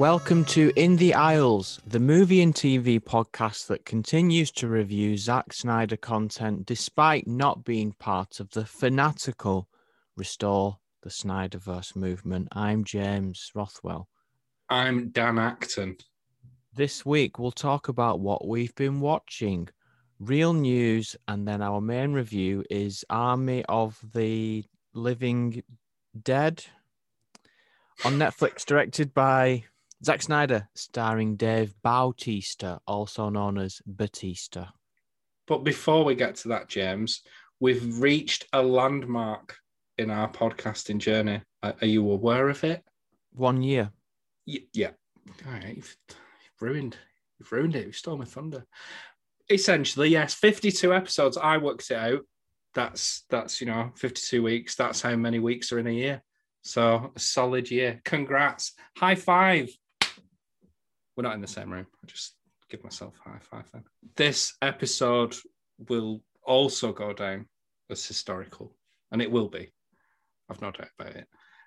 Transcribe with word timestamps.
Welcome 0.00 0.46
to 0.46 0.72
In 0.76 0.96
the 0.96 1.12
Aisles, 1.12 1.78
the 1.86 2.00
movie 2.00 2.40
and 2.40 2.54
TV 2.54 2.98
podcast 2.98 3.66
that 3.66 3.84
continues 3.84 4.50
to 4.52 4.66
review 4.66 5.18
Zack 5.18 5.52
Snyder 5.52 5.98
content 5.98 6.64
despite 6.64 7.26
not 7.26 7.64
being 7.66 7.92
part 7.92 8.40
of 8.40 8.48
the 8.52 8.64
fanatical 8.64 9.68
Restore 10.16 10.78
the 11.02 11.10
Snyderverse 11.10 11.94
movement. 11.94 12.48
I'm 12.52 12.82
James 12.82 13.50
Rothwell. 13.54 14.08
I'm 14.70 15.10
Dan 15.10 15.38
Acton. 15.38 15.98
This 16.72 17.04
week, 17.04 17.38
we'll 17.38 17.52
talk 17.52 17.88
about 17.88 18.20
what 18.20 18.48
we've 18.48 18.74
been 18.76 19.00
watching, 19.00 19.68
real 20.18 20.54
news, 20.54 21.14
and 21.28 21.46
then 21.46 21.60
our 21.60 21.82
main 21.82 22.14
review 22.14 22.64
is 22.70 23.04
Army 23.10 23.66
of 23.68 24.00
the 24.14 24.64
Living 24.94 25.62
Dead 26.22 26.64
on 28.02 28.14
Netflix, 28.14 28.64
directed 28.64 29.12
by 29.12 29.64
Zack 30.02 30.22
Snyder, 30.22 30.68
starring 30.74 31.36
Dave 31.36 31.74
Bautista, 31.82 32.80
also 32.86 33.28
known 33.28 33.58
as 33.58 33.82
Batista. 33.86 34.66
But 35.46 35.64
before 35.64 36.04
we 36.04 36.14
get 36.14 36.36
to 36.36 36.48
that, 36.48 36.68
James, 36.68 37.22
we've 37.58 38.00
reached 38.00 38.46
a 38.52 38.62
landmark 38.62 39.56
in 39.98 40.10
our 40.10 40.30
podcasting 40.30 40.98
journey. 40.98 41.42
Are, 41.62 41.74
are 41.80 41.86
you 41.86 42.10
aware 42.10 42.48
of 42.48 42.64
it? 42.64 42.82
One 43.32 43.62
year. 43.62 43.90
Y- 44.46 44.64
yeah. 44.72 44.92
All 45.46 45.52
right. 45.52 45.76
You've, 45.76 45.96
you've 46.08 46.62
ruined. 46.62 46.96
You've 47.38 47.52
ruined 47.52 47.76
it. 47.76 47.86
You 47.86 47.92
stole 47.92 48.16
my 48.16 48.24
thunder. 48.24 48.64
Essentially, 49.50 50.08
yes. 50.08 50.32
Fifty-two 50.32 50.94
episodes. 50.94 51.36
I 51.36 51.58
worked 51.58 51.90
it 51.90 51.96
out. 51.96 52.20
That's 52.74 53.24
that's 53.28 53.60
you 53.60 53.66
know 53.66 53.90
fifty-two 53.96 54.42
weeks. 54.42 54.76
That's 54.76 55.02
how 55.02 55.16
many 55.16 55.40
weeks 55.40 55.72
are 55.72 55.78
in 55.78 55.88
a 55.88 55.90
year. 55.90 56.22
So 56.62 57.12
a 57.14 57.20
solid 57.20 57.70
year. 57.70 58.00
Congrats. 58.04 58.72
High 58.96 59.16
five. 59.16 59.68
We're 61.20 61.28
not 61.28 61.34
in 61.34 61.42
the 61.42 61.46
same 61.48 61.70
room. 61.70 61.86
I 62.02 62.06
just 62.06 62.36
give 62.70 62.82
myself 62.82 63.12
a 63.26 63.28
high 63.28 63.38
five 63.42 63.68
then. 63.74 63.84
This 64.16 64.54
episode 64.62 65.36
will 65.90 66.22
also 66.46 66.94
go 66.94 67.12
down 67.12 67.44
as 67.90 68.06
historical, 68.06 68.74
and 69.12 69.20
it 69.20 69.30
will 69.30 69.50
be. 69.50 69.70
I've 70.48 70.62
no 70.62 70.70
doubt 70.70 70.88
about 70.98 71.16
it, 71.16 71.26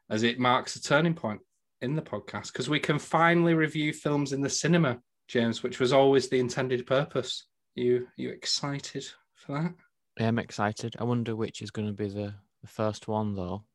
as 0.09 0.23
it 0.23 0.39
marks 0.39 0.75
a 0.75 0.81
turning 0.81 1.13
point 1.13 1.39
in 1.81 1.95
the 1.95 2.01
podcast 2.01 2.47
because 2.47 2.67
we 2.67 2.79
can 2.79 2.97
finally 2.97 3.53
review 3.53 3.93
films 3.93 4.33
in 4.33 4.41
the 4.41 4.49
cinema, 4.49 4.97
James, 5.27 5.61
which 5.61 5.79
was 5.79 5.93
always 5.93 6.29
the 6.29 6.39
intended 6.39 6.87
purpose. 6.87 7.45
You 7.75 8.07
you 8.17 8.31
excited 8.31 9.05
for 9.35 9.61
that? 9.61 9.73
Yeah, 10.17 10.25
I 10.25 10.29
am 10.29 10.39
excited. 10.39 10.95
I 10.97 11.03
wonder 11.03 11.35
which 11.35 11.61
is 11.61 11.69
going 11.69 11.89
to 11.89 11.93
be 11.93 12.09
the, 12.09 12.33
the 12.63 12.67
first 12.67 13.07
one, 13.07 13.35
though. 13.35 13.65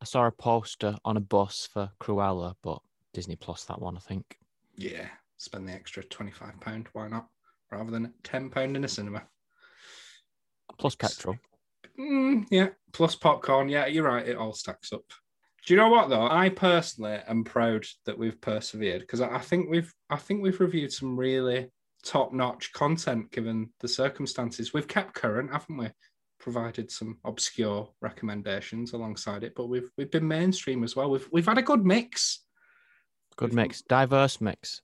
I 0.00 0.06
saw 0.06 0.26
a 0.26 0.32
poster 0.32 0.96
on 1.04 1.18
a 1.18 1.20
bus 1.20 1.68
for 1.70 1.90
Cruella, 2.00 2.54
but 2.62 2.78
Disney 3.12 3.36
Plus 3.36 3.64
that 3.66 3.82
one, 3.82 3.98
I 3.98 4.00
think. 4.00 4.38
Yeah, 4.76 5.08
spend 5.38 5.68
the 5.68 5.72
extra 5.72 6.04
twenty-five 6.04 6.60
pound. 6.60 6.88
Why 6.92 7.08
not? 7.08 7.28
Rather 7.70 7.90
than 7.90 8.12
ten 8.22 8.50
pound 8.50 8.76
in 8.76 8.84
a 8.84 8.88
cinema. 8.88 9.24
Plus 10.78 10.94
petrol. 10.94 11.36
Mm, 11.98 12.46
yeah, 12.50 12.68
plus 12.92 13.14
popcorn. 13.14 13.68
Yeah, 13.68 13.86
you're 13.86 14.04
right. 14.04 14.28
It 14.28 14.36
all 14.36 14.52
stacks 14.52 14.92
up. 14.92 15.04
Do 15.64 15.74
you 15.74 15.80
know 15.80 15.88
what 15.88 16.08
though? 16.08 16.28
I 16.28 16.50
personally 16.50 17.18
am 17.26 17.42
proud 17.42 17.84
that 18.04 18.18
we've 18.18 18.40
persevered 18.40 19.00
because 19.00 19.20
I 19.20 19.36
I 19.36 19.40
think 19.40 19.68
we've 19.68 19.92
I 20.10 20.16
think 20.16 20.42
we've 20.42 20.60
reviewed 20.60 20.92
some 20.92 21.18
really 21.18 21.70
top-notch 22.04 22.72
content 22.72 23.32
given 23.32 23.70
the 23.80 23.88
circumstances. 23.88 24.72
We've 24.72 24.86
kept 24.86 25.14
current, 25.14 25.50
haven't 25.50 25.76
we? 25.76 25.88
Provided 26.38 26.90
some 26.90 27.18
obscure 27.24 27.90
recommendations 28.00 28.92
alongside 28.92 29.42
it, 29.42 29.54
but 29.56 29.66
we've 29.66 29.90
we've 29.96 30.10
been 30.10 30.28
mainstream 30.28 30.84
as 30.84 30.94
well. 30.94 31.10
We've 31.10 31.28
we've 31.32 31.46
had 31.46 31.58
a 31.58 31.62
good 31.62 31.84
mix. 31.84 32.45
Good 33.36 33.52
mix, 33.52 33.82
diverse 33.82 34.40
mix. 34.40 34.82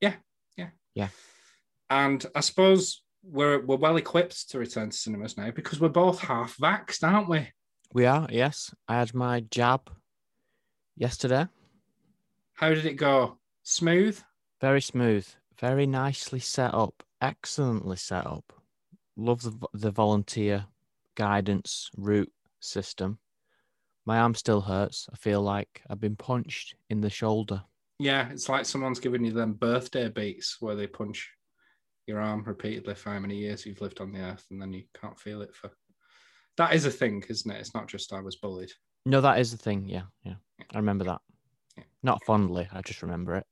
Yeah, 0.00 0.14
yeah, 0.56 0.68
Yeah. 0.94 1.08
And 1.90 2.24
I 2.34 2.40
suppose 2.40 3.02
we're 3.22 3.60
we're 3.60 3.76
well 3.76 3.96
equipped 3.96 4.50
to 4.50 4.58
return 4.58 4.90
to 4.90 4.96
cinemas 4.96 5.36
now 5.36 5.50
because 5.50 5.80
we're 5.80 5.88
both 5.88 6.20
half 6.20 6.56
vaxxed, 6.56 7.06
aren't 7.06 7.28
we? 7.28 7.48
We 7.92 8.06
are, 8.06 8.26
yes. 8.30 8.74
I 8.88 8.94
had 8.94 9.14
my 9.14 9.40
jab 9.40 9.90
yesterday. 10.96 11.46
How 12.54 12.70
did 12.70 12.86
it 12.86 12.94
go? 12.94 13.38
Smooth? 13.62 14.20
Very 14.60 14.80
smooth, 14.80 15.26
very 15.58 15.86
nicely 15.86 16.40
set 16.40 16.72
up, 16.72 17.02
excellently 17.20 17.96
set 17.96 18.26
up. 18.26 18.52
Love 19.16 19.42
the, 19.42 19.66
the 19.72 19.90
volunteer 19.90 20.66
guidance 21.16 21.90
route 21.96 22.32
system. 22.60 23.18
My 24.06 24.18
arm 24.18 24.34
still 24.34 24.60
hurts. 24.60 25.08
I 25.12 25.16
feel 25.16 25.42
like 25.42 25.82
I've 25.90 26.00
been 26.00 26.16
punched 26.16 26.74
in 26.88 27.00
the 27.00 27.10
shoulder. 27.10 27.62
Yeah, 28.00 28.30
it's 28.30 28.48
like 28.48 28.64
someone's 28.64 28.98
giving 28.98 29.24
you 29.24 29.32
them 29.32 29.52
birthday 29.52 30.08
beats 30.08 30.56
where 30.60 30.74
they 30.74 30.86
punch 30.86 31.30
your 32.06 32.20
arm 32.20 32.42
repeatedly 32.44 32.94
for 32.94 33.10
how 33.10 33.20
many 33.20 33.36
years 33.36 33.64
you've 33.64 33.80
lived 33.80 34.00
on 34.00 34.10
the 34.10 34.20
earth 34.20 34.44
and 34.50 34.60
then 34.60 34.72
you 34.72 34.84
can't 35.00 35.18
feel 35.18 35.42
it 35.42 35.54
for 35.54 35.70
that 36.60 36.74
is 36.74 36.84
a 36.84 36.90
thing, 36.90 37.24
isn't 37.26 37.50
it? 37.50 37.58
It's 37.58 37.74
not 37.74 37.88
just 37.88 38.12
I 38.12 38.20
was 38.20 38.36
bullied. 38.36 38.70
No, 39.06 39.22
that 39.22 39.38
is 39.38 39.50
the 39.50 39.56
thing. 39.56 39.88
Yeah, 39.88 40.02
yeah. 40.24 40.34
I 40.74 40.76
remember 40.76 41.04
that. 41.04 41.20
Yeah. 41.76 41.84
Not 42.02 42.22
fondly, 42.26 42.68
I 42.70 42.82
just 42.82 43.00
remember 43.00 43.36
it. 43.36 43.46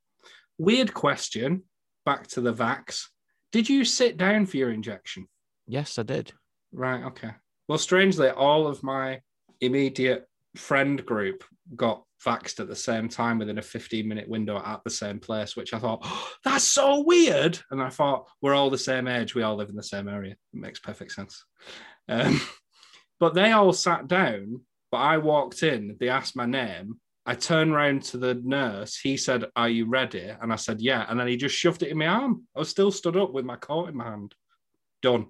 Weird 0.59 0.93
question. 0.93 1.63
Back 2.05 2.27
to 2.29 2.43
the 2.43 2.53
vax. 2.53 3.05
Did 3.51 3.67
you 3.67 3.87
sit 3.87 4.19
down 4.19 4.45
for 4.45 4.59
your 4.59 4.71
injection? 4.71 5.27
Yes, 5.67 5.99
I 5.99 6.03
did. 6.03 6.33
Right. 6.71 7.03
Okay. 7.05 7.31
Well, 7.67 7.79
strangely, 7.79 8.29
all 8.29 8.67
of 8.67 8.83
my 8.83 9.21
immediate 9.63 10.28
friend 10.57 11.05
group 11.05 11.45
got 11.77 12.03
vaxxed 12.25 12.61
at 12.61 12.69
the 12.69 12.77
same 12.77 13.09
time 13.09 13.39
within 13.39 13.59
a 13.59 13.63
15 13.63 14.07
minute 14.07 14.29
window 14.29 14.61
at 14.65 14.83
the 14.85 14.91
same 14.91 15.21
place, 15.21 15.57
which 15.57 15.73
I 15.73 15.79
thought, 15.79 16.01
oh, 16.03 16.31
that's 16.45 16.65
so 16.65 17.03
weird. 17.03 17.59
And 17.71 17.83
I 17.83 17.91
thought, 17.91 18.27
we're 18.41 18.55
all 18.55 18.71
the 18.71 18.79
same 18.79 19.07
age. 19.07 19.35
We 19.35 19.43
all 19.43 19.57
live 19.57 19.69
in 19.69 19.77
the 19.77 19.83
same 19.83 20.09
area. 20.09 20.33
It 20.33 20.39
makes 20.53 20.81
perfect 20.81 21.13
sense. 21.13 21.45
Um, 22.09 22.41
but 23.21 23.35
they 23.35 23.53
all 23.53 23.73
sat 23.73 24.09
down, 24.09 24.63
but 24.91 24.99
I 24.99 25.19
walked 25.19 25.63
in, 25.63 25.97
they 26.01 26.09
asked 26.09 26.37
my 26.37 26.47
name. 26.47 27.01
I 27.27 27.35
turned 27.35 27.73
around 27.73 28.05
to 28.05 28.17
the 28.17 28.41
nurse. 28.43 28.97
He 28.97 29.19
said, 29.19 29.45
Are 29.55 29.69
you 29.69 29.85
ready? 29.85 30.33
And 30.41 30.51
I 30.51 30.57
said, 30.57 30.81
Yeah. 30.81 31.05
And 31.09 31.21
then 31.21 31.29
he 31.29 31.37
just 31.37 31.55
shoved 31.55 31.83
it 31.83 31.91
in 31.91 31.99
my 31.99 32.07
arm. 32.07 32.45
I 32.57 32.61
was 32.61 32.71
still 32.71 32.91
stood 32.91 33.19
up 33.19 33.35
with 33.35 33.45
my 33.45 33.57
coat 33.57 33.91
in 33.91 33.97
my 33.97 34.05
hand. 34.05 34.35
Done. 35.03 35.27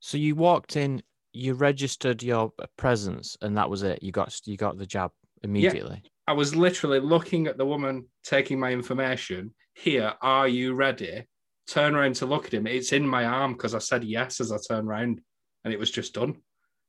So 0.00 0.18
you 0.18 0.34
walked 0.34 0.76
in, 0.76 1.02
you 1.32 1.54
registered 1.54 2.22
your 2.22 2.52
uh, 2.58 2.66
presence, 2.76 3.36
and 3.40 3.56
that 3.56 3.70
was 3.70 3.82
it. 3.82 4.02
You 4.02 4.12
got 4.12 4.34
you 4.44 4.56
got 4.56 4.78
the 4.78 4.86
jab 4.86 5.10
immediately. 5.42 6.02
I 6.26 6.32
was 6.32 6.54
literally 6.54 7.00
looking 7.00 7.46
at 7.46 7.58
the 7.58 7.66
woman 7.66 8.06
taking 8.22 8.60
my 8.60 8.70
information. 8.70 9.54
Here, 9.74 10.14
are 10.22 10.48
you 10.48 10.74
ready? 10.74 11.26
Turn 11.66 11.94
around 11.94 12.16
to 12.16 12.26
look 12.26 12.46
at 12.46 12.54
him. 12.54 12.66
It's 12.66 12.92
in 12.92 13.06
my 13.06 13.24
arm 13.24 13.52
because 13.52 13.74
I 13.74 13.78
said 13.78 14.04
yes 14.04 14.40
as 14.40 14.52
I 14.52 14.58
turned 14.58 14.88
around, 14.88 15.20
and 15.64 15.72
it 15.72 15.78
was 15.78 15.90
just 15.90 16.14
done. 16.14 16.36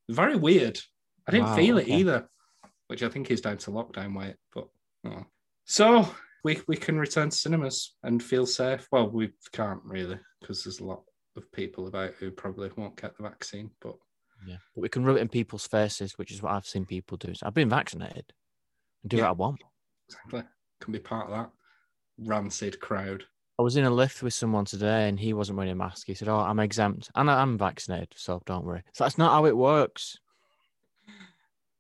Very 0.10 0.36
weird. 0.36 0.80
I 1.28 1.32
didn't 1.32 1.48
Wow, 1.48 1.56
feel 1.56 1.78
it 1.78 1.84
okay. 1.84 1.98
either, 1.98 2.30
which 2.88 3.04
I 3.04 3.10
think 3.10 3.30
is 3.30 3.42
down 3.42 3.58
to 3.58 3.72
lockdown 3.72 4.18
weight. 4.18 4.36
But 4.54 4.68
oh. 5.08 5.26
so 5.66 6.08
we 6.44 6.60
we 6.68 6.76
can 6.76 7.00
return 7.00 7.30
to 7.30 7.38
cinemas 7.38 7.96
and 8.04 8.22
feel 8.22 8.46
safe. 8.46 8.88
Well, 8.92 9.10
we 9.10 9.32
can't 9.52 9.82
really 9.84 10.20
because 10.40 10.64
there's 10.64 10.80
a 10.80 10.86
lot 10.86 11.04
of 11.38 11.52
people 11.52 11.88
about 11.88 12.14
who 12.20 12.32
probably 12.32 12.72
won't 12.76 13.00
get 13.00 13.16
the 13.16 13.24
vaccine. 13.24 13.72
But 13.82 13.96
Yeah. 14.46 14.58
But 14.76 14.82
we 14.82 14.90
can 14.90 15.04
rub 15.04 15.18
it 15.18 15.22
in 15.22 15.30
people's 15.30 15.68
faces, 15.68 16.18
which 16.18 16.32
is 16.32 16.42
what 16.42 16.54
I've 16.54 16.66
seen 16.66 16.86
people 16.86 17.18
do. 17.18 17.34
So 17.34 17.46
I've 17.46 17.54
been 17.54 17.70
vaccinated. 17.70 18.34
and 19.04 19.10
do 19.10 19.18
Yeah. 19.18 19.24
what 19.24 19.30
I 19.30 19.32
want. 19.34 19.62
exactly, 20.08 20.44
can 20.80 20.92
be 20.94 21.00
part 21.00 21.26
of 21.30 21.32
that 21.32 21.52
rancid 22.20 22.80
crowd. 22.80 23.24
I 23.58 23.64
was 23.64 23.78
in 23.78 23.84
a 23.86 23.90
lift 23.90 24.22
with 24.24 24.34
someone 24.34 24.66
today 24.66 25.08
and 25.10 25.20
he 25.20 25.34
wasn't 25.34 25.58
wearing 25.58 25.72
a 25.72 25.76
mask. 25.76 26.06
He 26.08 26.14
said, 26.16 26.28
Oh, 26.28 26.38
I'm 26.40 26.60
exempt 26.60 27.10
and 27.16 27.30
I- 27.30 27.42
I'm 27.42 27.58
vaccinated, 27.58 28.14
so 28.16 28.42
don't 28.46 28.66
worry. 28.66 28.84
So 28.94 29.04
that's 29.04 29.18
not 29.18 29.32
how 29.32 29.46
it 29.46 29.56
works. 29.58 30.18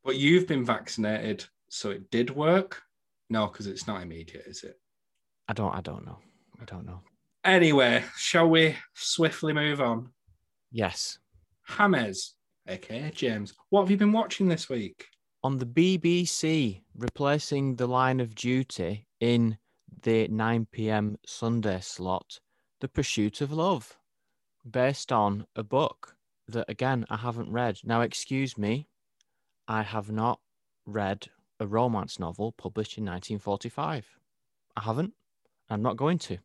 But 0.03 0.17
you've 0.17 0.47
been 0.47 0.65
vaccinated, 0.65 1.45
so 1.69 1.91
it 1.91 2.09
did 2.09 2.31
work. 2.31 2.81
No, 3.29 3.47
because 3.47 3.67
it's 3.67 3.85
not 3.87 4.01
immediate, 4.01 4.45
is 4.47 4.63
it? 4.63 4.79
I 5.47 5.53
don't 5.53 5.73
I 5.73 5.81
don't 5.81 6.05
know. 6.05 6.19
I 6.61 6.65
don't 6.65 6.85
know. 6.85 7.01
Anyway, 7.43 8.03
shall 8.17 8.49
we 8.49 8.75
swiftly 8.93 9.53
move 9.53 9.81
on? 9.81 10.11
Yes. 10.71 11.19
James, 11.77 12.35
aka 12.71 13.11
James, 13.11 13.53
what 13.69 13.81
have 13.81 13.91
you 13.91 13.97
been 13.97 14.11
watching 14.11 14.47
this 14.47 14.69
week? 14.69 15.07
On 15.43 15.57
the 15.57 15.65
BBC, 15.65 16.81
replacing 16.95 17.75
the 17.75 17.87
line 17.87 18.19
of 18.19 18.35
duty 18.35 19.07
in 19.19 19.57
the 20.03 20.27
9 20.27 20.67
p.m. 20.71 21.17
Sunday 21.25 21.79
slot, 21.81 22.39
The 22.79 22.87
Pursuit 22.87 23.41
of 23.41 23.51
Love, 23.51 23.97
based 24.69 25.11
on 25.11 25.45
a 25.55 25.63
book 25.63 26.15
that, 26.47 26.69
again, 26.69 27.05
I 27.09 27.17
haven't 27.17 27.51
read. 27.51 27.79
Now, 27.83 28.01
excuse 28.01 28.57
me, 28.57 28.87
I 29.67 29.81
have 29.83 30.11
not 30.11 30.39
read 30.85 31.27
a 31.59 31.67
romance 31.67 32.19
novel 32.19 32.51
published 32.51 32.97
in 32.97 33.05
1945. 33.05 34.05
I 34.77 34.81
haven't. 34.81 35.13
I'm 35.69 35.81
not 35.81 35.97
going 35.97 36.17
to. 36.19 36.37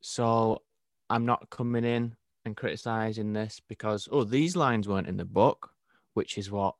So 0.00 0.62
I'm 1.10 1.24
not 1.24 1.50
coming 1.50 1.84
in 1.84 2.16
and 2.48 2.56
criticizing 2.56 3.32
this 3.32 3.60
because, 3.68 4.08
oh, 4.10 4.24
these 4.24 4.56
lines 4.56 4.88
weren't 4.88 5.06
in 5.06 5.18
the 5.18 5.24
book, 5.24 5.70
which 6.14 6.38
is 6.38 6.50
what 6.50 6.74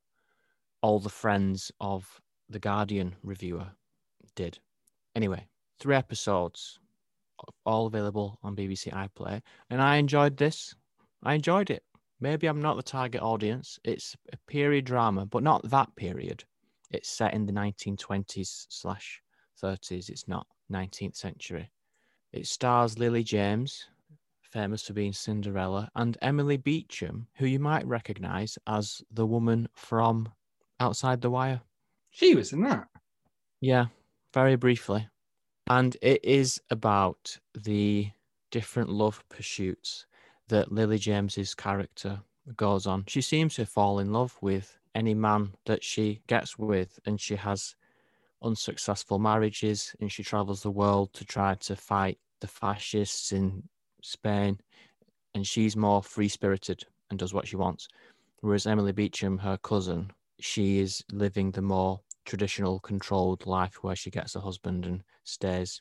all 0.83 0.99
the 0.99 1.09
friends 1.09 1.71
of 1.81 2.21
the 2.49 2.59
Guardian 2.59 3.15
reviewer 3.23 3.67
did. 4.35 4.59
Anyway, 5.15 5.47
three 5.79 5.95
episodes, 5.95 6.81
all 7.67 7.87
available 7.87 8.39
on 8.43 8.57
BBC 8.57 8.93
iPlayer, 8.93 9.43
and 9.71 9.83
I 9.83 9.97
enjoyed 9.97 10.37
this. 10.37 10.75
I 11.23 11.35
enjoyed 11.35 11.71
it. 11.71 11.85
Maybe 12.21 12.47
I'm 12.47 12.63
not 12.63 12.77
the 12.77 12.83
target 12.83 13.23
audience. 13.23 13.79
It's 13.85 14.17
a 14.33 14.37
period 14.49 14.87
drama, 14.87 15.27
but 15.27 15.43
not 15.43 15.69
that 15.71 15.95
period. 15.97 16.45
It's 16.91 17.11
set 17.11 17.35
in 17.35 17.45
the 17.45 17.53
1920s 17.53 18.67
slash 18.71 19.21
30s. 19.63 20.09
It's 20.09 20.27
not 20.27 20.47
19th 20.73 21.17
century. 21.17 21.71
It 22.33 22.47
stars 22.47 22.99
Lily 22.99 23.23
James, 23.23 23.87
famous 24.51 24.87
for 24.87 24.93
being 24.93 25.13
Cinderella, 25.13 25.91
and 25.95 26.19
Emily 26.23 26.57
Beecham, 26.57 27.27
who 27.35 27.47
you 27.47 27.59
might 27.59 27.87
recognize 27.87 28.59
as 28.67 29.03
the 29.11 29.27
woman 29.27 29.69
from 29.75 30.31
Outside 30.81 31.21
the 31.21 31.31
Wire. 31.31 31.61
She 32.11 32.35
was 32.35 32.53
in 32.53 32.63
that. 32.63 32.89
Yeah, 33.61 33.87
very 34.33 34.57
briefly. 34.57 35.09
And 35.69 35.97
it 36.01 36.25
is 36.25 36.61
about 36.71 37.39
the 37.55 38.11
different 38.51 38.89
love 38.89 39.23
pursuits 39.29 40.07
that 40.49 40.73
Lily 40.73 40.99
James's 40.99 41.55
character 41.55 42.21
goes 42.57 42.87
on. 42.87 43.05
She 43.07 43.21
seems 43.21 43.55
to 43.57 43.67
fall 43.67 43.99
in 43.99 44.13
love 44.13 44.37
with 44.41 44.79
any 44.95 45.15
man 45.15 45.53
that 45.67 45.85
she 45.85 46.23
gets 46.27 46.59
with, 46.59 46.99
and 47.05 47.21
she 47.21 47.37
has 47.37 47.77
unsuccessful 48.43 49.19
marriages, 49.19 49.95
and 50.01 50.11
she 50.11 50.23
travels 50.23 50.63
the 50.63 50.71
world 50.71 51.13
to 51.13 51.25
try 51.25 51.55
to 51.57 51.77
fight 51.77 52.19
the 52.41 52.47
fascists 52.47 53.33
in 53.33 53.69
Spain. 54.03 54.59
And 55.35 55.47
she's 55.47 55.77
more 55.77 56.03
free 56.03 56.29
spirited 56.29 56.85
and 57.11 57.19
does 57.19 57.35
what 57.35 57.47
she 57.47 57.57
wants. 57.57 57.89
Whereas 58.41 58.67
Emily 58.67 58.93
Beecham, 58.93 59.39
her 59.39 59.59
cousin, 59.59 60.11
she 60.41 60.79
is 60.79 61.03
living 61.13 61.51
the 61.51 61.63
more 61.63 62.01
traditional, 62.25 62.79
controlled 62.81 63.47
life 63.47 63.83
where 63.83 63.97
she 63.97 64.11
gets 64.11 64.37
a 64.37 64.41
husband 64.41 64.87
and 64.87 65.03
stays 65.25 65.81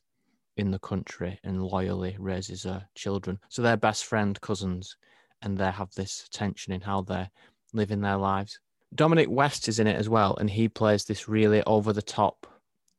in 0.57 0.71
the 0.71 0.79
country 0.79 1.39
and 1.43 1.63
loyally 1.63 2.15
raises 2.19 2.63
her 2.63 2.87
children. 2.95 3.39
So 3.49 3.61
they're 3.61 3.77
best 3.77 4.05
friend 4.05 4.39
cousins 4.41 4.97
and 5.41 5.57
they 5.57 5.71
have 5.71 5.93
this 5.93 6.27
tension 6.31 6.73
in 6.73 6.81
how 6.81 7.01
they're 7.01 7.29
living 7.73 8.01
their 8.01 8.17
lives. 8.17 8.59
Dominic 8.95 9.29
West 9.29 9.67
is 9.67 9.79
in 9.79 9.87
it 9.87 9.97
as 9.97 10.09
well, 10.09 10.35
and 10.37 10.49
he 10.49 10.69
plays 10.69 11.05
this 11.05 11.27
really 11.27 11.61
over 11.63 11.93
the 11.93 12.01
top 12.01 12.47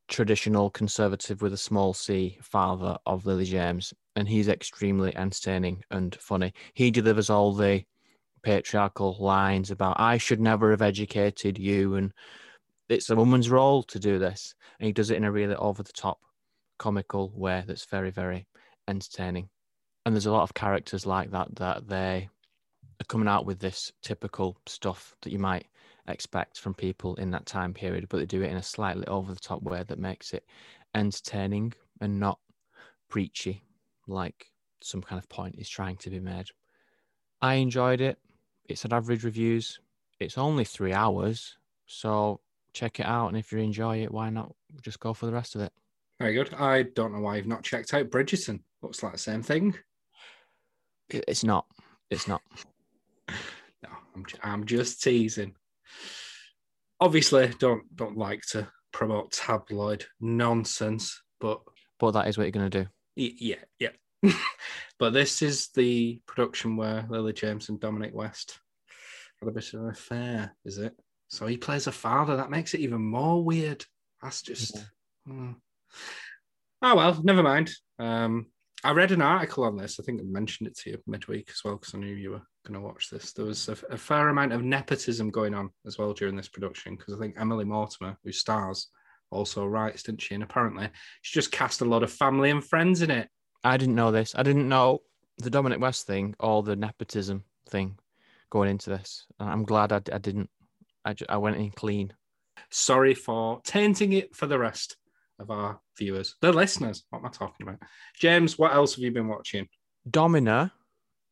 traditional 0.06 0.70
conservative 0.70 1.42
with 1.42 1.52
a 1.52 1.58
small 1.58 1.92
c 1.92 2.38
father 2.42 2.96
of 3.06 3.26
Lily 3.26 3.44
James, 3.44 3.92
and 4.18 4.28
he's 4.28 4.48
extremely 4.48 5.16
entertaining 5.16 5.84
and 5.92 6.16
funny. 6.20 6.52
He 6.74 6.90
delivers 6.90 7.30
all 7.30 7.54
the 7.54 7.84
patriarchal 8.42 9.16
lines 9.20 9.70
about 9.70 10.00
I 10.00 10.18
should 10.18 10.40
never 10.40 10.72
have 10.72 10.82
educated 10.82 11.56
you 11.56 11.94
and 11.94 12.12
it's 12.88 13.10
a 13.10 13.16
woman's 13.16 13.48
role 13.48 13.84
to 13.84 14.00
do 14.00 14.18
this. 14.18 14.56
And 14.80 14.86
he 14.88 14.92
does 14.92 15.10
it 15.10 15.18
in 15.18 15.24
a 15.24 15.30
really 15.30 15.54
over 15.54 15.84
the 15.84 15.92
top 15.92 16.18
comical 16.80 17.30
way 17.32 17.62
that's 17.64 17.84
very, 17.84 18.10
very 18.10 18.48
entertaining. 18.88 19.50
And 20.04 20.16
there's 20.16 20.26
a 20.26 20.32
lot 20.32 20.42
of 20.42 20.52
characters 20.52 21.06
like 21.06 21.30
that 21.30 21.54
that 21.54 21.86
they 21.86 22.28
are 23.00 23.04
coming 23.06 23.28
out 23.28 23.46
with 23.46 23.60
this 23.60 23.92
typical 24.02 24.56
stuff 24.66 25.14
that 25.22 25.32
you 25.32 25.38
might 25.38 25.66
expect 26.08 26.58
from 26.58 26.74
people 26.74 27.14
in 27.16 27.30
that 27.30 27.46
time 27.46 27.72
period, 27.72 28.08
but 28.08 28.16
they 28.16 28.26
do 28.26 28.42
it 28.42 28.50
in 28.50 28.56
a 28.56 28.62
slightly 28.64 29.06
over 29.06 29.32
the 29.32 29.38
top 29.38 29.62
way 29.62 29.84
that 29.86 29.98
makes 30.00 30.32
it 30.32 30.44
entertaining 30.92 31.72
and 32.00 32.18
not 32.18 32.40
preachy, 33.08 33.62
like 34.08 34.46
some 34.82 35.02
kind 35.02 35.18
of 35.18 35.28
point 35.28 35.56
is 35.58 35.68
trying 35.68 35.96
to 35.98 36.10
be 36.10 36.20
made. 36.20 36.46
I 37.40 37.54
enjoyed 37.54 38.00
it. 38.00 38.18
It's 38.64 38.82
had 38.82 38.92
average 38.92 39.24
reviews. 39.24 39.80
It's 40.20 40.38
only 40.38 40.64
three 40.64 40.92
hours, 40.92 41.56
so 41.86 42.40
check 42.72 43.00
it 43.00 43.06
out. 43.06 43.28
And 43.28 43.36
if 43.36 43.52
you 43.52 43.58
enjoy 43.58 44.02
it, 44.02 44.12
why 44.12 44.30
not 44.30 44.54
just 44.82 45.00
go 45.00 45.14
for 45.14 45.26
the 45.26 45.32
rest 45.32 45.54
of 45.54 45.60
it? 45.60 45.72
Very 46.18 46.34
good. 46.34 46.52
I 46.54 46.82
don't 46.82 47.12
know 47.12 47.20
why 47.20 47.36
you've 47.36 47.46
not 47.46 47.62
checked 47.62 47.94
out 47.94 48.10
Bridgerton. 48.10 48.60
Looks 48.82 49.02
like 49.02 49.12
the 49.12 49.18
same 49.18 49.42
thing. 49.42 49.74
It's 51.08 51.44
not. 51.44 51.66
It's 52.10 52.26
not. 52.26 52.42
no, 53.28 53.88
I'm, 54.14 54.24
I'm 54.42 54.66
just 54.66 55.02
teasing. 55.02 55.54
Obviously, 57.00 57.48
don't 57.60 57.84
don't 57.94 58.18
like 58.18 58.42
to 58.50 58.68
promote 58.92 59.30
tabloid 59.30 60.04
nonsense, 60.20 61.22
but 61.40 61.60
but 62.00 62.12
that 62.12 62.26
is 62.26 62.36
what 62.36 62.44
you're 62.44 62.50
going 62.50 62.70
to 62.70 62.84
do. 62.84 62.88
Yeah, 63.18 63.56
yeah. 63.78 63.90
but 64.98 65.12
this 65.12 65.42
is 65.42 65.68
the 65.74 66.20
production 66.26 66.76
where 66.76 67.06
Lily 67.08 67.32
James 67.32 67.68
and 67.68 67.80
Dominic 67.80 68.14
West 68.14 68.60
had 69.40 69.48
a 69.48 69.52
bit 69.52 69.72
of 69.74 69.80
an 69.80 69.90
affair, 69.90 70.56
is 70.64 70.78
it? 70.78 70.94
So 71.28 71.46
he 71.46 71.56
plays 71.56 71.86
a 71.86 71.92
father. 71.92 72.36
That 72.36 72.50
makes 72.50 72.74
it 72.74 72.80
even 72.80 73.00
more 73.00 73.44
weird. 73.44 73.84
That's 74.22 74.42
just. 74.42 74.76
Yeah. 74.76 74.82
Hmm. 75.26 75.52
Oh 76.82 76.94
well, 76.94 77.20
never 77.24 77.42
mind. 77.42 77.70
Um, 77.98 78.46
I 78.84 78.92
read 78.92 79.10
an 79.10 79.22
article 79.22 79.64
on 79.64 79.76
this. 79.76 79.98
I 79.98 80.04
think 80.04 80.20
I 80.20 80.24
mentioned 80.24 80.68
it 80.68 80.78
to 80.78 80.90
you 80.90 80.98
midweek 81.06 81.50
as 81.50 81.60
well 81.64 81.76
because 81.76 81.94
I 81.94 81.98
knew 81.98 82.14
you 82.14 82.30
were 82.30 82.42
going 82.64 82.80
to 82.80 82.86
watch 82.86 83.10
this. 83.10 83.32
There 83.32 83.44
was 83.44 83.68
a, 83.68 83.76
a, 83.90 83.98
fair 83.98 84.28
amount 84.28 84.52
of 84.52 84.62
nepotism 84.62 85.30
going 85.30 85.54
on 85.54 85.70
as 85.84 85.98
well 85.98 86.12
during 86.12 86.36
this 86.36 86.48
production 86.48 86.94
because 86.94 87.12
I 87.14 87.18
think 87.18 87.34
Emily 87.36 87.64
Mortimer, 87.64 88.16
who 88.22 88.30
stars, 88.30 88.88
also 89.30 89.66
writes, 89.66 90.02
didn't 90.02 90.22
she? 90.22 90.34
And 90.34 90.42
apparently 90.42 90.88
she 91.22 91.38
just 91.38 91.52
cast 91.52 91.80
a 91.80 91.84
lot 91.84 92.02
of 92.02 92.12
family 92.12 92.50
and 92.50 92.64
friends 92.64 93.02
in 93.02 93.10
it. 93.10 93.28
I 93.64 93.76
didn't 93.76 93.94
know 93.94 94.10
this. 94.10 94.34
I 94.36 94.42
didn't 94.42 94.68
know 94.68 95.02
the 95.38 95.50
Dominic 95.50 95.80
West 95.80 96.06
thing 96.06 96.34
or 96.40 96.62
the 96.62 96.76
nepotism 96.76 97.44
thing 97.68 97.98
going 98.50 98.70
into 98.70 98.90
this. 98.90 99.26
I'm 99.38 99.64
glad 99.64 99.92
I, 99.92 100.00
I 100.12 100.18
didn't. 100.18 100.50
I, 101.04 101.14
I 101.28 101.36
went 101.36 101.56
in 101.56 101.70
clean. 101.70 102.12
Sorry 102.70 103.14
for 103.14 103.60
tainting 103.62 104.12
it 104.12 104.34
for 104.34 104.46
the 104.46 104.58
rest 104.58 104.96
of 105.38 105.50
our 105.50 105.80
viewers, 105.96 106.34
the 106.40 106.52
listeners. 106.52 107.04
What 107.10 107.20
am 107.20 107.26
I 107.26 107.30
talking 107.30 107.66
about? 107.66 107.80
James, 108.18 108.58
what 108.58 108.72
else 108.74 108.96
have 108.96 109.04
you 109.04 109.12
been 109.12 109.28
watching? 109.28 109.68
Domina 110.10 110.72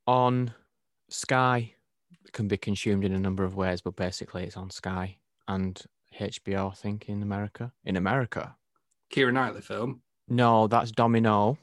on 0.07 0.53
Sky 1.11 1.75
can 2.33 2.49
be 2.49 2.57
consumed 2.57 3.05
in 3.05 3.13
a 3.13 3.19
number 3.19 3.45
of 3.45 3.57
ways, 3.57 3.81
but 3.81 3.97
basically 3.97 4.45
it's 4.45 4.57
on 4.57 4.71
Sky 4.71 5.17
and 5.49 5.83
HBO, 6.19 6.73
I 6.73 6.75
think, 6.75 7.09
in 7.09 7.23
America. 7.23 7.73
In 7.85 7.97
America. 7.97 8.57
Keira 9.13 9.33
Knightley 9.33 9.61
film? 9.61 10.03
No, 10.29 10.67
that's 10.67 10.91
Domino. 10.91 11.59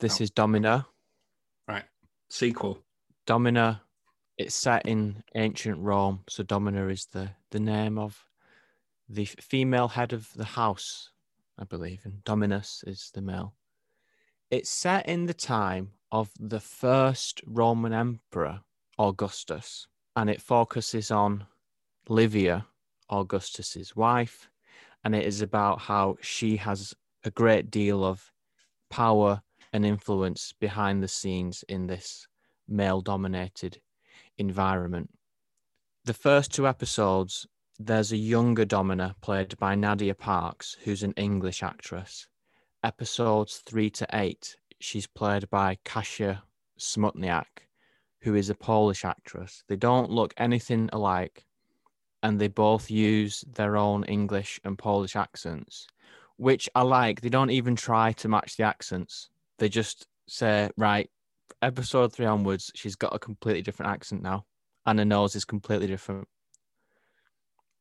This 0.00 0.20
oh. 0.20 0.24
is 0.24 0.30
Domina. 0.30 0.86
Right. 1.68 1.84
Sequel. 2.30 2.78
Domina. 3.26 3.82
It's 4.38 4.54
set 4.54 4.86
in 4.86 5.22
ancient 5.34 5.78
Rome, 5.78 6.20
so 6.28 6.42
Domina 6.42 6.88
is 6.88 7.06
the 7.12 7.30
the 7.50 7.60
name 7.60 7.98
of 7.98 8.26
the 9.08 9.24
female 9.24 9.88
head 9.88 10.12
of 10.12 10.28
the 10.34 10.44
house 10.44 11.10
I 11.58 11.64
believe, 11.64 12.00
and 12.04 12.22
Dominus 12.24 12.84
is 12.86 13.10
the 13.14 13.22
male. 13.22 13.54
It's 14.50 14.70
set 14.70 15.08
in 15.08 15.26
the 15.26 15.34
time 15.34 15.92
of 16.12 16.30
the 16.38 16.60
first 16.60 17.40
Roman 17.46 17.92
emperor, 17.92 18.60
Augustus, 18.98 19.86
and 20.14 20.28
it 20.30 20.40
focuses 20.40 21.10
on 21.10 21.46
Livia, 22.08 22.66
Augustus's 23.10 23.94
wife, 23.94 24.48
and 25.04 25.14
it 25.14 25.24
is 25.24 25.40
about 25.40 25.80
how 25.80 26.16
she 26.20 26.56
has 26.56 26.94
a 27.24 27.30
great 27.30 27.70
deal 27.70 28.04
of 28.04 28.32
power 28.90 29.42
and 29.72 29.84
influence 29.84 30.52
behind 30.58 31.02
the 31.02 31.08
scenes 31.08 31.64
in 31.68 31.86
this 31.86 32.26
male 32.68 33.00
dominated 33.00 33.80
environment. 34.38 35.10
The 36.04 36.14
first 36.14 36.52
two 36.52 36.66
episodes 36.66 37.46
there's 37.78 38.12
a 38.12 38.16
younger 38.16 38.64
Domina 38.64 39.16
played 39.20 39.58
by 39.58 39.74
Nadia 39.74 40.14
Parkes, 40.14 40.78
who's 40.84 41.02
an 41.02 41.12
English 41.12 41.62
actress. 41.62 42.26
Episodes 42.82 43.58
three 43.66 43.90
to 43.90 44.06
eight, 44.14 44.56
she's 44.80 45.06
played 45.06 45.50
by 45.50 45.76
Kasia 45.84 46.42
Smutniak, 46.78 47.68
who 48.22 48.34
is 48.34 48.48
a 48.48 48.54
Polish 48.54 49.04
actress. 49.04 49.62
They 49.68 49.76
don't 49.76 50.10
look 50.10 50.32
anything 50.38 50.88
alike, 50.92 51.44
and 52.26 52.40
they 52.40 52.48
both 52.48 52.90
use 52.90 53.44
their 53.54 53.76
own 53.76 54.04
English 54.04 54.60
and 54.64 54.76
Polish 54.76 55.14
accents, 55.14 55.86
which 56.36 56.68
I 56.74 56.82
like. 56.82 57.20
They 57.20 57.28
don't 57.28 57.50
even 57.50 57.76
try 57.76 58.12
to 58.12 58.28
match 58.28 58.56
the 58.56 58.64
accents. 58.64 59.30
They 59.58 59.68
just 59.68 60.06
say, 60.26 60.70
right, 60.76 61.08
episode 61.62 62.12
three 62.12 62.26
onwards, 62.26 62.72
she's 62.74 62.96
got 62.96 63.14
a 63.14 63.18
completely 63.18 63.62
different 63.62 63.92
accent 63.92 64.22
now, 64.22 64.44
and 64.84 64.98
her 64.98 65.04
nose 65.04 65.36
is 65.36 65.44
completely 65.44 65.86
different 65.86 66.26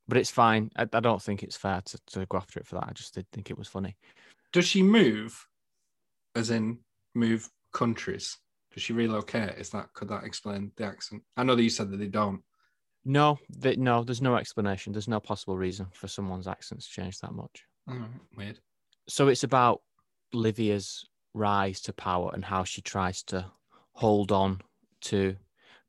but 0.07 0.17
it's 0.17 0.29
fine. 0.29 0.71
I, 0.75 0.83
I 0.93 0.99
don't 0.99 1.21
think 1.21 1.41
it's 1.41 1.57
fair 1.57 1.81
to, 1.83 1.99
to 2.07 2.25
go 2.27 2.37
after 2.37 2.59
it 2.59 2.67
for 2.67 2.75
that. 2.75 2.87
I 2.87 2.93
just 2.93 3.15
did 3.15 3.25
think 3.31 3.49
it 3.49 3.57
was 3.57 3.67
funny. 3.67 3.95
Does 4.53 4.67
she 4.67 4.83
move, 4.83 5.47
as 6.35 6.51
in 6.51 6.79
move 7.13 7.49
countries? 7.73 8.37
Does 8.73 8.83
she 8.83 8.93
relocate? 8.93 9.57
Is 9.57 9.71
that 9.71 9.93
could 9.93 10.09
that 10.09 10.23
explain 10.23 10.71
the 10.75 10.85
accent? 10.85 11.23
I 11.35 11.43
know 11.43 11.55
that 11.55 11.63
you 11.63 11.69
said 11.69 11.89
that 11.91 11.97
they 11.97 12.07
don't. 12.07 12.41
No, 13.05 13.37
they, 13.49 13.75
no. 13.75 14.03
There's 14.03 14.21
no 14.21 14.35
explanation. 14.35 14.91
There's 14.91 15.07
no 15.07 15.19
possible 15.19 15.55
reason 15.55 15.87
for 15.93 16.07
someone's 16.07 16.47
accent 16.47 16.81
to 16.81 16.89
change 16.89 17.19
that 17.19 17.33
much. 17.33 17.63
Oh, 17.87 18.05
weird. 18.35 18.59
So 19.07 19.27
it's 19.27 19.43
about 19.43 19.81
Livia's 20.33 21.05
rise 21.35 21.81
to 21.81 21.93
power 21.93 22.31
and 22.33 22.43
how 22.43 22.63
she 22.63 22.81
tries 22.81 23.21
to 23.23 23.45
hold 23.93 24.31
on 24.31 24.59
to 25.01 25.35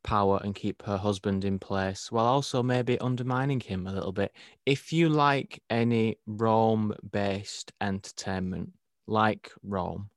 power 0.03 0.41
and 0.45 0.55
keep 0.55 0.83
her 0.83 0.97
husband 0.97 1.45
in 1.45 1.59
place 1.59 2.13
while 2.13 2.27
also 2.27 2.63
maybe 2.63 2.99
undermining 3.01 3.61
him 3.61 3.87
a 3.87 3.93
little 3.93 4.13
bit. 4.13 4.33
If 4.67 4.93
you 4.93 5.09
like 5.09 5.63
any 5.71 6.19
Rome 6.27 6.95
based 7.11 7.73
entertainment, 7.81 8.73
like 9.07 9.51
Rome 9.63 10.11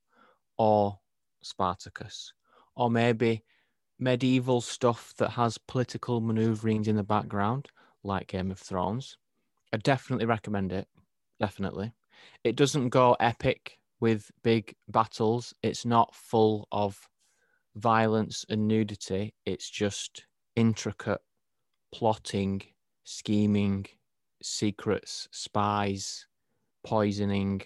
or 0.58 0.98
Spartacus, 1.42 2.32
or 2.76 2.90
maybe 2.90 3.42
medieval 4.00 4.60
stuff 4.60 5.14
that 5.18 5.30
has 5.30 5.58
political 5.58 6.20
maneuverings 6.20 6.88
in 6.88 6.96
the 6.96 7.04
background, 7.04 7.68
like 8.02 8.26
Game 8.28 8.50
of 8.50 8.58
Thrones, 8.58 9.16
I 9.72 9.76
definitely 9.76 10.26
recommend 10.26 10.72
it. 10.72 10.88
Definitely. 11.38 11.92
It 12.42 12.56
doesn't 12.56 12.88
go 12.88 13.16
epic 13.20 13.78
with 14.00 14.30
big 14.42 14.74
battles, 14.88 15.54
it's 15.62 15.84
not 15.84 16.14
full 16.14 16.66
of 16.72 17.08
violence 17.76 18.44
and 18.48 18.66
nudity, 18.66 19.34
it's 19.44 19.68
just 19.68 20.24
intricate 20.56 21.20
plotting, 21.92 22.62
scheming, 23.04 23.86
secrets, 24.42 25.28
spies, 25.30 26.26
poisoning, 26.82 27.60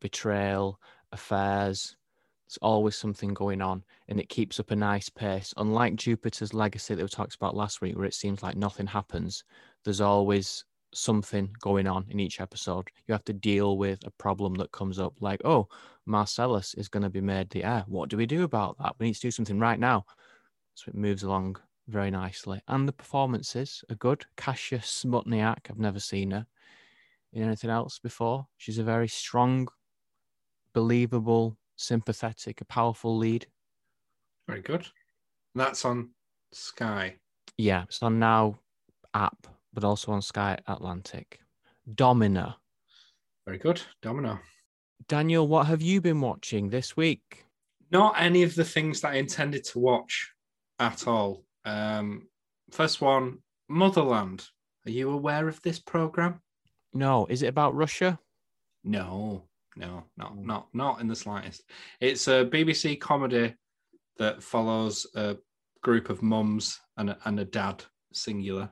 betrayal, 0.00 0.80
affairs. 1.12 1.96
There's 2.50 2.58
always 2.62 2.96
something 2.96 3.32
going 3.32 3.62
on 3.62 3.84
and 4.08 4.18
it 4.18 4.28
keeps 4.28 4.58
up 4.58 4.72
a 4.72 4.76
nice 4.76 5.08
pace. 5.08 5.54
Unlike 5.56 5.94
Jupiter's 5.94 6.52
legacy 6.52 6.96
that 6.96 7.02
we 7.02 7.08
talked 7.08 7.36
about 7.36 7.54
last 7.54 7.80
week, 7.80 7.96
where 7.96 8.06
it 8.06 8.14
seems 8.14 8.42
like 8.42 8.56
nothing 8.56 8.88
happens, 8.88 9.44
there's 9.84 10.00
always 10.00 10.64
something 10.92 11.48
going 11.60 11.86
on 11.86 12.06
in 12.08 12.18
each 12.18 12.40
episode. 12.40 12.88
You 13.06 13.12
have 13.12 13.24
to 13.26 13.32
deal 13.32 13.78
with 13.78 14.04
a 14.04 14.10
problem 14.18 14.54
that 14.54 14.72
comes 14.72 14.98
up, 14.98 15.14
like, 15.20 15.40
oh, 15.44 15.68
Marcellus 16.06 16.74
is 16.74 16.88
going 16.88 17.04
to 17.04 17.08
be 17.08 17.20
made 17.20 17.50
the 17.50 17.62
heir. 17.62 17.84
What 17.86 18.08
do 18.08 18.16
we 18.16 18.26
do 18.26 18.42
about 18.42 18.76
that? 18.78 18.96
We 18.98 19.06
need 19.06 19.14
to 19.14 19.20
do 19.20 19.30
something 19.30 19.60
right 19.60 19.78
now. 19.78 20.04
So 20.74 20.88
it 20.88 20.96
moves 20.96 21.22
along 21.22 21.54
very 21.86 22.10
nicely. 22.10 22.60
And 22.66 22.88
the 22.88 22.92
performances 22.92 23.84
are 23.90 23.94
good. 23.94 24.24
Kasia 24.36 24.78
Smutniak, 24.78 25.70
I've 25.70 25.78
never 25.78 26.00
seen 26.00 26.32
her 26.32 26.46
in 27.32 27.44
anything 27.44 27.70
else 27.70 28.00
before. 28.00 28.48
She's 28.56 28.78
a 28.78 28.82
very 28.82 29.06
strong, 29.06 29.68
believable, 30.72 31.56
sympathetic, 31.80 32.60
a 32.60 32.64
powerful 32.64 33.16
lead. 33.16 33.46
Very 34.46 34.62
good. 34.62 34.86
That's 35.54 35.84
on 35.84 36.10
Sky. 36.52 37.16
Yeah, 37.56 37.84
it's 37.84 38.02
on 38.02 38.18
Now 38.18 38.60
app, 39.14 39.46
but 39.72 39.84
also 39.84 40.12
on 40.12 40.22
Sky 40.22 40.58
Atlantic. 40.66 41.40
Domina. 41.92 42.56
Very 43.46 43.58
good. 43.58 43.80
Domino. 44.02 44.38
Daniel, 45.08 45.48
what 45.48 45.66
have 45.66 45.82
you 45.82 46.00
been 46.00 46.20
watching 46.20 46.68
this 46.68 46.96
week? 46.96 47.44
Not 47.90 48.14
any 48.16 48.42
of 48.42 48.54
the 48.54 48.64
things 48.64 49.00
that 49.00 49.12
I 49.12 49.14
intended 49.16 49.64
to 49.64 49.78
watch 49.78 50.32
at 50.78 51.08
all. 51.08 51.44
Um, 51.64 52.28
first 52.70 53.00
one, 53.00 53.38
Motherland. 53.68 54.46
Are 54.86 54.90
you 54.90 55.10
aware 55.10 55.48
of 55.48 55.60
this 55.62 55.78
program? 55.78 56.40
No, 56.94 57.26
is 57.26 57.42
it 57.42 57.48
about 57.48 57.74
Russia? 57.74 58.18
No, 58.84 59.44
no, 59.76 60.04
not 60.16 60.36
not 60.36 60.68
not 60.72 61.00
in 61.00 61.08
the 61.08 61.16
slightest. 61.16 61.62
It's 62.00 62.28
a 62.28 62.44
BBC 62.44 63.00
comedy 63.00 63.54
that 64.18 64.42
follows 64.42 65.06
a 65.14 65.36
group 65.82 66.10
of 66.10 66.22
mums 66.22 66.80
and 66.96 67.10
a, 67.10 67.18
and 67.24 67.40
a 67.40 67.44
dad, 67.44 67.82
singular, 68.12 68.70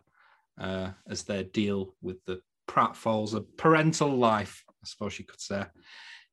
uh, 0.60 0.90
as 1.08 1.22
they 1.22 1.44
deal 1.44 1.94
with 2.02 2.22
the 2.26 2.40
pratfalls 2.68 3.34
of 3.34 3.56
parental 3.56 4.10
life. 4.10 4.62
I 4.68 4.86
suppose 4.86 5.18
you 5.18 5.24
could 5.24 5.40
say. 5.40 5.64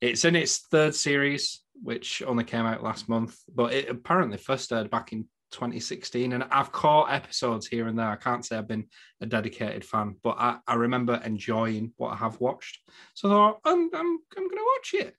It's 0.01 0.25
in 0.25 0.35
its 0.35 0.59
third 0.71 0.93
series, 0.93 1.63
which 1.81 2.21
only 2.25 2.43
came 2.43 2.65
out 2.65 2.83
last 2.83 3.07
month, 3.07 3.37
but 3.53 3.73
it 3.73 3.89
apparently 3.89 4.37
first 4.37 4.71
aired 4.71 4.91
back 4.91 5.13
in 5.13 5.27
2016 5.55 6.33
and 6.33 6.43
I've 6.51 6.71
caught 6.71 7.11
episodes 7.11 7.65
here 7.65 7.87
and 7.87 7.97
there. 7.97 8.09
I 8.09 8.17
can't 8.17 8.45
say 8.45 8.57
I've 8.57 8.67
been 8.67 8.87
a 9.21 9.25
dedicated 9.25 9.85
fan, 9.85 10.15
but 10.21 10.35
I, 10.37 10.57
I 10.67 10.75
remember 10.75 11.21
enjoying 11.23 11.93
what 11.95 12.11
I 12.13 12.17
have 12.17 12.39
watched. 12.41 12.79
So 13.13 13.29
I 13.29 13.31
thought, 13.31 13.59
I'm, 13.63 13.89
I'm, 13.93 14.19
I'm 14.37 14.47
going 14.47 14.57
to 14.57 14.73
watch 14.75 14.93
it. 14.93 15.15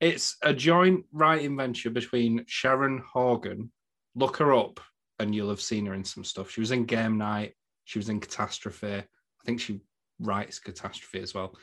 It's 0.00 0.36
a 0.42 0.54
joint 0.54 1.06
writing 1.12 1.56
venture 1.56 1.90
between 1.90 2.44
Sharon 2.46 3.02
Horgan. 3.12 3.72
Look 4.14 4.36
her 4.36 4.54
up 4.54 4.80
and 5.18 5.34
you'll 5.34 5.50
have 5.50 5.60
seen 5.60 5.86
her 5.86 5.94
in 5.94 6.04
some 6.04 6.24
stuff. 6.24 6.50
She 6.50 6.60
was 6.60 6.70
in 6.70 6.84
Game 6.84 7.18
Night, 7.18 7.54
she 7.84 7.98
was 7.98 8.08
in 8.08 8.20
Catastrophe. 8.20 8.94
I 8.94 9.44
think 9.44 9.60
she 9.60 9.80
writes 10.20 10.60
Catastrophe 10.60 11.20
as 11.20 11.34
well. 11.34 11.56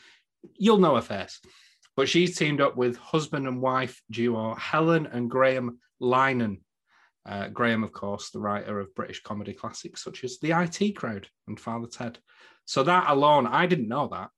You'll 0.57 0.79
know 0.79 0.95
her 0.95 1.01
face. 1.01 1.39
But 1.95 2.09
she's 2.09 2.35
teamed 2.35 2.59
up 2.59 2.75
with 2.75 2.97
husband 2.97 3.47
and 3.47 3.61
wife 3.61 4.01
duo 4.11 4.53
Helen 4.55 5.05
and 5.05 5.29
Graham 5.29 5.79
Linehan 6.01 6.57
uh, 7.25 7.47
Graham, 7.47 7.83
of 7.83 7.91
course, 7.91 8.29
the 8.29 8.39
writer 8.39 8.79
of 8.79 8.93
British 8.93 9.23
comedy 9.23 9.53
classics 9.53 10.03
such 10.03 10.23
as 10.23 10.37
The 10.39 10.51
IT 10.51 10.95
Crowd 10.95 11.27
and 11.47 11.59
Father 11.59 11.87
Ted. 11.87 12.19
So 12.65 12.83
that 12.83 13.09
alone, 13.09 13.47
I 13.47 13.65
didn't 13.65 13.87
know 13.87 14.07
that 14.11 14.29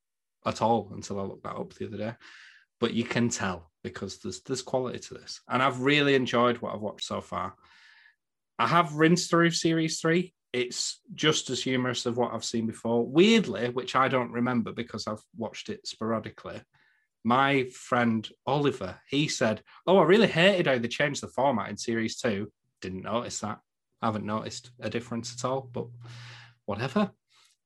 at 0.46 0.62
all 0.62 0.91
until 0.94 1.20
I 1.20 1.24
looked 1.24 1.44
that 1.44 1.56
up 1.56 1.74
the 1.74 1.88
other 1.88 1.98
day. 1.98 2.13
But 2.79 2.94
you 2.94 3.03
can 3.03 3.29
tell 3.29 3.72
because 3.84 4.20
there's 4.20 4.41
there's 4.41 4.62
quality 4.62 5.00
to 5.00 5.15
this, 5.15 5.41
and 5.50 5.63
I've 5.63 5.82
really 5.82 6.13
enjoyed 6.13 6.60
what 6.60 6.75
I've 6.75 6.82
watched 6.82 7.06
so 7.06 7.22
far. 7.22 7.56
I 8.60 8.67
have 8.67 8.94
rinsed 8.94 9.29
through 9.29 9.51
series 9.51 10.00
three. 10.00 10.34
It's 10.53 11.01
just 11.13 11.50
as 11.50 11.63
humorous 11.63 12.06
as 12.06 12.15
what 12.15 12.34
I've 12.34 12.46
seen 12.46 12.67
before. 12.67 13.06
Weirdly, 13.06 13.70
which 13.70 13.96
I 13.96 14.08
don't 14.08 14.32
remember 14.32 14.72
because 14.72 15.08
I've 15.08 15.24
watched 15.36 15.70
it 15.70 15.88
sporadically. 15.88 16.62
My 17.24 17.67
friend 17.74 18.27
Oliver, 18.46 19.00
he 19.10 19.27
said, 19.27 19.63
"Oh, 19.88 19.98
I 19.98 20.03
really 20.03 20.27
hated 20.27 20.67
how 20.67 20.77
they 20.77 20.88
changed 20.88 21.24
the 21.24 21.27
format 21.29 21.70
in 21.72 21.77
series 21.77 22.17
two 22.17 22.51
didn't 22.81 23.03
notice 23.03 23.39
that. 23.39 23.60
I 24.01 24.07
haven't 24.07 24.25
noticed 24.25 24.72
a 24.79 24.89
difference 24.89 25.34
at 25.34 25.48
all, 25.48 25.69
but 25.72 25.88
whatever. 26.65 27.12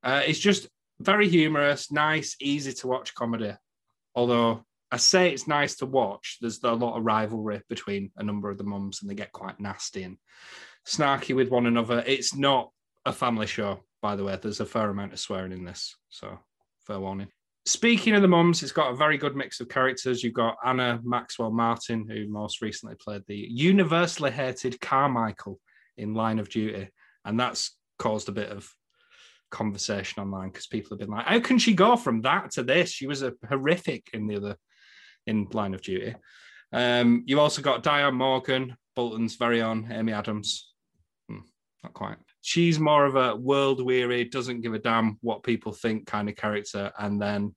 Uh, 0.04 0.22
it's 0.26 0.40
just 0.40 0.68
very 1.00 1.28
humorous, 1.28 1.92
nice, 1.92 2.36
easy 2.40 2.74
to 2.74 2.88
watch 2.88 3.14
comedy. 3.16 3.54
Although 4.16 4.64
I 4.92 4.98
say 4.98 5.32
it's 5.32 5.48
nice 5.48 5.76
to 5.78 5.86
watch, 5.86 6.38
there's 6.42 6.64
a 6.64 6.72
lot 6.74 6.98
of 6.98 7.06
rivalry 7.06 7.62
between 7.70 8.12
a 8.18 8.24
number 8.24 8.50
of 8.50 8.58
the 8.58 8.64
mums 8.64 9.02
and 9.02 9.10
they 9.10 9.16
get 9.16 9.32
quite 9.32 9.60
nasty 9.60 10.04
and 10.04 10.18
snarky 10.88 11.36
with 11.36 11.50
one 11.50 11.66
another. 11.66 12.04
It's 12.06 12.36
not 12.36 12.72
a 13.06 13.14
family 13.14 13.48
show, 13.48 13.84
by 14.02 14.16
the 14.16 14.24
way. 14.24 14.38
There's 14.42 14.60
a 14.60 14.66
fair 14.66 14.90
amount 14.90 15.14
of 15.14 15.20
swearing 15.20 15.52
in 15.52 15.66
this, 15.66 15.96
so 16.10 16.40
fair 16.86 17.00
warning. 17.00 17.30
Speaking 17.66 18.16
of 18.16 18.24
the 18.24 18.28
mums, 18.28 18.64
it's 18.64 18.72
got 18.72 18.92
a 18.92 18.96
very 18.96 19.18
good 19.18 19.36
mix 19.36 19.60
of 19.60 19.70
characters. 19.70 20.24
You've 20.24 20.34
got 20.34 20.58
Anna 20.66 21.00
Maxwell 21.04 21.52
Martin, 21.52 22.08
who 22.10 22.28
most 22.28 22.62
recently 22.62 22.96
played 22.96 23.22
the 23.28 23.36
universally 23.36 24.32
hated 24.32 24.82
Carmichael 24.82 25.60
in 25.96 26.16
Line 26.16 26.40
of 26.40 26.50
Duty. 26.50 26.90
And 27.24 27.40
that's 27.40 27.78
caused 28.00 28.30
a 28.30 28.34
bit 28.34 28.50
of 28.50 28.68
conversation 29.52 30.24
online 30.24 30.50
because 30.50 30.66
people 30.66 30.90
have 30.92 31.00
been 31.00 31.16
like, 31.16 31.26
how 31.26 31.40
can 31.40 31.60
she 31.60 31.74
go 31.74 31.96
from 31.96 32.22
that 32.22 32.52
to 32.52 32.64
this? 32.64 32.90
She 32.90 33.06
was 33.06 33.22
a 33.22 33.34
horrific 33.48 34.10
in 34.12 34.26
the 34.26 34.38
other 34.38 34.56
in 35.28 35.48
Line 35.54 35.76
of 35.76 35.84
Duty. 35.84 36.16
Um, 36.74 37.24
you've 37.28 37.38
also 37.38 37.62
got 37.62 37.84
Diane 37.84 38.16
Morgan, 38.16 38.76
Bolton's 38.96 39.36
very 39.36 39.62
own 39.62 39.88
Amy 39.92 40.14
Adams. 40.14 40.74
Hmm, 41.30 41.42
not 41.84 41.94
quite 41.94 42.18
she's 42.42 42.80
more 42.80 43.06
of 43.06 43.16
a 43.16 43.36
world 43.36 43.84
weary, 43.84 44.26
doesn't 44.26 44.62
give 44.62 44.74
a 44.74 44.80
damn 44.80 45.18
what 45.22 45.44
people 45.44 45.72
think 45.72 46.08
kind 46.08 46.30
of 46.30 46.36
character. 46.36 46.92
And 46.98 47.22
then 47.22 47.56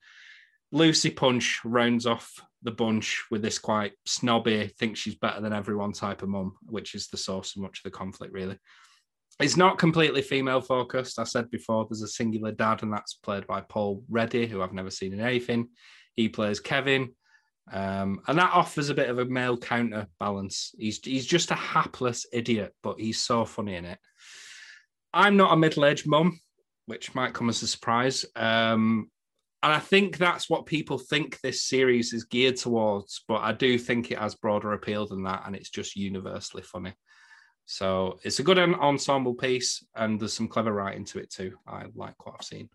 Lucy 0.72 1.10
Punch 1.10 1.60
rounds 1.64 2.06
off 2.06 2.32
the 2.62 2.70
bunch 2.70 3.24
with 3.30 3.42
this 3.42 3.58
quite 3.58 3.92
snobby, 4.06 4.72
thinks 4.78 5.00
she's 5.00 5.14
better 5.14 5.40
than 5.40 5.52
everyone 5.52 5.92
type 5.92 6.22
of 6.22 6.28
mum, 6.28 6.56
which 6.66 6.94
is 6.94 7.08
the 7.08 7.16
source 7.16 7.54
of 7.54 7.62
much 7.62 7.78
of 7.78 7.84
the 7.84 7.96
conflict, 7.96 8.32
really. 8.32 8.58
It's 9.40 9.56
not 9.56 9.78
completely 9.78 10.22
female 10.22 10.60
focused. 10.60 11.18
I 11.18 11.24
said 11.24 11.50
before, 11.50 11.86
there's 11.88 12.02
a 12.02 12.08
singular 12.08 12.52
dad, 12.52 12.82
and 12.82 12.92
that's 12.92 13.14
played 13.14 13.46
by 13.46 13.62
Paul 13.62 14.02
Ready, 14.08 14.46
who 14.46 14.62
I've 14.62 14.72
never 14.72 14.90
seen 14.90 15.12
in 15.12 15.20
anything. 15.20 15.68
He 16.14 16.28
plays 16.28 16.60
Kevin, 16.60 17.14
um, 17.72 18.20
and 18.28 18.38
that 18.38 18.52
offers 18.52 18.90
a 18.90 18.94
bit 18.94 19.10
of 19.10 19.18
a 19.18 19.24
male 19.24 19.56
counterbalance. 19.56 20.74
He's 20.78 20.98
he's 21.04 21.26
just 21.26 21.50
a 21.50 21.56
hapless 21.56 22.26
idiot, 22.32 22.74
but 22.82 23.00
he's 23.00 23.20
so 23.20 23.44
funny 23.44 23.74
in 23.74 23.84
it. 23.84 23.98
I'm 25.14 25.36
not 25.36 25.52
a 25.52 25.56
middle-aged 25.56 26.06
mum, 26.06 26.40
which 26.86 27.14
might 27.14 27.32
come 27.32 27.48
as 27.48 27.62
a 27.62 27.66
surprise. 27.66 28.24
Um, 28.36 29.10
and 29.62 29.72
I 29.72 29.78
think 29.78 30.18
that's 30.18 30.50
what 30.50 30.66
people 30.66 30.98
think 30.98 31.40
this 31.40 31.62
series 31.62 32.12
is 32.12 32.24
geared 32.24 32.56
towards. 32.56 33.24
But 33.26 33.40
I 33.42 33.52
do 33.52 33.78
think 33.78 34.10
it 34.10 34.18
has 34.18 34.34
broader 34.34 34.74
appeal 34.74 35.06
than 35.06 35.22
that, 35.22 35.44
and 35.46 35.56
it's 35.56 35.70
just 35.70 35.96
universally 35.96 36.62
funny. 36.62 36.92
So 37.64 38.18
it's 38.24 38.40
a 38.40 38.42
good 38.42 38.58
ensemble 38.58 39.34
piece, 39.34 39.82
and 39.94 40.20
there's 40.20 40.34
some 40.34 40.48
clever 40.48 40.72
writing 40.72 41.06
to 41.06 41.18
it 41.18 41.30
too. 41.30 41.56
I 41.66 41.84
like 41.94 42.26
what 42.26 42.34
I've 42.38 42.44
seen. 42.44 42.68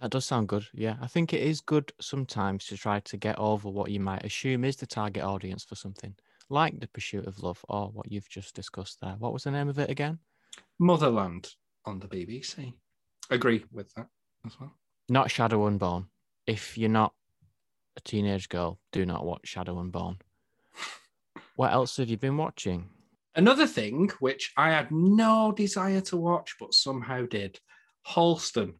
That 0.00 0.10
does 0.10 0.24
sound 0.24 0.48
good. 0.48 0.66
Yeah, 0.72 0.96
I 1.00 1.06
think 1.06 1.32
it 1.32 1.42
is 1.42 1.60
good 1.60 1.92
sometimes 2.00 2.66
to 2.66 2.76
try 2.76 3.00
to 3.00 3.16
get 3.16 3.38
over 3.38 3.68
what 3.68 3.90
you 3.90 4.00
might 4.00 4.24
assume 4.24 4.64
is 4.64 4.76
the 4.76 4.86
target 4.86 5.22
audience 5.22 5.62
for 5.62 5.74
something, 5.74 6.14
like 6.48 6.80
The 6.80 6.88
Pursuit 6.88 7.26
of 7.26 7.42
Love 7.42 7.62
or 7.68 7.88
what 7.88 8.10
you've 8.10 8.28
just 8.28 8.54
discussed 8.54 8.98
there. 9.02 9.16
What 9.18 9.32
was 9.32 9.44
the 9.44 9.50
name 9.50 9.68
of 9.68 9.78
it 9.78 9.90
again? 9.90 10.18
Motherland 10.78 11.50
on 11.84 11.98
the 11.98 12.06
BBC. 12.06 12.74
Agree 13.30 13.64
with 13.72 13.92
that 13.94 14.06
as 14.46 14.58
well. 14.60 14.74
Not 15.08 15.30
Shadow 15.30 15.66
Unborn. 15.66 16.06
If 16.46 16.76
you're 16.76 16.90
not 16.90 17.12
a 17.96 18.00
teenage 18.00 18.48
girl, 18.48 18.78
do 18.92 19.06
not 19.06 19.24
watch 19.24 19.48
Shadow 19.48 19.78
Unborn. 19.78 20.18
what 21.56 21.72
else 21.72 21.96
have 21.96 22.08
you 22.08 22.16
been 22.16 22.36
watching? 22.36 22.88
Another 23.36 23.66
thing 23.66 24.10
which 24.20 24.52
I 24.56 24.70
had 24.70 24.90
no 24.90 25.52
desire 25.52 26.00
to 26.02 26.16
watch 26.16 26.54
but 26.60 26.74
somehow 26.74 27.26
did 27.26 27.58
Halston. 28.06 28.74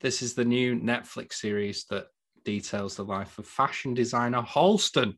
This 0.00 0.22
is 0.22 0.34
the 0.34 0.44
new 0.44 0.76
Netflix 0.76 1.34
series 1.34 1.86
that 1.90 2.06
details 2.44 2.96
the 2.96 3.04
life 3.04 3.38
of 3.38 3.46
fashion 3.46 3.94
designer 3.94 4.42
Halston, 4.42 5.14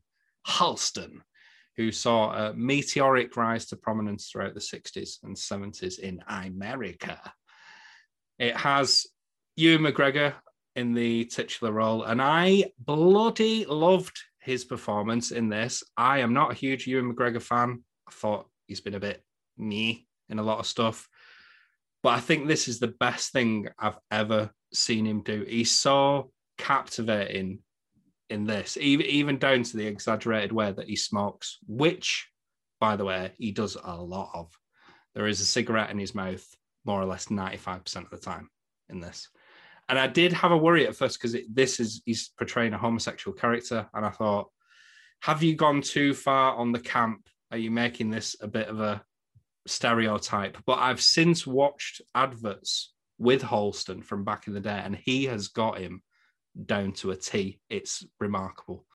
Halston, 0.47 1.21
who 1.81 1.91
saw 1.91 2.31
a 2.31 2.53
meteoric 2.53 3.35
rise 3.35 3.65
to 3.65 3.75
prominence 3.75 4.29
throughout 4.29 4.53
the 4.53 4.59
60s 4.59 5.23
and 5.23 5.35
70s 5.35 5.97
in 5.97 6.23
America. 6.27 7.19
It 8.37 8.55
has 8.55 9.07
Ewan 9.55 9.91
McGregor 9.91 10.35
in 10.75 10.93
the 10.93 11.25
titular 11.25 11.73
role, 11.73 12.03
and 12.03 12.21
I 12.21 12.65
bloody 12.77 13.65
loved 13.65 14.15
his 14.39 14.63
performance 14.63 15.31
in 15.31 15.49
this. 15.49 15.83
I 15.97 16.19
am 16.19 16.33
not 16.33 16.51
a 16.51 16.55
huge 16.55 16.85
Ewan 16.85 17.15
McGregor 17.15 17.41
fan. 17.41 17.83
I 18.07 18.11
thought 18.11 18.47
he's 18.67 18.81
been 18.81 18.93
a 18.93 18.99
bit 18.99 19.23
me 19.57 20.05
in 20.29 20.37
a 20.37 20.43
lot 20.43 20.59
of 20.59 20.67
stuff. 20.67 21.09
But 22.03 22.09
I 22.09 22.19
think 22.19 22.47
this 22.47 22.67
is 22.67 22.79
the 22.79 22.95
best 22.99 23.31
thing 23.31 23.69
I've 23.79 23.97
ever 24.11 24.51
seen 24.71 25.05
him 25.05 25.21
do. 25.23 25.45
He's 25.47 25.71
so 25.71 26.31
captivating 26.59 27.59
in 28.31 28.45
this, 28.45 28.77
even 28.77 29.05
even 29.05 29.37
down 29.37 29.63
to 29.63 29.77
the 29.77 29.85
exaggerated 29.85 30.51
way 30.51 30.71
that 30.71 30.87
he 30.87 30.95
smokes, 30.95 31.59
which, 31.67 32.27
by 32.79 32.95
the 32.95 33.05
way, 33.05 33.33
he 33.37 33.51
does 33.51 33.77
a 33.83 33.95
lot 33.95 34.31
of. 34.33 34.57
There 35.13 35.27
is 35.27 35.41
a 35.41 35.45
cigarette 35.45 35.91
in 35.91 35.99
his 35.99 36.15
mouth 36.15 36.45
more 36.85 37.01
or 37.01 37.05
less 37.05 37.27
95% 37.27 37.95
of 37.97 38.09
the 38.09 38.17
time 38.17 38.49
in 38.89 38.99
this. 38.99 39.29
And 39.89 39.99
I 39.99 40.07
did 40.07 40.33
have 40.33 40.51
a 40.51 40.57
worry 40.57 40.87
at 40.87 40.95
first 40.95 41.19
because 41.21 41.35
this 41.51 41.79
is 41.79 42.01
he's 42.05 42.31
portraying 42.37 42.73
a 42.73 42.77
homosexual 42.77 43.35
character, 43.37 43.87
and 43.93 44.05
I 44.05 44.09
thought, 44.09 44.49
have 45.21 45.43
you 45.43 45.55
gone 45.55 45.81
too 45.81 46.13
far 46.13 46.55
on 46.55 46.71
the 46.71 46.79
camp? 46.79 47.27
Are 47.51 47.57
you 47.57 47.69
making 47.69 48.09
this 48.09 48.35
a 48.41 48.47
bit 48.47 48.67
of 48.69 48.79
a 48.79 49.03
stereotype? 49.67 50.57
But 50.65 50.79
I've 50.79 51.01
since 51.01 51.45
watched 51.45 52.01
adverts 52.15 52.93
with 53.17 53.41
Halston 53.41 54.03
from 54.03 54.23
back 54.23 54.47
in 54.47 54.53
the 54.53 54.61
day, 54.61 54.81
and 54.83 54.95
he 54.95 55.25
has 55.25 55.49
got 55.49 55.77
him 55.77 56.01
down 56.65 56.93
to 56.93 57.11
a 57.11 57.15
T. 57.15 57.59
It's 57.69 58.05
remarkable. 58.19 58.85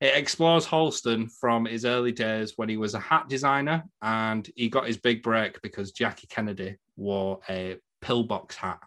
It 0.00 0.16
explores 0.16 0.66
Halston 0.66 1.30
from 1.40 1.64
his 1.64 1.84
early 1.84 2.12
days 2.12 2.52
when 2.56 2.68
he 2.68 2.76
was 2.76 2.94
a 2.94 3.00
hat 3.00 3.28
designer 3.28 3.84
and 4.00 4.48
he 4.54 4.68
got 4.68 4.86
his 4.86 4.96
big 4.96 5.22
break 5.22 5.60
because 5.60 5.90
Jackie 5.90 6.28
Kennedy 6.28 6.76
wore 6.96 7.40
a 7.48 7.78
pillbox 8.00 8.54
hat 8.54 8.78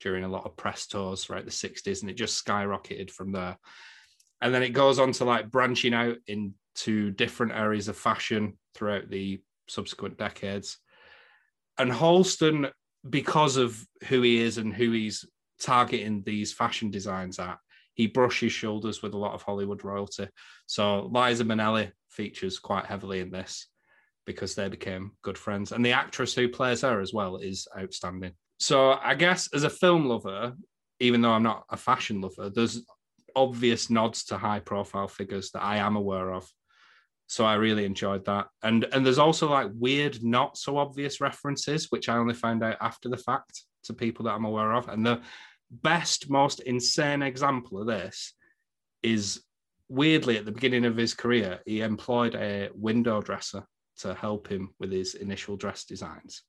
during 0.00 0.24
a 0.24 0.28
lot 0.28 0.44
of 0.44 0.56
press 0.56 0.86
tours 0.88 1.24
throughout 1.24 1.44
the 1.44 1.50
60s 1.50 2.00
and 2.00 2.10
it 2.10 2.14
just 2.14 2.44
skyrocketed 2.44 3.10
from 3.10 3.30
there. 3.30 3.56
And 4.40 4.52
then 4.52 4.64
it 4.64 4.70
goes 4.70 4.98
on 4.98 5.12
to 5.12 5.24
like 5.24 5.50
branching 5.50 5.94
out 5.94 6.16
into 6.26 7.12
different 7.12 7.52
areas 7.52 7.86
of 7.86 7.96
fashion 7.96 8.58
throughout 8.74 9.08
the 9.08 9.40
subsequent 9.68 10.18
decades. 10.18 10.78
And 11.78 11.92
Halston, 11.92 12.70
because 13.08 13.56
of 13.56 13.80
who 14.08 14.22
he 14.22 14.38
is 14.38 14.58
and 14.58 14.74
who 14.74 14.90
he's 14.90 15.24
targeting 15.60 16.22
these 16.24 16.52
fashion 16.52 16.90
designs 16.90 17.38
at, 17.38 17.58
he 17.94 18.06
brushes 18.06 18.52
shoulders 18.52 19.02
with 19.02 19.14
a 19.14 19.18
lot 19.18 19.34
of 19.34 19.42
Hollywood 19.42 19.82
royalty. 19.82 20.28
So 20.66 21.06
Liza 21.06 21.44
Minnelli 21.44 21.92
features 22.10 22.58
quite 22.58 22.84
heavily 22.84 23.20
in 23.20 23.30
this 23.30 23.68
because 24.26 24.54
they 24.54 24.68
became 24.68 25.12
good 25.22 25.38
friends. 25.38 25.72
And 25.72 25.84
the 25.84 25.92
actress 25.92 26.34
who 26.34 26.48
plays 26.48 26.82
her 26.82 27.00
as 27.00 27.14
well 27.14 27.36
is 27.36 27.66
outstanding. 27.78 28.32
So 28.58 28.92
I 28.92 29.14
guess 29.14 29.48
as 29.54 29.64
a 29.64 29.70
film 29.70 30.06
lover, 30.06 30.54
even 31.00 31.20
though 31.20 31.30
I'm 31.30 31.42
not 31.42 31.64
a 31.70 31.76
fashion 31.76 32.20
lover, 32.20 32.50
there's 32.50 32.82
obvious 33.34 33.90
nods 33.90 34.24
to 34.24 34.38
high 34.38 34.60
profile 34.60 35.08
figures 35.08 35.50
that 35.52 35.62
I 35.62 35.76
am 35.76 35.96
aware 35.96 36.32
of. 36.32 36.48
So 37.28 37.44
I 37.44 37.54
really 37.54 37.84
enjoyed 37.84 38.24
that. 38.26 38.46
And 38.62 38.84
and 38.92 39.04
there's 39.04 39.18
also 39.18 39.50
like 39.50 39.70
weird, 39.74 40.22
not 40.22 40.56
so 40.56 40.78
obvious 40.78 41.20
references, 41.20 41.86
which 41.90 42.08
I 42.08 42.16
only 42.16 42.34
found 42.34 42.62
out 42.62 42.76
after 42.80 43.08
the 43.08 43.16
fact 43.16 43.62
to 43.86 43.94
people 43.94 44.24
that 44.24 44.34
I'm 44.34 44.44
aware 44.44 44.72
of. 44.74 44.88
And 44.88 45.04
the 45.04 45.22
best, 45.70 46.30
most 46.30 46.60
insane 46.60 47.22
example 47.22 47.80
of 47.80 47.86
this 47.86 48.34
is 49.02 49.42
weirdly 49.88 50.36
at 50.36 50.44
the 50.44 50.52
beginning 50.52 50.84
of 50.84 50.96
his 50.96 51.14
career, 51.14 51.60
he 51.66 51.80
employed 51.80 52.34
a 52.34 52.70
window 52.74 53.20
dresser 53.20 53.64
to 53.98 54.14
help 54.14 54.48
him 54.48 54.70
with 54.78 54.92
his 54.92 55.14
initial 55.14 55.56
dress 55.56 55.84
designs. 55.84 56.42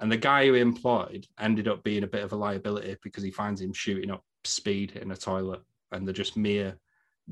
And 0.00 0.10
the 0.10 0.16
guy 0.16 0.46
who 0.46 0.54
he 0.54 0.60
employed 0.60 1.26
ended 1.38 1.68
up 1.68 1.84
being 1.84 2.02
a 2.02 2.08
bit 2.08 2.24
of 2.24 2.32
a 2.32 2.36
liability 2.36 2.96
because 3.02 3.22
he 3.22 3.30
finds 3.30 3.60
him 3.60 3.72
shooting 3.72 4.10
up 4.10 4.22
speed 4.44 4.92
in 4.96 5.10
a 5.10 5.16
toilet 5.16 5.60
and 5.92 6.06
they're 6.06 6.12
just 6.12 6.36
mere 6.36 6.76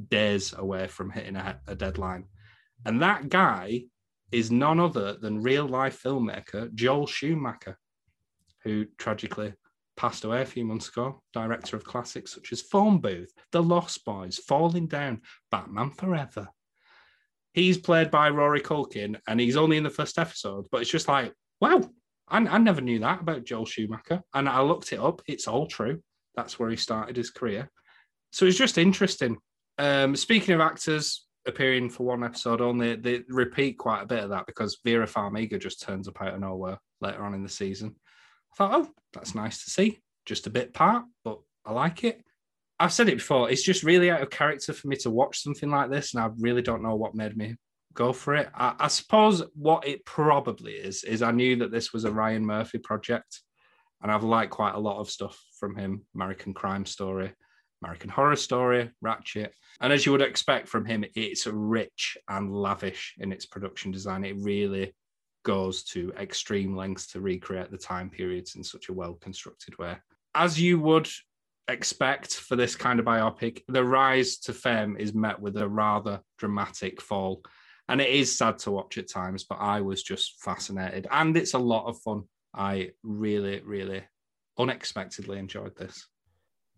days 0.08 0.54
away 0.56 0.86
from 0.86 1.10
hitting 1.10 1.36
a, 1.36 1.60
a 1.66 1.74
deadline. 1.74 2.24
And 2.84 3.02
that 3.02 3.28
guy 3.28 3.82
is 4.30 4.50
none 4.50 4.80
other 4.80 5.14
than 5.14 5.42
real 5.42 5.66
life 5.66 6.02
filmmaker 6.02 6.72
Joel 6.74 7.06
Schumacher, 7.06 7.78
who 8.64 8.86
tragically 8.98 9.54
passed 9.96 10.24
away 10.24 10.42
a 10.42 10.46
few 10.46 10.64
months 10.64 10.88
ago, 10.88 11.22
director 11.32 11.76
of 11.76 11.84
classics 11.84 12.34
such 12.34 12.52
as 12.52 12.60
Phone 12.62 12.98
Booth, 12.98 13.32
The 13.52 13.62
Lost 13.62 14.04
Boys, 14.04 14.38
Falling 14.38 14.86
Down, 14.86 15.20
Batman 15.50 15.90
Forever. 15.90 16.48
He's 17.52 17.76
played 17.76 18.10
by 18.10 18.30
Rory 18.30 18.60
Culkin 18.60 19.18
and 19.28 19.38
he's 19.38 19.56
only 19.56 19.76
in 19.76 19.84
the 19.84 19.90
first 19.90 20.18
episode, 20.18 20.66
but 20.70 20.80
it's 20.80 20.90
just 20.90 21.08
like, 21.08 21.32
wow, 21.60 21.82
I, 22.28 22.38
I 22.38 22.58
never 22.58 22.80
knew 22.80 22.98
that 23.00 23.20
about 23.20 23.44
Joel 23.44 23.66
Schumacher. 23.66 24.22
And 24.34 24.48
I 24.48 24.62
looked 24.62 24.92
it 24.92 25.00
up, 25.00 25.20
it's 25.26 25.46
all 25.46 25.66
true. 25.66 26.00
That's 26.34 26.58
where 26.58 26.70
he 26.70 26.76
started 26.76 27.16
his 27.16 27.30
career. 27.30 27.70
So 28.30 28.46
it's 28.46 28.56
just 28.56 28.78
interesting. 28.78 29.36
Um, 29.76 30.16
speaking 30.16 30.54
of 30.54 30.60
actors 30.60 31.26
appearing 31.46 31.90
for 31.90 32.04
one 32.04 32.24
episode 32.24 32.62
only, 32.62 32.96
they 32.96 33.22
repeat 33.28 33.76
quite 33.76 34.02
a 34.02 34.06
bit 34.06 34.24
of 34.24 34.30
that 34.30 34.46
because 34.46 34.78
Vera 34.84 35.06
Farmiga 35.06 35.60
just 35.60 35.82
turns 35.82 36.08
up 36.08 36.22
out 36.22 36.34
of 36.34 36.40
nowhere 36.40 36.78
later 37.02 37.22
on 37.22 37.34
in 37.34 37.42
the 37.42 37.48
season. 37.48 37.96
I 38.52 38.56
thought, 38.56 38.80
oh, 38.80 38.90
that's 39.12 39.34
nice 39.34 39.64
to 39.64 39.70
see. 39.70 40.00
Just 40.26 40.46
a 40.46 40.50
bit 40.50 40.72
part, 40.72 41.04
but 41.24 41.38
I 41.64 41.72
like 41.72 42.04
it. 42.04 42.22
I've 42.78 42.92
said 42.92 43.08
it 43.08 43.16
before, 43.18 43.50
it's 43.50 43.62
just 43.62 43.84
really 43.84 44.10
out 44.10 44.22
of 44.22 44.30
character 44.30 44.72
for 44.72 44.88
me 44.88 44.96
to 44.96 45.10
watch 45.10 45.40
something 45.40 45.70
like 45.70 45.90
this, 45.90 46.14
and 46.14 46.22
I 46.22 46.30
really 46.38 46.62
don't 46.62 46.82
know 46.82 46.96
what 46.96 47.14
made 47.14 47.36
me 47.36 47.56
go 47.94 48.12
for 48.12 48.34
it. 48.34 48.48
I, 48.54 48.74
I 48.78 48.88
suppose 48.88 49.42
what 49.54 49.86
it 49.86 50.04
probably 50.04 50.72
is, 50.72 51.04
is 51.04 51.22
I 51.22 51.30
knew 51.30 51.56
that 51.56 51.70
this 51.70 51.92
was 51.92 52.04
a 52.04 52.12
Ryan 52.12 52.44
Murphy 52.44 52.78
project, 52.78 53.40
and 54.02 54.10
I've 54.10 54.24
liked 54.24 54.50
quite 54.50 54.74
a 54.74 54.80
lot 54.80 54.98
of 54.98 55.10
stuff 55.10 55.40
from 55.60 55.76
him 55.76 56.04
American 56.14 56.54
Crime 56.54 56.84
Story, 56.84 57.32
American 57.82 58.10
Horror 58.10 58.36
Story, 58.36 58.90
Ratched. 59.04 59.50
And 59.80 59.92
as 59.92 60.04
you 60.04 60.12
would 60.12 60.22
expect 60.22 60.68
from 60.68 60.84
him, 60.84 61.04
it's 61.14 61.46
rich 61.46 62.16
and 62.28 62.52
lavish 62.52 63.14
in 63.18 63.32
its 63.32 63.46
production 63.46 63.92
design. 63.92 64.24
It 64.24 64.36
really 64.38 64.92
goes 65.44 65.82
to 65.84 66.12
extreme 66.18 66.76
lengths 66.76 67.06
to 67.08 67.20
recreate 67.20 67.70
the 67.70 67.78
time 67.78 68.10
periods 68.10 68.54
in 68.56 68.64
such 68.64 68.88
a 68.88 68.92
well 68.92 69.14
constructed 69.14 69.76
way. 69.78 69.96
As 70.34 70.60
you 70.60 70.80
would 70.80 71.08
expect 71.68 72.34
for 72.34 72.56
this 72.56 72.74
kind 72.74 72.98
of 72.98 73.06
biopic, 73.06 73.62
the 73.68 73.84
rise 73.84 74.38
to 74.38 74.52
fame 74.52 74.96
is 74.98 75.14
met 75.14 75.40
with 75.40 75.56
a 75.56 75.68
rather 75.68 76.20
dramatic 76.38 77.00
fall. 77.00 77.42
And 77.88 78.00
it 78.00 78.10
is 78.10 78.36
sad 78.36 78.58
to 78.60 78.70
watch 78.70 78.96
at 78.98 79.10
times, 79.10 79.44
but 79.44 79.56
I 79.56 79.80
was 79.80 80.02
just 80.02 80.40
fascinated. 80.42 81.06
And 81.10 81.36
it's 81.36 81.54
a 81.54 81.58
lot 81.58 81.86
of 81.86 82.00
fun. 82.00 82.22
I 82.54 82.90
really, 83.02 83.60
really 83.60 84.04
unexpectedly 84.58 85.38
enjoyed 85.38 85.76
this. 85.76 86.06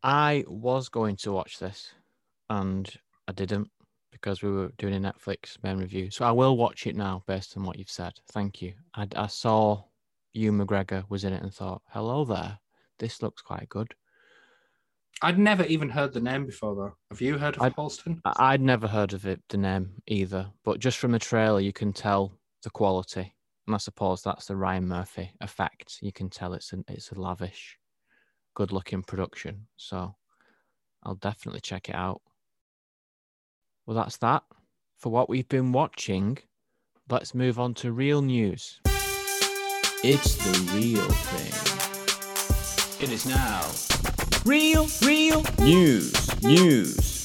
I 0.02 0.44
was 0.46 0.88
going 0.88 1.16
to 1.16 1.32
watch 1.32 1.58
this 1.58 1.92
and 2.50 2.90
I 3.26 3.32
didn't 3.32 3.70
because 4.14 4.42
we 4.42 4.50
were 4.50 4.72
doing 4.78 4.94
a 4.94 5.12
Netflix 5.12 5.62
main 5.62 5.76
review. 5.76 6.10
So 6.10 6.24
I 6.24 6.30
will 6.30 6.56
watch 6.56 6.86
it 6.86 6.96
now 6.96 7.24
based 7.26 7.56
on 7.56 7.64
what 7.64 7.78
you've 7.78 7.90
said. 7.90 8.12
Thank 8.30 8.62
you. 8.62 8.72
I, 8.94 9.08
I 9.16 9.26
saw 9.26 9.82
Ewan 10.32 10.64
McGregor 10.64 11.04
was 11.08 11.24
in 11.24 11.32
it 11.32 11.42
and 11.42 11.52
thought, 11.52 11.82
hello 11.90 12.24
there. 12.24 12.58
This 12.98 13.22
looks 13.22 13.42
quite 13.42 13.68
good. 13.68 13.92
I'd 15.20 15.38
never 15.38 15.64
even 15.64 15.88
heard 15.88 16.12
the 16.12 16.20
name 16.20 16.46
before, 16.46 16.74
though. 16.74 16.96
Have 17.10 17.20
you 17.20 17.38
heard 17.38 17.56
of 17.56 17.62
I'd, 17.62 17.74
Halston? 17.76 18.20
I'd 18.24 18.60
never 18.60 18.86
heard 18.86 19.12
of 19.12 19.26
it, 19.26 19.40
the 19.48 19.56
name 19.56 19.90
either. 20.06 20.46
But 20.64 20.78
just 20.78 20.98
from 20.98 21.12
the 21.12 21.18
trailer, 21.18 21.60
you 21.60 21.72
can 21.72 21.92
tell 21.92 22.38
the 22.62 22.70
quality. 22.70 23.34
And 23.66 23.74
I 23.74 23.78
suppose 23.78 24.22
that's 24.22 24.46
the 24.46 24.56
Ryan 24.56 24.86
Murphy 24.86 25.32
effect. 25.40 25.98
You 26.02 26.12
can 26.12 26.30
tell 26.30 26.52
it's 26.52 26.72
an 26.72 26.84
it's 26.88 27.10
a 27.10 27.20
lavish, 27.20 27.78
good 28.54 28.72
looking 28.72 29.02
production. 29.02 29.66
So 29.76 30.14
I'll 31.02 31.14
definitely 31.14 31.60
check 31.60 31.88
it 31.88 31.94
out. 31.94 32.20
Well, 33.86 33.96
that's 33.96 34.16
that 34.18 34.44
for 34.96 35.12
what 35.12 35.28
we've 35.28 35.48
been 35.48 35.70
watching. 35.72 36.38
Let's 37.10 37.34
move 37.34 37.58
on 37.58 37.74
to 37.74 37.92
real 37.92 38.22
news. 38.22 38.80
It's 40.02 40.36
the 40.36 40.72
real 40.72 41.06
thing. 41.10 41.52
It 43.04 43.12
is 43.12 43.26
now. 43.26 43.60
Real, 44.46 44.86
real 45.02 45.42
news, 45.58 46.42
news. 46.42 47.24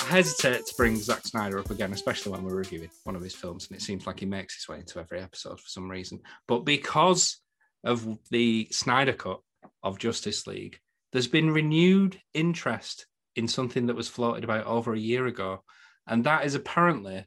I 0.00 0.16
hesitate 0.16 0.64
to 0.66 0.74
bring 0.76 0.96
Zack 0.96 1.26
Snyder 1.26 1.58
up 1.58 1.72
again, 1.72 1.92
especially 1.92 2.30
when 2.30 2.44
we're 2.44 2.54
reviewing 2.54 2.90
one 3.02 3.16
of 3.16 3.22
his 3.22 3.34
films, 3.34 3.66
and 3.66 3.76
it 3.76 3.82
seems 3.82 4.06
like 4.06 4.20
he 4.20 4.26
makes 4.26 4.54
his 4.54 4.68
way 4.68 4.78
into 4.78 5.00
every 5.00 5.20
episode 5.20 5.58
for 5.58 5.68
some 5.68 5.90
reason. 5.90 6.20
But 6.46 6.60
because 6.60 7.40
of 7.82 8.06
the 8.30 8.68
Snyder 8.70 9.12
Cut 9.12 9.40
of 9.82 9.98
Justice 9.98 10.46
League, 10.46 10.78
there's 11.14 11.28
been 11.28 11.50
renewed 11.50 12.20
interest 12.34 13.06
in 13.34 13.48
something 13.48 13.86
that 13.86 13.96
was 13.96 14.08
floated 14.08 14.44
about 14.44 14.66
over 14.66 14.92
a 14.92 14.98
year 14.98 15.26
ago. 15.26 15.64
And 16.06 16.24
that 16.24 16.44
is 16.44 16.54
apparently 16.54 17.24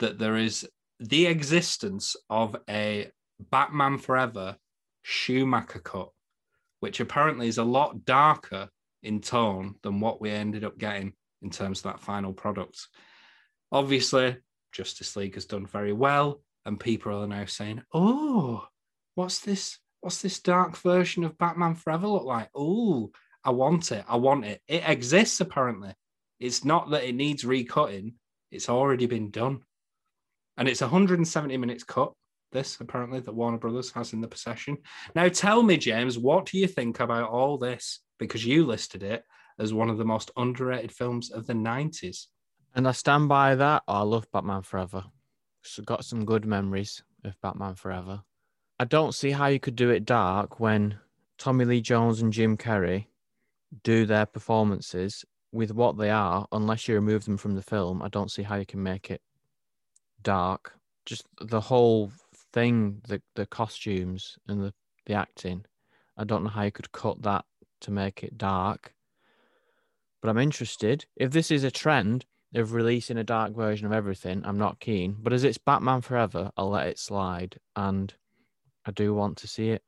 that 0.00 0.18
there 0.18 0.36
is 0.36 0.68
the 0.98 1.26
existence 1.26 2.16
of 2.28 2.56
a 2.68 3.12
Batman 3.38 3.98
Forever 3.98 4.56
Schumacher 5.02 5.78
cut 5.78 6.08
which 6.80 6.98
apparently 6.98 7.46
is 7.46 7.58
a 7.58 7.64
lot 7.64 8.04
darker 8.04 8.68
in 9.02 9.20
tone 9.20 9.76
than 9.82 10.00
what 10.00 10.20
we 10.20 10.30
ended 10.30 10.64
up 10.64 10.76
getting 10.78 11.12
in 11.42 11.50
terms 11.50 11.80
of 11.80 11.84
that 11.84 12.00
final 12.00 12.32
product. 12.32 12.88
Obviously, 13.70 14.36
Justice 14.72 15.14
League 15.16 15.34
has 15.34 15.44
done 15.44 15.66
very 15.66 15.92
well, 15.92 16.42
and 16.66 16.80
people 16.80 17.22
are 17.22 17.26
now 17.26 17.44
saying, 17.44 17.82
"Oh, 17.92 18.66
what's 19.14 19.40
this? 19.40 19.78
What's 20.00 20.22
this 20.22 20.40
dark 20.40 20.76
version 20.76 21.24
of 21.24 21.38
Batman 21.38 21.74
Forever 21.74 22.06
look 22.08 22.24
like? 22.24 22.48
Oh, 22.54 23.10
I 23.44 23.50
want 23.50 23.92
it. 23.92 24.04
I 24.08 24.16
want 24.16 24.44
it. 24.44 24.62
It 24.66 24.82
exists 24.86 25.40
apparently. 25.40 25.94
It's 26.38 26.64
not 26.64 26.90
that 26.90 27.04
it 27.04 27.14
needs 27.14 27.44
recutting. 27.44 28.14
It's 28.50 28.68
already 28.68 29.06
been 29.06 29.30
done, 29.30 29.60
and 30.56 30.68
it's 30.68 30.80
170 30.80 31.56
minutes 31.56 31.84
cut. 31.84 32.12
This 32.52 32.80
apparently 32.80 33.20
that 33.20 33.32
Warner 33.32 33.58
Brothers 33.58 33.92
has 33.92 34.12
in 34.12 34.20
the 34.20 34.26
possession. 34.26 34.78
Now, 35.14 35.28
tell 35.28 35.62
me, 35.62 35.76
James, 35.76 36.18
what 36.18 36.46
do 36.46 36.58
you 36.58 36.66
think 36.66 36.98
about 36.98 37.30
all 37.30 37.58
this? 37.58 38.00
Because 38.18 38.44
you 38.44 38.66
listed 38.66 39.04
it 39.04 39.22
as 39.60 39.72
one 39.72 39.88
of 39.88 39.98
the 39.98 40.04
most 40.04 40.32
underrated 40.36 40.90
films 40.90 41.30
of 41.30 41.46
the 41.46 41.52
90s. 41.52 42.26
And 42.74 42.88
I 42.88 42.92
stand 42.92 43.28
by 43.28 43.54
that. 43.54 43.84
Oh, 43.86 43.94
I 43.94 44.00
love 44.00 44.26
Batman 44.32 44.62
Forever. 44.62 45.04
Got 45.84 46.04
some 46.04 46.24
good 46.24 46.44
memories 46.44 47.04
of 47.22 47.40
Batman 47.40 47.76
Forever. 47.76 48.22
I 48.80 48.84
don't 48.84 49.14
see 49.14 49.32
how 49.32 49.48
you 49.48 49.60
could 49.60 49.76
do 49.76 49.90
it 49.90 50.06
dark 50.06 50.58
when 50.58 50.98
Tommy 51.36 51.66
Lee 51.66 51.82
Jones 51.82 52.22
and 52.22 52.32
Jim 52.32 52.56
Carrey 52.56 53.08
do 53.82 54.06
their 54.06 54.24
performances 54.24 55.22
with 55.52 55.70
what 55.70 55.98
they 55.98 56.08
are, 56.08 56.46
unless 56.50 56.88
you 56.88 56.94
remove 56.94 57.26
them 57.26 57.36
from 57.36 57.56
the 57.56 57.62
film. 57.62 58.00
I 58.00 58.08
don't 58.08 58.30
see 58.30 58.42
how 58.42 58.56
you 58.56 58.64
can 58.64 58.82
make 58.82 59.10
it 59.10 59.20
dark. 60.22 60.72
Just 61.04 61.26
the 61.42 61.60
whole 61.60 62.10
thing, 62.54 63.02
the 63.06 63.20
the 63.36 63.44
costumes 63.44 64.38
and 64.48 64.62
the, 64.62 64.72
the 65.04 65.12
acting. 65.12 65.66
I 66.16 66.24
don't 66.24 66.42
know 66.44 66.48
how 66.48 66.62
you 66.62 66.72
could 66.72 66.90
cut 66.90 67.20
that 67.20 67.44
to 67.82 67.90
make 67.90 68.24
it 68.24 68.38
dark. 68.38 68.94
But 70.22 70.30
I'm 70.30 70.38
interested. 70.38 71.04
If 71.16 71.32
this 71.32 71.50
is 71.50 71.64
a 71.64 71.70
trend 71.70 72.24
of 72.54 72.72
releasing 72.72 73.18
a 73.18 73.24
dark 73.24 73.54
version 73.54 73.84
of 73.84 73.92
everything, 73.92 74.40
I'm 74.46 74.58
not 74.58 74.80
keen. 74.80 75.18
But 75.20 75.34
as 75.34 75.44
it's 75.44 75.58
Batman 75.58 76.00
Forever, 76.00 76.50
I'll 76.56 76.70
let 76.70 76.86
it 76.86 76.98
slide. 76.98 77.58
And 77.76 78.14
I 78.90 78.92
do 78.92 79.14
want 79.14 79.36
to 79.38 79.46
see 79.46 79.68
it. 79.68 79.82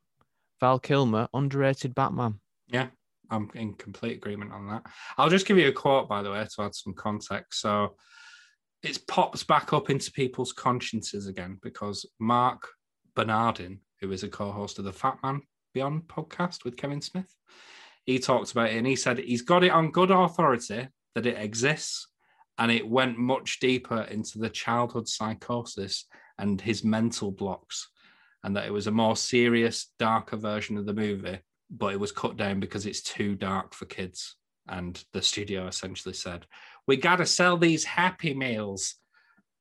Val 0.60 0.78
Kilmer, 0.78 1.26
underrated 1.34 1.92
Batman. 1.92 2.38
Yeah, 2.68 2.86
I'm 3.32 3.50
in 3.52 3.74
complete 3.74 4.18
agreement 4.18 4.52
on 4.52 4.68
that. 4.68 4.84
I'll 5.18 5.28
just 5.28 5.44
give 5.44 5.58
you 5.58 5.66
a 5.66 5.72
quote, 5.72 6.08
by 6.08 6.22
the 6.22 6.30
way, 6.30 6.46
to 6.54 6.62
add 6.62 6.76
some 6.76 6.94
context. 6.94 7.60
So 7.60 7.96
it 8.80 9.04
pops 9.08 9.42
back 9.42 9.72
up 9.72 9.90
into 9.90 10.12
people's 10.12 10.52
consciences 10.52 11.26
again 11.26 11.58
because 11.62 12.06
Mark 12.20 12.68
Bernardin, 13.16 13.80
who 14.00 14.12
is 14.12 14.22
a 14.22 14.28
co-host 14.28 14.78
of 14.78 14.84
the 14.84 14.92
Fatman 14.92 15.40
Beyond 15.74 16.02
podcast 16.02 16.62
with 16.64 16.76
Kevin 16.76 17.00
Smith, 17.00 17.34
he 18.06 18.20
talked 18.20 18.52
about 18.52 18.70
it 18.70 18.76
and 18.76 18.86
he 18.86 18.94
said 18.94 19.18
he's 19.18 19.42
got 19.42 19.64
it 19.64 19.72
on 19.72 19.90
good 19.90 20.12
authority 20.12 20.86
that 21.16 21.26
it 21.26 21.38
exists 21.38 22.06
and 22.56 22.70
it 22.70 22.86
went 22.86 23.18
much 23.18 23.58
deeper 23.58 24.02
into 24.02 24.38
the 24.38 24.50
childhood 24.50 25.08
psychosis 25.08 26.06
and 26.38 26.60
his 26.60 26.84
mental 26.84 27.32
blocks 27.32 27.88
and 28.44 28.56
that 28.56 28.66
it 28.66 28.72
was 28.72 28.86
a 28.86 28.92
more 28.92 29.16
serious 29.16 29.88
darker 29.98 30.36
version 30.36 30.76
of 30.76 30.86
the 30.86 30.94
movie 30.94 31.38
but 31.72 31.94
it 31.94 32.00
was 32.00 32.12
cut 32.12 32.36
down 32.36 32.60
because 32.60 32.84
it's 32.86 33.00
too 33.00 33.34
dark 33.34 33.74
for 33.74 33.86
kids. 33.86 34.36
And 34.68 35.02
the 35.12 35.22
studio 35.22 35.66
essentially 35.66 36.14
said 36.14 36.46
we 36.86 36.96
got 36.96 37.16
to 37.16 37.26
sell 37.26 37.56
these 37.56 37.82
happy 37.82 38.34
meals. 38.34 38.96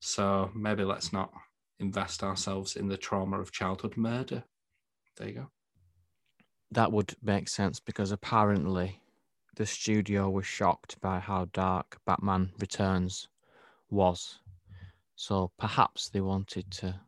So 0.02 0.52
maybe 0.54 0.84
let's 0.84 1.14
not 1.14 1.32
invest 1.80 2.22
ourselves 2.22 2.76
in 2.76 2.88
the 2.88 2.98
trauma 2.98 3.40
of 3.40 3.52
childhood 3.52 3.98
murder. 3.98 4.44
There 5.18 5.28
you 5.28 5.34
go. 5.34 5.52
That 6.72 6.92
would 6.92 7.16
make 7.24 7.48
sense 7.48 7.80
because 7.80 8.12
apparently 8.12 9.02
the 9.56 9.66
studio 9.66 10.30
was 10.30 10.46
shocked 10.46 11.00
by 11.02 11.20
how 11.20 11.48
dark 11.54 11.98
Batman 12.06 12.52
Returns 12.60 13.28
was. 13.90 14.40
So 15.16 15.52
perhaps 15.58 16.10
they 16.10 16.22
wanted 16.22 16.70
to, 16.72 17.00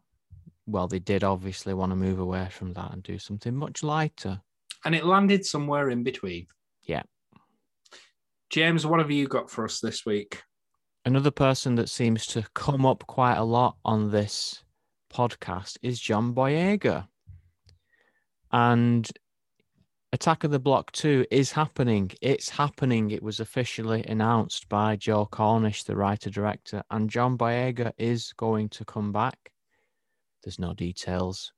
well, 0.65 0.87
they 0.87 0.99
did 0.99 1.23
obviously 1.23 1.73
want 1.73 1.91
to 1.91 1.95
move 1.95 2.19
away 2.19 2.47
from 2.51 2.73
that 2.73 2.93
and 2.93 3.03
do 3.03 3.19
something 3.19 3.55
much 3.55 3.83
lighter. 3.83 4.41
And 4.85 4.95
it 4.95 5.05
landed 5.05 5.45
somewhere 5.45 5.89
in 5.89 6.03
between. 6.03 6.47
Yeah. 6.83 7.03
James, 8.49 8.85
what 8.85 8.99
have 8.99 9.11
you 9.11 9.27
got 9.27 9.49
for 9.49 9.65
us 9.65 9.79
this 9.79 10.05
week? 10.05 10.43
Another 11.05 11.31
person 11.31 11.75
that 11.75 11.89
seems 11.89 12.25
to 12.27 12.45
come 12.53 12.85
up 12.85 13.05
quite 13.07 13.35
a 13.35 13.43
lot 13.43 13.75
on 13.83 14.11
this 14.11 14.63
podcast 15.11 15.77
is 15.81 15.99
John 15.99 16.33
Boyega. 16.33 17.07
And 18.51 19.09
Attack 20.13 20.43
of 20.43 20.51
the 20.51 20.59
Block 20.59 20.91
2 20.91 21.25
is 21.31 21.51
happening. 21.51 22.11
It's 22.21 22.47
happening. 22.47 23.09
It 23.09 23.23
was 23.23 23.39
officially 23.39 24.03
announced 24.07 24.69
by 24.69 24.95
Joe 24.95 25.25
Cornish, 25.25 25.85
the 25.85 25.95
writer 25.95 26.29
director, 26.29 26.83
and 26.91 27.09
John 27.09 27.35
Boyega 27.35 27.93
is 27.97 28.31
going 28.33 28.69
to 28.69 28.85
come 28.85 29.11
back. 29.11 29.52
There's 30.43 30.59
no 30.59 30.73
details 30.73 31.53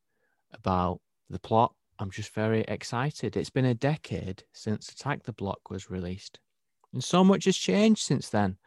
about 0.54 1.00
the 1.30 1.40
plot. 1.40 1.74
I'm 2.00 2.12
just 2.12 2.34
very 2.34 2.62
excited. 2.68 3.36
It's 3.36 3.50
been 3.50 3.66
a 3.66 3.74
decade 3.74 4.44
since 4.54 4.90
Attack 4.90 5.24
the 5.24 5.34
Block 5.34 5.70
was 5.70 5.90
released, 5.90 6.40
and 6.94 7.04
so 7.04 7.24
much 7.24 7.46
has 7.46 7.58
changed 7.58 8.02
since 8.02 8.30
then. 8.30 8.58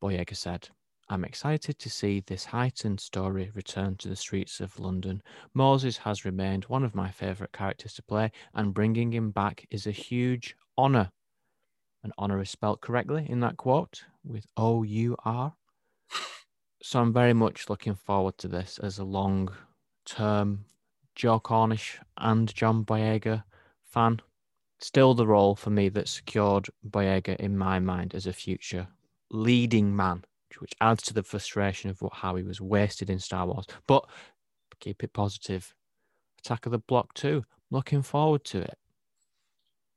Boyega 0.00 0.36
said. 0.36 0.68
I'm 1.08 1.24
excited 1.24 1.78
to 1.78 1.90
see 1.90 2.20
this 2.20 2.46
heightened 2.46 3.00
story 3.00 3.50
return 3.54 3.96
to 3.96 4.08
the 4.08 4.16
streets 4.16 4.60
of 4.60 4.78
London. 4.80 5.22
Moses 5.52 5.98
has 5.98 6.24
remained 6.24 6.64
one 6.64 6.84
of 6.84 6.94
my 6.94 7.10
favourite 7.10 7.52
characters 7.52 7.92
to 7.94 8.02
play, 8.02 8.30
and 8.54 8.72
bringing 8.72 9.12
him 9.12 9.30
back 9.30 9.66
is 9.70 9.86
a 9.86 9.90
huge 9.90 10.56
honour. 10.78 11.10
And 12.02 12.12
honour 12.18 12.40
is 12.40 12.50
spelt 12.50 12.80
correctly 12.80 13.26
in 13.28 13.40
that 13.40 13.58
quote 13.58 14.04
with 14.24 14.46
O 14.56 14.84
U 14.84 15.16
R. 15.24 15.54
So 16.82 17.00
I'm 17.00 17.12
very 17.12 17.32
much 17.32 17.70
looking 17.70 17.94
forward 17.94 18.38
to 18.38 18.48
this 18.48 18.78
as 18.82 18.98
a 18.98 19.04
long 19.04 19.50
term 20.04 20.64
Joe 21.14 21.38
Cornish 21.38 21.98
and 22.18 22.52
John 22.52 22.84
Boyega 22.84 23.44
fan. 23.84 24.20
Still 24.80 25.14
the 25.14 25.26
role 25.26 25.54
for 25.54 25.70
me 25.70 25.88
that 25.90 26.08
secured 26.08 26.68
Boyega 26.88 27.36
in 27.36 27.56
my 27.56 27.78
mind 27.78 28.14
as 28.14 28.26
a 28.26 28.32
future 28.32 28.88
leading 29.30 29.94
man 29.94 30.24
which 30.58 30.74
adds 30.80 31.02
to 31.04 31.14
the 31.14 31.22
frustration 31.22 31.90
of 31.90 32.00
what, 32.02 32.12
how 32.12 32.34
he 32.34 32.42
was 32.42 32.60
wasted 32.60 33.10
in 33.10 33.18
Star 33.18 33.46
Wars. 33.46 33.66
But 33.86 34.04
keep 34.80 35.02
it 35.02 35.12
positive. 35.12 35.74
Attack 36.40 36.66
of 36.66 36.72
the 36.72 36.78
Block 36.78 37.14
2. 37.14 37.44
Looking 37.70 38.02
forward 38.02 38.44
to 38.46 38.60
it. 38.60 38.78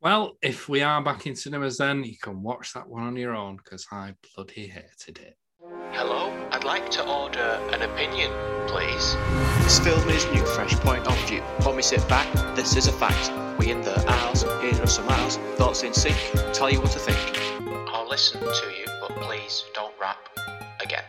Well, 0.01 0.37
if 0.41 0.69
we 0.69 0.81
are 0.81 1.01
back 1.03 1.25
in 1.25 1.35
cinemas, 1.35 1.77
then 1.77 2.03
you 2.03 2.17
can 2.21 2.43
watch 2.43 2.73
that 2.73 2.87
one 2.87 3.03
on 3.03 3.15
your 3.15 3.35
own 3.35 3.57
because 3.57 3.87
I 3.91 4.13
bloody 4.35 4.67
hated 4.67 5.17
it. 5.19 5.37
Hello, 5.91 6.29
I'd 6.29 6.44
like 6.65 6.89
to 6.89 7.07
order 7.07 7.61
an 7.73 7.83
opinion, 7.83 8.31
please. 8.67 9.15
This 9.63 9.77
film 9.77 10.09
is 10.09 10.25
new, 10.31 10.43
fresh 10.47 10.73
point 10.79 11.05
of 11.05 11.15
view. 11.29 11.41
When 11.63 11.75
we 11.75 11.83
sit 11.83 12.05
back, 12.09 12.27
this 12.55 12.75
is 12.75 12.87
a 12.87 12.91
fact. 12.91 13.31
We 13.59 13.69
in 13.69 13.81
the 13.81 14.03
aisles, 14.09 14.41
here 14.41 14.81
are 14.81 14.87
some 14.87 15.07
aisles, 15.07 15.37
thoughts 15.57 15.83
in 15.83 15.93
sync, 15.93 16.17
tell 16.53 16.71
you 16.71 16.81
what 16.81 16.89
to 16.91 16.99
think. 16.99 17.19
I'll 17.93 18.09
listen 18.09 18.41
to 18.41 18.67
you, 18.77 18.87
but 18.99 19.15
please 19.21 19.63
don't 19.75 19.93
rap 20.01 20.17
again. 20.83 21.03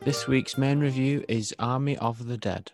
This 0.00 0.26
week's 0.26 0.56
main 0.56 0.80
review 0.80 1.26
is 1.28 1.54
Army 1.58 1.98
of 1.98 2.26
the 2.26 2.38
Dead. 2.38 2.72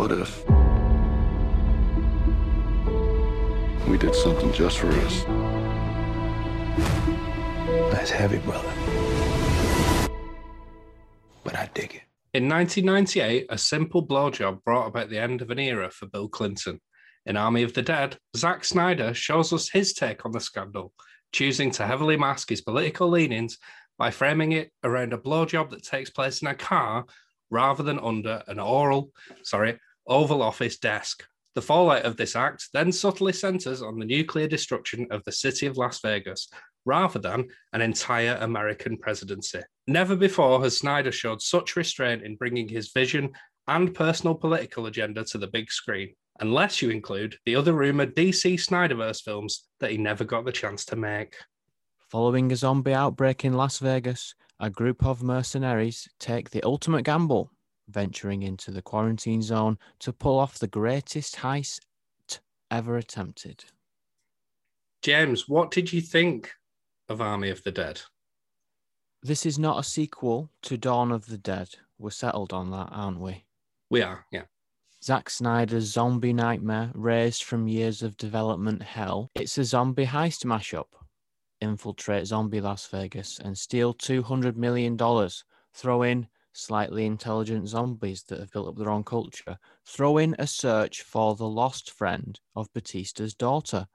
what 0.00 0.12
if 0.12 0.59
we 3.90 3.98
did 3.98 4.14
something 4.14 4.52
just 4.52 4.78
for 4.78 4.88
us? 4.88 5.24
That's 7.92 8.10
heavy, 8.10 8.38
brother. 8.38 8.72
But 11.42 11.56
I 11.56 11.68
dig 11.74 11.96
it. 11.96 12.02
In 12.32 12.48
1998, 12.48 13.46
a 13.50 13.58
simple 13.58 14.06
blowjob 14.06 14.62
brought 14.62 14.86
about 14.86 15.10
the 15.10 15.18
end 15.18 15.42
of 15.42 15.50
an 15.50 15.58
era 15.58 15.90
for 15.90 16.06
Bill 16.06 16.28
Clinton. 16.28 16.80
In 17.26 17.36
Army 17.36 17.64
of 17.64 17.74
the 17.74 17.82
Dead, 17.82 18.16
Zack 18.36 18.64
Snyder 18.64 19.12
shows 19.12 19.52
us 19.52 19.68
his 19.68 19.92
take 19.92 20.24
on 20.24 20.30
the 20.30 20.40
scandal, 20.40 20.92
choosing 21.32 21.72
to 21.72 21.86
heavily 21.86 22.16
mask 22.16 22.48
his 22.48 22.60
political 22.60 23.08
leanings 23.08 23.58
by 23.98 24.12
framing 24.12 24.52
it 24.52 24.70
around 24.84 25.12
a 25.12 25.18
blowjob 25.18 25.70
that 25.70 25.82
takes 25.82 26.10
place 26.10 26.42
in 26.42 26.48
a 26.48 26.54
car 26.54 27.04
rather 27.50 27.82
than 27.82 27.98
under 27.98 28.42
an 28.46 28.60
oral, 28.60 29.10
sorry, 29.42 29.80
Oval 30.06 30.42
Office 30.42 30.78
desk. 30.78 31.24
The 31.54 31.62
fallout 31.62 32.04
of 32.04 32.16
this 32.16 32.36
act 32.36 32.68
then 32.72 32.92
subtly 32.92 33.32
centers 33.32 33.82
on 33.82 33.98
the 33.98 34.04
nuclear 34.04 34.46
destruction 34.46 35.06
of 35.10 35.24
the 35.24 35.32
city 35.32 35.66
of 35.66 35.76
Las 35.76 36.00
Vegas, 36.00 36.48
rather 36.84 37.18
than 37.18 37.48
an 37.72 37.80
entire 37.80 38.38
American 38.40 38.96
presidency. 38.96 39.60
Never 39.86 40.14
before 40.14 40.62
has 40.62 40.78
Snyder 40.78 41.12
showed 41.12 41.42
such 41.42 41.76
restraint 41.76 42.22
in 42.22 42.36
bringing 42.36 42.68
his 42.68 42.92
vision 42.92 43.30
and 43.66 43.94
personal 43.94 44.34
political 44.34 44.86
agenda 44.86 45.24
to 45.24 45.38
the 45.38 45.48
big 45.48 45.70
screen, 45.70 46.14
unless 46.38 46.80
you 46.80 46.90
include 46.90 47.36
the 47.44 47.56
other 47.56 47.72
rumored 47.72 48.14
DC 48.14 48.54
Snyderverse 48.54 49.22
films 49.22 49.68
that 49.80 49.90
he 49.90 49.98
never 49.98 50.24
got 50.24 50.44
the 50.44 50.52
chance 50.52 50.84
to 50.86 50.96
make. 50.96 51.36
Following 52.10 52.50
a 52.50 52.56
zombie 52.56 52.94
outbreak 52.94 53.44
in 53.44 53.54
Las 53.54 53.78
Vegas, 53.78 54.34
a 54.58 54.70
group 54.70 55.04
of 55.04 55.22
mercenaries 55.22 56.08
take 56.18 56.50
the 56.50 56.62
ultimate 56.64 57.02
gamble, 57.04 57.50
venturing 57.90 58.42
into 58.42 58.70
the 58.70 58.82
quarantine 58.82 59.42
zone 59.42 59.78
to 60.00 60.12
pull 60.12 60.38
off 60.38 60.58
the 60.58 60.66
greatest 60.66 61.36
heist 61.36 61.80
ever 62.70 62.96
attempted. 62.96 63.64
James, 65.02 65.48
what 65.48 65.70
did 65.70 65.92
you 65.92 66.00
think 66.00 66.52
of 67.08 67.20
Army 67.20 67.50
of 67.50 67.62
the 67.64 67.72
Dead? 67.72 68.00
This 69.22 69.44
is 69.44 69.58
not 69.58 69.80
a 69.80 69.82
sequel 69.82 70.50
to 70.62 70.76
Dawn 70.76 71.12
of 71.12 71.26
the 71.26 71.38
Dead. 71.38 71.68
We're 71.98 72.10
settled 72.10 72.52
on 72.52 72.70
that, 72.70 72.88
aren't 72.90 73.20
we? 73.20 73.44
We 73.90 74.02
are, 74.02 74.24
yeah. 74.30 74.44
Zack 75.02 75.30
Snyder's 75.30 75.84
zombie 75.84 76.32
nightmare, 76.32 76.90
raised 76.94 77.44
from 77.44 77.66
years 77.66 78.02
of 78.02 78.16
development 78.16 78.82
hell. 78.82 79.30
It's 79.34 79.58
a 79.58 79.64
zombie 79.64 80.06
heist 80.06 80.44
mashup. 80.44 80.86
Infiltrate 81.60 82.26
zombie 82.26 82.60
Las 82.60 82.86
Vegas 82.86 83.38
and 83.38 83.56
steal 83.56 83.94
$200 83.94 84.56
million. 84.56 84.98
Throw 85.74 86.02
in 86.02 86.26
slightly 86.52 87.06
intelligent 87.06 87.68
zombies 87.68 88.22
that 88.24 88.40
have 88.40 88.50
built 88.50 88.68
up 88.68 88.76
their 88.76 88.90
own 88.90 89.04
culture. 89.04 89.58
Throw 89.86 90.18
in 90.18 90.34
a 90.38 90.46
search 90.46 91.02
for 91.02 91.36
the 91.36 91.48
lost 91.48 91.90
friend 91.90 92.38
of 92.56 92.72
Batista's 92.72 93.34
daughter. 93.34 93.86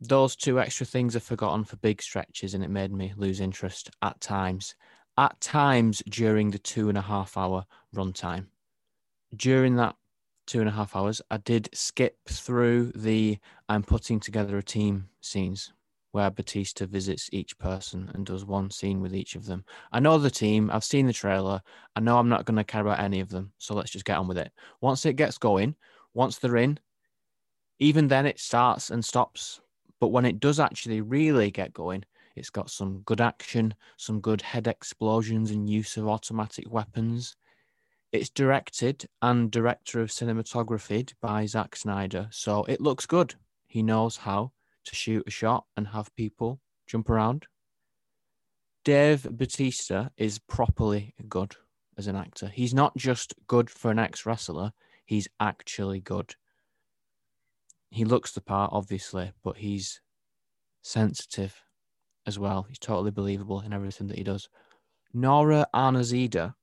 Those 0.00 0.36
two 0.36 0.58
extra 0.58 0.86
things 0.86 1.14
are 1.14 1.20
forgotten 1.20 1.64
for 1.64 1.76
big 1.76 2.02
stretches, 2.02 2.54
and 2.54 2.64
it 2.64 2.70
made 2.70 2.92
me 2.92 3.12
lose 3.16 3.40
interest 3.40 3.90
at 4.02 4.20
times. 4.20 4.74
At 5.16 5.40
times 5.40 6.02
during 6.08 6.50
the 6.50 6.58
two 6.58 6.88
and 6.88 6.98
a 6.98 7.02
half 7.02 7.36
hour 7.36 7.64
runtime. 7.94 8.46
During 9.36 9.76
that 9.76 9.96
two 10.46 10.60
and 10.60 10.68
a 10.68 10.72
half 10.72 10.96
hours, 10.96 11.22
I 11.30 11.36
did 11.36 11.68
skip 11.72 12.16
through 12.28 12.92
the 12.94 13.38
I'm 13.68 13.82
putting 13.82 14.18
together 14.18 14.58
a 14.58 14.62
team 14.62 15.08
scenes 15.20 15.72
where 16.14 16.30
Batista 16.30 16.86
visits 16.86 17.28
each 17.32 17.58
person 17.58 18.08
and 18.14 18.24
does 18.24 18.44
one 18.44 18.70
scene 18.70 19.00
with 19.00 19.16
each 19.16 19.34
of 19.34 19.46
them. 19.46 19.64
I 19.90 19.98
know 19.98 20.16
the 20.16 20.30
team, 20.30 20.70
I've 20.72 20.84
seen 20.84 21.08
the 21.08 21.12
trailer, 21.12 21.60
I 21.96 22.00
know 22.00 22.18
I'm 22.18 22.28
not 22.28 22.44
going 22.44 22.56
to 22.56 22.62
care 22.62 22.82
about 22.82 23.00
any 23.00 23.18
of 23.18 23.30
them, 23.30 23.50
so 23.58 23.74
let's 23.74 23.90
just 23.90 24.04
get 24.04 24.16
on 24.16 24.28
with 24.28 24.38
it. 24.38 24.52
Once 24.80 25.04
it 25.06 25.14
gets 25.14 25.38
going, 25.38 25.74
once 26.14 26.38
they're 26.38 26.56
in, 26.56 26.78
even 27.80 28.06
then 28.06 28.26
it 28.26 28.38
starts 28.38 28.90
and 28.90 29.04
stops. 29.04 29.60
But 29.98 30.12
when 30.12 30.24
it 30.24 30.38
does 30.38 30.60
actually 30.60 31.00
really 31.00 31.50
get 31.50 31.72
going, 31.72 32.04
it's 32.36 32.48
got 32.48 32.70
some 32.70 33.00
good 33.00 33.20
action, 33.20 33.74
some 33.96 34.20
good 34.20 34.40
head 34.40 34.68
explosions 34.68 35.50
and 35.50 35.68
use 35.68 35.96
of 35.96 36.06
automatic 36.06 36.70
weapons. 36.70 37.34
It's 38.12 38.30
directed 38.30 39.04
and 39.20 39.50
director 39.50 40.00
of 40.00 40.10
cinematography 40.10 41.12
by 41.20 41.46
Zack 41.46 41.74
Snyder, 41.74 42.28
so 42.30 42.62
it 42.68 42.80
looks 42.80 43.04
good. 43.04 43.34
He 43.66 43.82
knows 43.82 44.16
how 44.16 44.52
to 44.84 44.94
shoot 44.94 45.24
a 45.26 45.30
shot 45.30 45.64
and 45.76 45.88
have 45.88 46.14
people 46.16 46.60
jump 46.86 47.10
around. 47.10 47.46
Dave 48.84 49.26
Batista 49.30 50.08
is 50.16 50.38
properly 50.38 51.14
good 51.28 51.56
as 51.96 52.06
an 52.06 52.16
actor. 52.16 52.48
He's 52.48 52.74
not 52.74 52.96
just 52.96 53.34
good 53.46 53.70
for 53.70 53.90
an 53.90 53.98
ex 53.98 54.26
wrestler, 54.26 54.72
he's 55.06 55.28
actually 55.40 56.00
good. 56.00 56.34
He 57.90 58.04
looks 58.04 58.32
the 58.32 58.40
part, 58.40 58.70
obviously, 58.72 59.32
but 59.42 59.56
he's 59.56 60.00
sensitive 60.82 61.54
as 62.26 62.38
well. 62.38 62.66
He's 62.68 62.78
totally 62.78 63.10
believable 63.10 63.60
in 63.60 63.72
everything 63.72 64.08
that 64.08 64.18
he 64.18 64.24
does. 64.24 64.48
Nora 65.12 65.66
Arnezeder, 65.72 66.54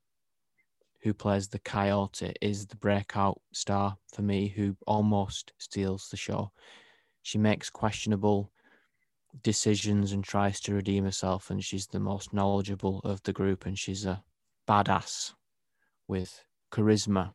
who 1.02 1.14
plays 1.14 1.48
the 1.48 1.60
coyote, 1.60 2.34
is 2.42 2.68
the 2.68 2.76
breakout 2.76 3.42
star 3.54 3.98
for 4.14 4.22
me, 4.22 4.50
who 4.50 4.76
almost 4.86 5.54
steals 5.58 6.10
the 6.10 6.18
show. 6.18 6.52
She 7.22 7.38
makes 7.38 7.70
questionable 7.70 8.52
decisions 9.44 10.12
and 10.12 10.24
tries 10.24 10.60
to 10.62 10.74
redeem 10.74 11.04
herself, 11.04 11.50
and 11.50 11.64
she's 11.64 11.88
the 11.88 12.00
most 12.00 12.34
knowledgeable 12.34 13.00
of 13.04 13.24
the 13.24 13.34
group, 13.34 13.66
and 13.66 13.78
she's 13.78 14.06
a 14.06 14.24
badass 14.68 15.34
with 16.08 16.44
charisma. 16.72 17.34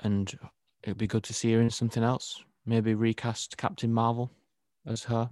And 0.00 0.38
it'd 0.82 0.98
be 0.98 1.06
good 1.06 1.24
to 1.24 1.34
see 1.34 1.52
her 1.52 1.60
in 1.60 1.70
something 1.70 2.02
else. 2.02 2.42
Maybe 2.66 2.94
recast 2.94 3.56
Captain 3.56 3.92
Marvel 3.92 4.30
as 4.86 5.04
her. 5.04 5.30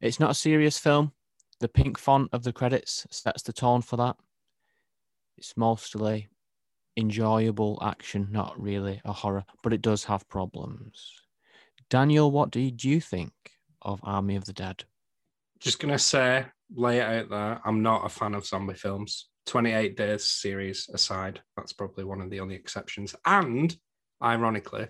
It's 0.00 0.20
not 0.20 0.32
a 0.32 0.34
serious 0.34 0.78
film. 0.78 1.12
The 1.60 1.68
pink 1.68 1.98
font 1.98 2.28
of 2.32 2.42
the 2.42 2.52
credits 2.52 3.06
sets 3.10 3.42
the 3.42 3.52
tone 3.52 3.80
for 3.80 3.96
that. 3.96 4.16
It's 5.36 5.56
mostly 5.56 6.28
enjoyable 6.96 7.78
action, 7.82 8.28
not 8.30 8.60
really 8.60 9.00
a 9.04 9.12
horror, 9.12 9.44
but 9.62 9.72
it 9.72 9.82
does 9.82 10.04
have 10.04 10.28
problems. 10.28 11.22
Daniel, 11.94 12.28
what 12.28 12.50
did 12.50 12.82
you 12.82 13.00
think 13.00 13.30
of 13.80 14.00
Army 14.02 14.34
of 14.34 14.46
the 14.46 14.52
Dead? 14.52 14.82
Just 15.60 15.78
gonna 15.78 15.96
say, 15.96 16.44
lay 16.74 16.98
it 16.98 17.02
out 17.04 17.30
there. 17.30 17.60
I'm 17.64 17.82
not 17.82 18.04
a 18.04 18.08
fan 18.08 18.34
of 18.34 18.44
zombie 18.44 18.74
films. 18.74 19.28
28 19.46 19.96
Days 19.96 20.24
series 20.24 20.90
aside, 20.92 21.40
that's 21.56 21.72
probably 21.72 22.02
one 22.02 22.20
of 22.20 22.30
the 22.30 22.40
only 22.40 22.56
exceptions. 22.56 23.14
And 23.24 23.76
ironically, 24.20 24.88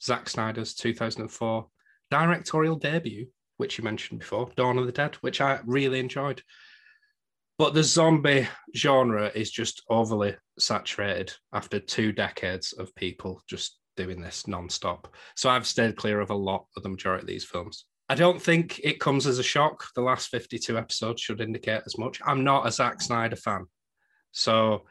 Zack 0.00 0.28
Snyder's 0.28 0.74
2004 0.74 1.66
directorial 2.12 2.76
debut, 2.76 3.26
which 3.56 3.76
you 3.76 3.82
mentioned 3.82 4.20
before, 4.20 4.48
Dawn 4.54 4.78
of 4.78 4.86
the 4.86 4.92
Dead, 4.92 5.16
which 5.22 5.40
I 5.40 5.58
really 5.64 5.98
enjoyed. 5.98 6.44
But 7.58 7.74
the 7.74 7.82
zombie 7.82 8.46
genre 8.76 9.32
is 9.34 9.50
just 9.50 9.82
overly 9.90 10.36
saturated 10.60 11.32
after 11.52 11.80
two 11.80 12.12
decades 12.12 12.72
of 12.72 12.94
people 12.94 13.42
just 13.48 13.80
doing 13.96 14.20
this 14.20 14.46
non-stop. 14.46 15.14
So 15.34 15.48
I've 15.48 15.66
stayed 15.66 15.96
clear 15.96 16.20
of 16.20 16.30
a 16.30 16.34
lot 16.34 16.66
of 16.76 16.82
the 16.82 16.88
majority 16.88 17.22
of 17.22 17.28
these 17.28 17.44
films. 17.44 17.84
I 18.08 18.14
don't 18.14 18.40
think 18.40 18.80
it 18.84 19.00
comes 19.00 19.26
as 19.26 19.38
a 19.38 19.42
shock. 19.42 19.88
The 19.94 20.02
last 20.02 20.28
52 20.28 20.78
episodes 20.78 21.20
should 21.20 21.40
indicate 21.40 21.82
as 21.86 21.98
much. 21.98 22.20
I'm 22.24 22.44
not 22.44 22.66
a 22.66 22.70
Zack 22.70 23.00
Snyder 23.00 23.36
fan. 23.36 23.66
So, 24.30 24.84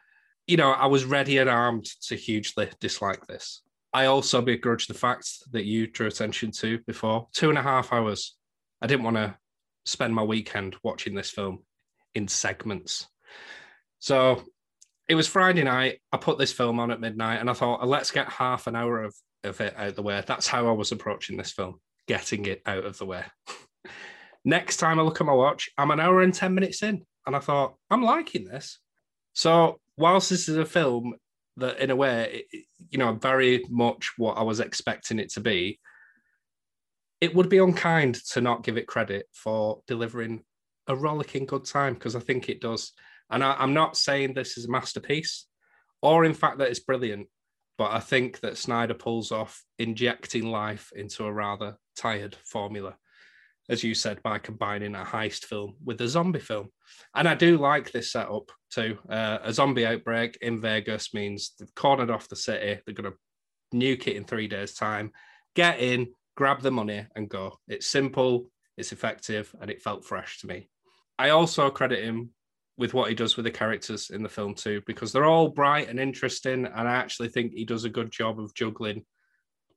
you 0.47 0.57
know, 0.57 0.71
I 0.71 0.87
was 0.87 1.05
ready 1.05 1.37
and 1.37 1.49
armed 1.49 1.85
to 2.07 2.15
hugely 2.15 2.69
dislike 2.81 3.25
this. 3.27 3.61
I 3.93 4.07
also 4.07 4.41
begrudge 4.41 4.87
the 4.87 4.93
fact 4.93 5.29
that 5.51 5.63
you 5.63 5.87
drew 5.87 6.07
attention 6.07 6.51
to 6.51 6.79
before. 6.85 7.27
Two 7.33 7.49
and 7.49 7.57
a 7.57 7.61
half 7.61 7.93
hours. 7.93 8.35
I 8.81 8.87
didn't 8.87 9.05
want 9.05 9.15
to 9.15 9.37
spend 9.85 10.13
my 10.13 10.23
weekend 10.23 10.75
watching 10.83 11.15
this 11.15 11.29
film 11.29 11.59
in 12.13 12.27
segments. 12.27 13.07
So 13.99 14.43
it 15.07 15.15
was 15.15 15.27
Friday 15.27 15.63
night. 15.63 15.99
I 16.11 16.17
put 16.17 16.37
this 16.37 16.51
film 16.51 16.79
on 16.79 16.91
at 16.91 16.99
midnight 16.99 17.39
and 17.39 17.49
I 17.49 17.53
thought, 17.53 17.85
let's 17.87 18.11
get 18.11 18.27
half 18.27 18.67
an 18.67 18.75
hour 18.75 19.03
of, 19.03 19.15
of 19.43 19.61
it 19.61 19.75
out 19.77 19.95
the 19.95 20.01
way. 20.01 20.23
That's 20.25 20.47
how 20.47 20.67
I 20.67 20.71
was 20.71 20.91
approaching 20.91 21.37
this 21.37 21.51
film, 21.51 21.79
getting 22.07 22.45
it 22.45 22.61
out 22.65 22.85
of 22.85 22.97
the 22.97 23.05
way. 23.05 23.23
Next 24.45 24.77
time 24.77 24.99
I 24.99 25.03
look 25.03 25.21
at 25.21 25.27
my 25.27 25.33
watch, 25.33 25.69
I'm 25.77 25.91
an 25.91 25.99
hour 25.99 26.21
and 26.21 26.33
10 26.33 26.53
minutes 26.53 26.83
in. 26.83 27.03
And 27.25 27.35
I 27.35 27.39
thought, 27.39 27.75
I'm 27.89 28.03
liking 28.03 28.45
this. 28.45 28.79
So, 29.33 29.79
whilst 29.97 30.29
this 30.29 30.47
is 30.47 30.57
a 30.57 30.65
film 30.65 31.15
that, 31.57 31.79
in 31.79 31.89
a 31.89 31.95
way, 31.95 32.45
it, 32.51 32.65
you 32.91 32.99
know, 32.99 33.13
very 33.13 33.65
much 33.69 34.13
what 34.17 34.37
I 34.37 34.43
was 34.43 34.59
expecting 34.59 35.17
it 35.17 35.31
to 35.31 35.39
be, 35.39 35.79
it 37.19 37.33
would 37.33 37.49
be 37.49 37.57
unkind 37.57 38.15
to 38.31 38.41
not 38.41 38.63
give 38.63 38.77
it 38.77 38.85
credit 38.85 39.27
for 39.33 39.81
delivering 39.87 40.43
a 40.87 40.95
rollicking 40.95 41.47
good 41.47 41.65
time 41.65 41.95
because 41.95 42.15
I 42.15 42.19
think 42.19 42.47
it 42.47 42.61
does. 42.61 42.91
And 43.29 43.43
I, 43.43 43.53
I'm 43.53 43.73
not 43.73 43.97
saying 43.97 44.33
this 44.33 44.57
is 44.57 44.65
a 44.65 44.71
masterpiece 44.71 45.47
or, 46.01 46.23
in 46.25 46.33
fact, 46.33 46.59
that 46.59 46.69
it's 46.69 46.79
brilliant, 46.79 47.27
but 47.77 47.91
I 47.91 47.99
think 47.99 48.39
that 48.41 48.57
Snyder 48.57 48.93
pulls 48.93 49.31
off 49.31 49.63
injecting 49.79 50.45
life 50.45 50.91
into 50.95 51.25
a 51.25 51.33
rather 51.33 51.77
tired 51.97 52.35
formula, 52.45 52.95
as 53.69 53.83
you 53.83 53.95
said, 53.95 54.21
by 54.21 54.37
combining 54.37 54.93
a 54.93 55.03
heist 55.03 55.45
film 55.45 55.75
with 55.83 55.99
a 56.01 56.07
zombie 56.07 56.39
film. 56.39 56.69
And 57.15 57.27
I 57.27 57.33
do 57.33 57.57
like 57.57 57.91
this 57.91 58.11
setup 58.11 58.51
too. 58.69 58.99
Uh, 59.09 59.39
a 59.41 59.51
zombie 59.51 59.85
outbreak 59.85 60.37
in 60.41 60.61
Vegas 60.61 61.13
means 61.13 61.53
they've 61.57 61.73
cornered 61.73 62.11
off 62.11 62.29
the 62.29 62.35
city, 62.35 62.79
they're 62.85 62.93
going 62.93 63.11
to 63.11 63.17
nuke 63.75 64.07
it 64.07 64.15
in 64.15 64.25
three 64.25 64.47
days' 64.47 64.75
time. 64.75 65.11
Get 65.55 65.79
in, 65.79 66.13
grab 66.37 66.61
the 66.61 66.71
money, 66.71 67.07
and 67.15 67.29
go. 67.29 67.57
It's 67.67 67.87
simple, 67.87 68.51
it's 68.77 68.91
effective, 68.91 69.53
and 69.59 69.71
it 69.71 69.81
felt 69.81 70.05
fresh 70.05 70.39
to 70.41 70.47
me. 70.47 70.69
I 71.17 71.29
also 71.29 71.69
credit 71.69 72.03
him 72.03 72.31
with 72.77 72.93
what 72.93 73.09
he 73.09 73.15
does 73.15 73.37
with 73.37 73.45
the 73.45 73.51
characters 73.51 74.09
in 74.09 74.21
the 74.21 74.29
film 74.29 74.53
too, 74.53 74.81
because 74.85 75.11
they're 75.11 75.25
all 75.25 75.49
bright 75.49 75.89
and 75.89 75.99
interesting, 75.99 76.65
and 76.65 76.87
I 76.87 76.93
actually 76.93 77.29
think 77.29 77.53
he 77.53 77.65
does 77.65 77.85
a 77.85 77.89
good 77.89 78.11
job 78.11 78.39
of 78.39 78.53
juggling 78.53 79.05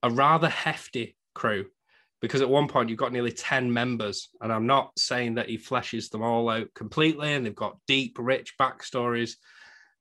a 0.02 0.10
rather 0.10 0.48
hefty 0.48 1.16
crew. 1.34 1.66
Because 2.20 2.40
at 2.40 2.48
one 2.48 2.66
point 2.66 2.88
you've 2.88 2.98
got 2.98 3.12
nearly 3.12 3.30
10 3.30 3.72
members, 3.72 4.30
and 4.40 4.52
I'm 4.52 4.66
not 4.66 4.90
saying 4.98 5.36
that 5.36 5.48
he 5.48 5.56
fleshes 5.56 6.10
them 6.10 6.22
all 6.22 6.48
out 6.48 6.66
completely, 6.74 7.32
and 7.32 7.46
they've 7.46 7.54
got 7.54 7.78
deep, 7.86 8.16
rich 8.18 8.54
backstories, 8.60 9.36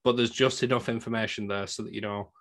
but 0.03 0.17
there's 0.17 0.31
just 0.31 0.63
enough 0.63 0.89
information 0.89 1.47
there 1.47 1.67
so 1.67 1.83
that 1.83 1.93
you 1.93 2.01
know, 2.01 2.31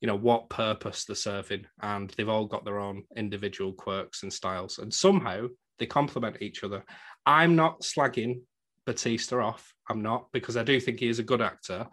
you 0.00 0.06
know, 0.06 0.14
what 0.14 0.50
purpose 0.50 1.04
they're 1.04 1.16
serving, 1.16 1.66
and 1.82 2.10
they've 2.10 2.28
all 2.28 2.46
got 2.46 2.64
their 2.64 2.78
own 2.78 3.02
individual 3.16 3.72
quirks 3.72 4.22
and 4.22 4.32
styles, 4.32 4.78
and 4.78 4.94
somehow 4.94 5.48
they 5.80 5.86
complement 5.86 6.36
each 6.40 6.62
other. 6.62 6.84
I'm 7.26 7.56
not 7.56 7.80
slagging 7.80 8.42
Batista 8.86 9.40
off. 9.40 9.72
I'm 9.88 10.02
not 10.02 10.28
because 10.32 10.56
I 10.56 10.62
do 10.62 10.80
think 10.80 11.00
he 11.00 11.08
is 11.08 11.18
a 11.18 11.24
good 11.24 11.42
actor, 11.42 11.86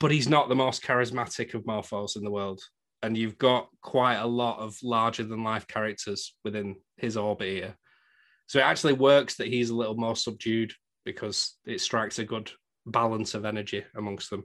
but 0.00 0.10
he's 0.10 0.28
not 0.28 0.48
the 0.48 0.54
most 0.54 0.82
charismatic 0.82 1.54
of 1.54 1.64
morphos 1.64 2.16
in 2.16 2.24
the 2.24 2.30
world. 2.30 2.60
And 3.02 3.16
you've 3.16 3.38
got 3.38 3.68
quite 3.80 4.16
a 4.16 4.26
lot 4.26 4.58
of 4.58 4.76
larger 4.82 5.24
than 5.24 5.44
life 5.44 5.68
characters 5.68 6.34
within 6.44 6.76
his 6.96 7.16
orbit 7.16 7.48
here. 7.48 7.76
So 8.48 8.58
it 8.58 8.62
actually 8.62 8.94
works 8.94 9.36
that 9.36 9.48
he's 9.48 9.70
a 9.70 9.76
little 9.76 9.96
more 9.96 10.16
subdued 10.16 10.72
because 11.04 11.56
it 11.64 11.80
strikes 11.80 12.18
a 12.18 12.24
good 12.24 12.50
balance 12.86 13.34
of 13.34 13.44
energy 13.44 13.84
amongst 13.94 14.30
them. 14.30 14.44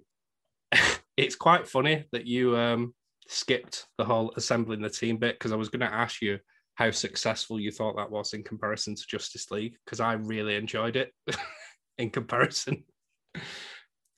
it's 1.18 1.36
quite 1.36 1.68
funny 1.68 2.06
that 2.12 2.28
you 2.28 2.56
um, 2.58 2.94
skipped 3.28 3.86
the 3.98 4.06
whole 4.06 4.34
assembling 4.36 4.82
the 4.82 4.90
team 4.90 5.18
bit 5.18 5.36
because 5.36 5.52
I 5.52 5.56
was 5.56 5.70
going 5.70 5.80
to 5.80 5.94
ask 5.94 6.22
you 6.22 6.40
how 6.76 6.92
successful 6.92 7.60
you 7.60 7.72
thought 7.72 7.96
that 7.98 8.12
was 8.12 8.34
in 8.34 8.44
comparison 8.44 8.96
to 8.96 9.08
Justice 9.08 9.52
League 9.52 9.76
because 9.86 10.00
I 10.00 10.14
really 10.14 10.56
enjoyed 10.56 10.96
it 10.96 11.12
in 11.98 12.10
comparison. 12.10 12.84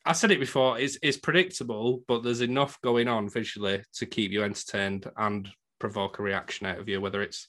I 0.06 0.14
said 0.14 0.32
it 0.32 0.40
before, 0.40 0.80
it's, 0.80 0.98
it's 1.02 1.18
predictable, 1.18 2.04
but 2.08 2.24
there's 2.24 2.42
enough 2.42 2.80
going 2.82 3.08
on 3.08 3.30
visually 3.30 3.84
to 3.96 4.06
keep 4.06 4.32
you 4.32 4.44
entertained 4.44 5.10
and 5.18 5.50
provoke 5.80 6.20
a 6.20 6.24
reaction 6.24 6.68
out 6.68 6.80
of 6.80 6.88
you, 6.88 7.02
whether 7.02 7.22
it's 7.22 7.48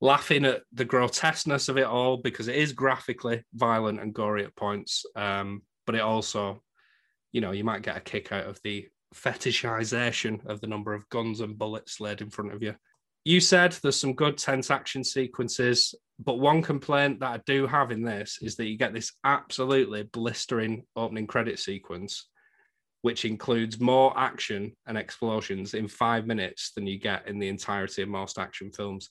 laughing 0.00 0.44
at 0.44 0.62
the 0.72 0.84
grotesqueness 0.84 1.68
of 1.68 1.78
it 1.78 1.86
all 1.86 2.16
because 2.16 2.48
it 2.48 2.56
is 2.56 2.72
graphically 2.72 3.42
violent 3.54 4.00
and 4.00 4.14
gory 4.14 4.44
at 4.44 4.56
points. 4.56 5.04
Um, 5.16 5.62
but 5.86 5.94
it 5.94 6.00
also, 6.00 6.62
you 7.32 7.40
know, 7.40 7.52
you 7.52 7.64
might 7.64 7.82
get 7.82 7.96
a 7.96 8.00
kick 8.00 8.32
out 8.32 8.46
of 8.46 8.60
the 8.62 8.88
fetishization 9.14 10.44
of 10.46 10.60
the 10.60 10.66
number 10.66 10.94
of 10.94 11.08
guns 11.08 11.40
and 11.40 11.58
bullets 11.58 12.00
laid 12.00 12.20
in 12.20 12.30
front 12.30 12.52
of 12.52 12.62
you. 12.62 12.74
You 13.28 13.40
said 13.40 13.72
there's 13.72 14.00
some 14.00 14.14
good 14.14 14.38
tense 14.38 14.70
action 14.70 15.04
sequences, 15.04 15.94
but 16.18 16.38
one 16.38 16.62
complaint 16.62 17.20
that 17.20 17.28
I 17.28 17.40
do 17.44 17.66
have 17.66 17.90
in 17.90 18.02
this 18.02 18.38
is 18.40 18.56
that 18.56 18.68
you 18.68 18.78
get 18.78 18.94
this 18.94 19.12
absolutely 19.22 20.04
blistering 20.04 20.86
opening 20.96 21.26
credit 21.26 21.58
sequence, 21.58 22.26
which 23.02 23.26
includes 23.26 23.78
more 23.80 24.18
action 24.18 24.74
and 24.86 24.96
explosions 24.96 25.74
in 25.74 25.88
five 25.88 26.26
minutes 26.26 26.72
than 26.74 26.86
you 26.86 26.98
get 26.98 27.28
in 27.28 27.38
the 27.38 27.48
entirety 27.48 28.00
of 28.00 28.08
most 28.08 28.38
action 28.38 28.72
films. 28.72 29.10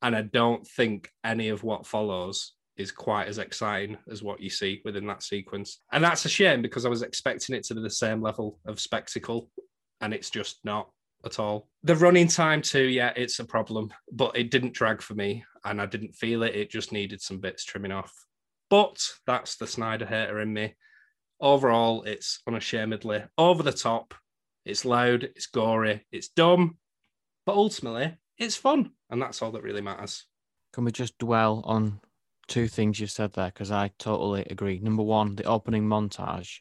And 0.00 0.16
I 0.16 0.22
don't 0.22 0.66
think 0.66 1.10
any 1.22 1.50
of 1.50 1.62
what 1.62 1.86
follows 1.86 2.54
is 2.78 2.90
quite 2.90 3.28
as 3.28 3.36
exciting 3.36 3.98
as 4.10 4.22
what 4.22 4.40
you 4.40 4.48
see 4.48 4.80
within 4.86 5.06
that 5.08 5.22
sequence. 5.22 5.82
And 5.92 6.02
that's 6.02 6.24
a 6.24 6.30
shame 6.30 6.62
because 6.62 6.86
I 6.86 6.88
was 6.88 7.02
expecting 7.02 7.54
it 7.54 7.64
to 7.64 7.74
be 7.74 7.82
the 7.82 7.90
same 7.90 8.22
level 8.22 8.58
of 8.64 8.80
spectacle, 8.80 9.50
and 10.00 10.14
it's 10.14 10.30
just 10.30 10.60
not 10.64 10.88
at 11.24 11.38
all. 11.38 11.68
The 11.82 11.96
running 11.96 12.28
time, 12.28 12.62
too, 12.62 12.84
yeah, 12.84 13.12
it's 13.16 13.38
a 13.38 13.44
problem, 13.44 13.92
but 14.12 14.36
it 14.36 14.50
didn't 14.50 14.74
drag 14.74 15.02
for 15.02 15.14
me 15.14 15.44
and 15.64 15.80
I 15.80 15.86
didn't 15.86 16.14
feel 16.14 16.42
it. 16.42 16.54
It 16.54 16.70
just 16.70 16.92
needed 16.92 17.20
some 17.20 17.38
bits 17.38 17.64
trimming 17.64 17.92
off. 17.92 18.12
But 18.68 19.04
that's 19.26 19.56
the 19.56 19.66
Snyder 19.66 20.06
hater 20.06 20.40
in 20.40 20.52
me. 20.52 20.74
Overall, 21.40 22.02
it's 22.02 22.40
unashamedly 22.46 23.22
over 23.36 23.62
the 23.62 23.72
top. 23.72 24.14
It's 24.64 24.84
loud, 24.84 25.24
it's 25.24 25.46
gory, 25.46 26.06
it's 26.12 26.28
dumb, 26.28 26.76
but 27.46 27.56
ultimately, 27.56 28.16
it's 28.38 28.56
fun. 28.56 28.92
And 29.08 29.20
that's 29.20 29.42
all 29.42 29.50
that 29.52 29.62
really 29.62 29.80
matters. 29.80 30.26
Can 30.72 30.84
we 30.84 30.92
just 30.92 31.18
dwell 31.18 31.62
on 31.64 32.00
two 32.46 32.68
things 32.68 33.00
you 33.00 33.06
said 33.06 33.32
there? 33.32 33.46
Because 33.46 33.70
I 33.70 33.90
totally 33.98 34.46
agree. 34.50 34.78
Number 34.78 35.02
one, 35.02 35.34
the 35.34 35.44
opening 35.44 35.84
montage 35.84 36.58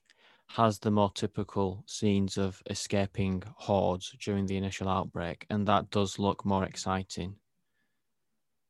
has 0.49 0.79
the 0.79 0.91
more 0.91 1.11
typical 1.13 1.83
scenes 1.85 2.37
of 2.37 2.61
escaping 2.69 3.43
hordes 3.55 4.15
during 4.19 4.47
the 4.47 4.57
initial 4.57 4.89
outbreak, 4.89 5.45
and 5.49 5.67
that 5.67 5.89
does 5.91 6.17
look 6.17 6.43
more 6.43 6.63
exciting 6.63 7.35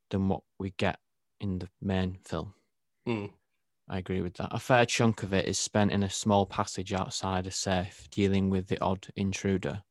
than 0.10 0.28
what 0.28 0.42
we 0.60 0.72
get 0.72 1.00
in 1.40 1.60
the 1.60 1.70
main 1.82 2.18
film. 2.26 2.54
Mm. 3.08 3.32
I 3.88 3.98
agree 3.98 4.22
with 4.22 4.36
that. 4.36 4.50
A 4.52 4.60
fair 4.60 4.86
chunk 4.86 5.24
of 5.24 5.34
it 5.34 5.48
is 5.48 5.58
spent 5.58 5.92
in 5.92 6.04
a 6.04 6.10
small 6.10 6.46
passage 6.46 6.94
outside 6.94 7.48
a 7.48 7.52
safe, 7.52 8.08
dealing 8.12 8.50
with 8.50 8.68
the 8.68 8.80
odd 8.82 9.08
intruder. 9.16 9.82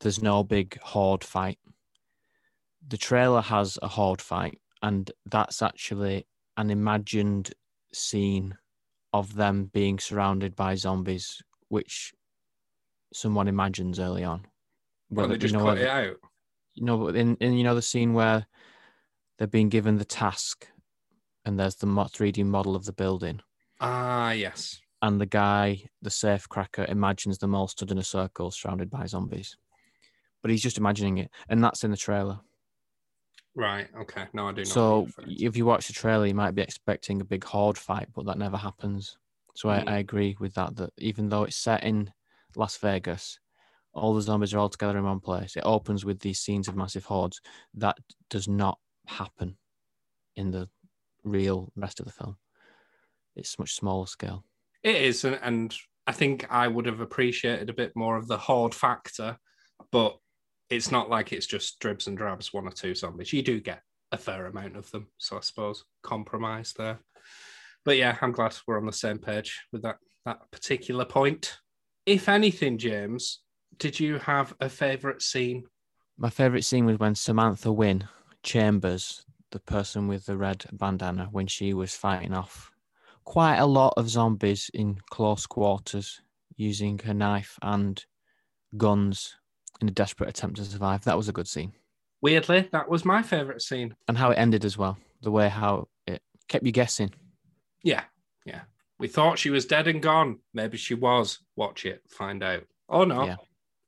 There's 0.00 0.22
no 0.22 0.44
big 0.44 0.80
horde 0.80 1.24
fight. 1.24 1.58
The 2.86 2.96
trailer 2.96 3.42
has 3.42 3.78
a 3.82 3.88
horde 3.88 4.22
fight, 4.22 4.60
and 4.82 5.10
that's 5.26 5.62
actually 5.62 6.26
an 6.56 6.70
imagined 6.70 7.52
scene 7.92 8.56
of 9.12 9.34
them 9.34 9.70
being 9.72 9.98
surrounded 9.98 10.56
by 10.56 10.74
zombies, 10.74 11.42
which 11.68 12.12
someone 13.12 13.48
imagines 13.48 13.98
early 14.00 14.24
on. 14.24 14.46
Well, 15.10 15.28
they 15.28 15.36
just 15.36 15.52
you 15.52 15.58
know, 15.60 15.66
cut 15.66 15.78
it 15.78 15.88
out. 15.88 16.16
you 16.74 16.84
know, 16.84 17.08
in, 17.08 17.36
in 17.36 17.52
you 17.54 17.64
know 17.64 17.74
the 17.74 17.82
scene 17.82 18.14
where 18.14 18.46
they're 19.38 19.46
being 19.46 19.68
given 19.68 19.98
the 19.98 20.04
task, 20.04 20.68
and 21.44 21.58
there's 21.58 21.76
the 21.76 21.86
3D 21.86 22.44
model 22.46 22.74
of 22.74 22.84
the 22.86 22.92
building, 22.92 23.40
Ah, 23.80 24.32
yes. 24.32 24.80
and 25.02 25.20
the 25.20 25.26
guy, 25.26 25.84
the 26.00 26.10
safe 26.10 26.48
cracker, 26.48 26.86
imagines 26.88 27.38
them 27.38 27.54
all 27.54 27.68
stood 27.68 27.90
in 27.90 27.98
a 27.98 28.04
circle 28.04 28.50
surrounded 28.50 28.88
by 28.88 29.04
zombies, 29.06 29.56
but 30.40 30.50
he's 30.50 30.62
just 30.62 30.78
imagining 30.78 31.18
it, 31.18 31.30
and 31.48 31.62
that's 31.62 31.84
in 31.84 31.90
the 31.90 31.96
trailer. 31.96 32.40
Right. 33.54 33.88
Okay. 33.94 34.26
No, 34.32 34.48
I 34.48 34.52
do 34.52 34.62
not. 34.62 34.68
So 34.68 35.08
if 35.26 35.56
you 35.56 35.66
watch 35.66 35.86
the 35.86 35.92
trailer, 35.92 36.26
you 36.26 36.34
might 36.34 36.54
be 36.54 36.62
expecting 36.62 37.20
a 37.20 37.24
big 37.24 37.44
horde 37.44 37.76
fight, 37.76 38.08
but 38.14 38.24
that 38.26 38.38
never 38.38 38.56
happens. 38.56 39.18
So 39.54 39.68
Mm. 39.68 39.88
I, 39.88 39.94
I 39.94 39.98
agree 39.98 40.36
with 40.40 40.54
that. 40.54 40.76
That 40.76 40.90
even 40.98 41.28
though 41.28 41.44
it's 41.44 41.56
set 41.56 41.84
in 41.84 42.12
Las 42.56 42.78
Vegas, 42.78 43.38
all 43.92 44.14
the 44.14 44.22
zombies 44.22 44.54
are 44.54 44.58
all 44.58 44.70
together 44.70 44.96
in 44.98 45.04
one 45.04 45.20
place. 45.20 45.56
It 45.56 45.64
opens 45.64 46.04
with 46.04 46.20
these 46.20 46.40
scenes 46.40 46.68
of 46.68 46.76
massive 46.76 47.04
hordes. 47.04 47.40
That 47.74 47.98
does 48.30 48.48
not 48.48 48.78
happen 49.06 49.58
in 50.36 50.50
the 50.50 50.70
real 51.24 51.70
rest 51.76 52.00
of 52.00 52.06
the 52.06 52.12
film. 52.12 52.38
It's 53.36 53.58
much 53.58 53.74
smaller 53.74 54.06
scale. 54.06 54.44
It 54.82 54.96
is, 54.96 55.24
and, 55.24 55.38
and 55.42 55.76
I 56.06 56.12
think 56.12 56.50
I 56.50 56.68
would 56.68 56.86
have 56.86 57.00
appreciated 57.00 57.68
a 57.68 57.74
bit 57.74 57.94
more 57.94 58.16
of 58.16 58.28
the 58.28 58.38
horde 58.38 58.74
factor, 58.74 59.38
but 59.90 60.18
it's 60.72 60.90
not 60.90 61.10
like 61.10 61.32
it's 61.32 61.46
just 61.46 61.78
dribs 61.80 62.06
and 62.06 62.16
drabs, 62.16 62.52
one 62.52 62.66
or 62.66 62.70
two 62.70 62.94
zombies. 62.94 63.32
You 63.32 63.42
do 63.42 63.60
get 63.60 63.82
a 64.10 64.16
fair 64.16 64.46
amount 64.46 64.76
of 64.76 64.90
them, 64.90 65.06
so 65.18 65.36
I 65.36 65.40
suppose 65.40 65.84
compromise 66.02 66.72
there. 66.76 66.98
But 67.84 67.98
yeah, 67.98 68.16
I'm 68.22 68.32
glad 68.32 68.56
we're 68.66 68.78
on 68.78 68.86
the 68.86 68.92
same 68.92 69.18
page 69.18 69.60
with 69.70 69.82
that 69.82 69.96
that 70.24 70.50
particular 70.50 71.04
point. 71.04 71.58
If 72.06 72.28
anything, 72.28 72.78
James, 72.78 73.40
did 73.76 74.00
you 74.00 74.18
have 74.18 74.54
a 74.60 74.68
favourite 74.68 75.20
scene? 75.20 75.64
My 76.16 76.30
favorite 76.30 76.64
scene 76.64 76.86
was 76.86 76.98
when 76.98 77.14
Samantha 77.14 77.70
Win 77.70 78.04
Chambers, 78.42 79.24
the 79.50 79.60
person 79.60 80.08
with 80.08 80.24
the 80.24 80.36
red 80.36 80.64
bandana, 80.72 81.28
when 81.30 81.46
she 81.46 81.74
was 81.74 81.94
fighting 81.94 82.32
off 82.32 82.70
quite 83.24 83.58
a 83.58 83.66
lot 83.66 83.94
of 83.96 84.08
zombies 84.08 84.70
in 84.72 84.96
close 85.10 85.46
quarters 85.46 86.22
using 86.56 86.98
her 87.00 87.14
knife 87.14 87.58
and 87.62 88.04
guns 88.76 89.36
in 89.82 89.88
a 89.88 89.92
desperate 89.92 90.30
attempt 90.30 90.56
to 90.56 90.64
survive. 90.64 91.04
That 91.04 91.16
was 91.16 91.28
a 91.28 91.32
good 91.32 91.48
scene. 91.48 91.72
Weirdly, 92.22 92.68
that 92.72 92.88
was 92.88 93.04
my 93.04 93.22
favourite 93.22 93.60
scene. 93.60 93.94
And 94.08 94.16
how 94.16 94.30
it 94.30 94.36
ended 94.38 94.64
as 94.64 94.78
well. 94.78 94.96
The 95.22 95.30
way 95.30 95.48
how 95.48 95.88
it 96.06 96.22
kept 96.48 96.64
you 96.64 96.72
guessing. 96.72 97.12
Yeah, 97.82 98.04
yeah. 98.46 98.62
We 98.98 99.08
thought 99.08 99.38
she 99.38 99.50
was 99.50 99.66
dead 99.66 99.88
and 99.88 100.00
gone. 100.00 100.38
Maybe 100.54 100.76
she 100.76 100.94
was. 100.94 101.40
Watch 101.56 101.84
it, 101.84 102.02
find 102.08 102.42
out. 102.42 102.62
Oh 102.88 103.04
no, 103.04 103.24
Yeah. 103.26 103.36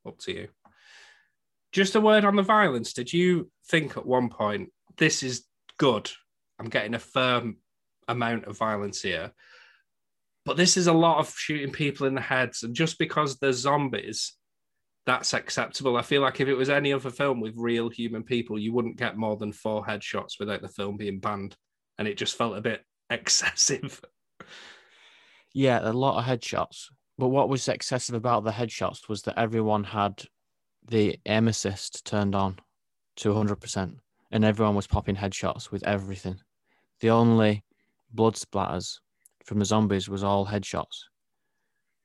up 0.07 0.19
to 0.21 0.33
you. 0.33 0.49
Just 1.73 1.95
a 1.95 2.01
word 2.01 2.25
on 2.25 2.37
the 2.37 2.43
violence. 2.43 2.93
Did 2.93 3.13
you 3.13 3.51
think 3.69 3.97
at 3.97 4.07
one 4.07 4.29
point 4.29 4.73
this 4.97 5.23
is 5.23 5.45
good? 5.79 6.11
I'm 6.59 6.69
getting 6.69 6.95
a 6.95 6.99
firm 7.01 7.59
amount 8.09 8.45
of 8.45 8.57
violence 8.59 9.01
here, 9.03 9.33
but 10.45 10.57
this 10.57 10.77
is 10.77 10.87
a 10.89 10.93
lot 10.93 11.19
of 11.19 11.35
shooting 11.37 11.73
people 11.73 12.07
in 12.07 12.15
the 12.15 12.21
heads, 12.21 12.63
and 12.63 12.75
just 12.75 12.99
because 12.99 13.39
they're 13.39 13.53
zombies, 13.53 14.35
that's 15.07 15.35
acceptable. 15.35 15.97
I 15.97 16.03
feel 16.03 16.23
like 16.23 16.40
if 16.40 16.49
it 16.49 16.55
was 16.55 16.71
any 16.71 16.93
other 16.93 17.11
film 17.11 17.40
with 17.40 17.57
real 17.57 17.88
human 17.88 18.23
people, 18.23 18.59
you 18.59 18.73
wouldn't 18.73 18.97
get 18.97 19.17
more 19.17 19.37
than 19.37 19.53
four 19.53 19.85
headshots 19.85 20.38
without 20.40 20.62
the 20.62 20.69
film 20.69 20.97
being 20.97 21.21
banned, 21.21 21.57
and 21.99 22.09
it 22.09 22.17
just 22.17 22.37
felt 22.37 22.57
a 22.57 22.62
bit 22.62 22.83
excessive. 23.11 24.01
Yeah, 25.52 25.81
a 25.83 25.92
lot 25.92 26.19
of 26.19 26.25
headshots. 26.25 26.87
But 27.17 27.29
what 27.29 27.48
was 27.48 27.69
excessive 27.69 28.15
about 28.15 28.44
the 28.44 28.50
headshots 28.50 29.09
was 29.09 29.23
that 29.23 29.38
everyone 29.38 29.85
had 29.85 30.25
the 30.87 31.19
aim 31.27 31.48
assist 31.48 32.05
turned 32.05 32.35
on 32.35 32.59
to 33.17 33.29
100%, 33.29 33.96
and 34.33 34.44
everyone 34.44 34.75
was 34.75 34.87
popping 34.87 35.17
headshots 35.17 35.71
with 35.71 35.87
everything. 35.87 36.40
The 37.00 37.11
only 37.11 37.65
blood 38.13 38.35
splatters 38.35 38.98
from 39.44 39.59
the 39.59 39.65
zombies 39.65 40.09
was 40.09 40.25
all 40.25 40.46
headshots. 40.46 41.05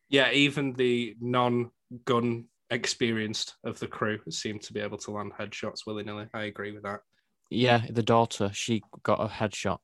Yeah, 0.09 0.31
even 0.31 0.73
the 0.73 1.15
non-gun 1.19 2.45
experienced 2.71 3.55
of 3.63 3.79
the 3.79 3.87
crew 3.87 4.19
seemed 4.29 4.61
to 4.63 4.73
be 4.73 4.79
able 4.79 4.97
to 4.99 5.11
land 5.11 5.33
headshots 5.39 5.85
willy 5.85 6.03
nilly. 6.03 6.27
I 6.33 6.43
agree 6.43 6.71
with 6.71 6.83
that. 6.83 7.01
Yeah, 7.49 7.81
the 7.89 8.03
daughter, 8.03 8.51
she 8.53 8.83
got 9.03 9.19
a 9.19 9.27
headshot 9.27 9.79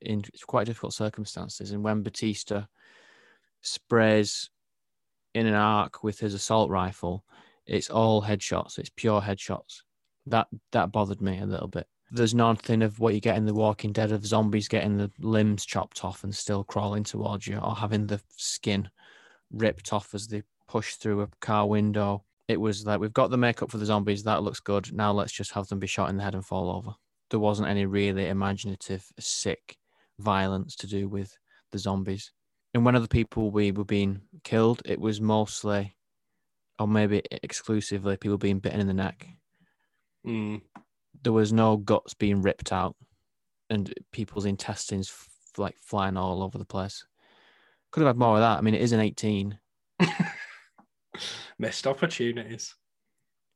in 0.00 0.22
quite 0.46 0.66
difficult 0.66 0.94
circumstances. 0.94 1.72
And 1.72 1.82
when 1.82 2.02
Batista 2.02 2.66
sprays 3.62 4.50
in 5.34 5.46
an 5.46 5.54
arc 5.54 6.04
with 6.04 6.20
his 6.20 6.34
assault 6.34 6.70
rifle, 6.70 7.24
it's 7.66 7.90
all 7.90 8.22
headshots. 8.22 8.78
It's 8.78 8.90
pure 8.94 9.20
headshots. 9.20 9.82
That 10.26 10.46
that 10.72 10.92
bothered 10.92 11.20
me 11.20 11.40
a 11.40 11.46
little 11.46 11.68
bit. 11.68 11.86
There's 12.12 12.34
nothing 12.34 12.82
of 12.82 13.00
what 13.00 13.14
you 13.14 13.20
get 13.20 13.36
in 13.36 13.46
The 13.46 13.54
Walking 13.54 13.92
Dead 13.92 14.12
of 14.12 14.24
zombies 14.24 14.68
getting 14.68 14.96
the 14.96 15.10
limbs 15.18 15.66
chopped 15.66 16.04
off 16.04 16.22
and 16.22 16.32
still 16.32 16.62
crawling 16.62 17.02
towards 17.02 17.48
you, 17.48 17.58
or 17.58 17.74
having 17.74 18.06
the 18.06 18.20
skin 18.36 18.88
ripped 19.50 19.92
off 19.92 20.14
as 20.14 20.28
they 20.28 20.44
push 20.76 20.96
through 20.96 21.22
a 21.22 21.28
car 21.40 21.66
window. 21.66 22.22
It 22.48 22.60
was 22.60 22.84
like 22.84 23.00
we've 23.00 23.12
got 23.14 23.30
the 23.30 23.38
makeup 23.38 23.70
for 23.70 23.78
the 23.78 23.86
zombies. 23.86 24.24
That 24.24 24.42
looks 24.42 24.60
good. 24.60 24.92
Now 24.92 25.10
let's 25.10 25.32
just 25.32 25.52
have 25.52 25.66
them 25.68 25.78
be 25.78 25.86
shot 25.86 26.10
in 26.10 26.18
the 26.18 26.22
head 26.22 26.34
and 26.34 26.44
fall 26.44 26.70
over. 26.70 26.94
there 27.30 27.40
wasn't 27.40 27.70
any 27.70 27.86
really 27.86 28.28
imaginative, 28.28 29.10
sick 29.18 29.78
violence 30.18 30.76
to 30.76 30.86
do 30.86 31.08
with 31.08 31.34
the 31.72 31.78
zombies. 31.78 32.30
And 32.74 32.84
when 32.84 32.94
other 32.94 33.06
people 33.06 33.50
we 33.50 33.72
were 33.72 33.86
being 33.86 34.20
killed, 34.44 34.82
it 34.84 35.00
was 35.00 35.18
mostly, 35.18 35.96
or 36.78 36.86
maybe 36.86 37.22
exclusively, 37.30 38.18
people 38.18 38.36
being 38.36 38.58
bitten 38.58 38.80
in 38.80 38.86
the 38.86 38.92
neck. 38.92 39.26
Mm. 40.26 40.60
There 41.22 41.32
was 41.32 41.54
no 41.54 41.78
guts 41.78 42.12
being 42.12 42.42
ripped 42.42 42.70
out, 42.70 42.96
and 43.70 43.94
people's 44.12 44.44
intestines 44.44 45.08
f- 45.08 45.28
like 45.56 45.78
flying 45.78 46.18
all 46.18 46.42
over 46.42 46.58
the 46.58 46.66
place. 46.66 47.06
Could 47.92 48.02
have 48.02 48.10
had 48.10 48.18
more 48.18 48.34
of 48.34 48.40
that. 48.40 48.58
I 48.58 48.60
mean, 48.60 48.74
it 48.74 48.82
is 48.82 48.92
an 48.92 49.00
18. 49.00 49.58
Missed 51.58 51.86
opportunities. 51.86 52.74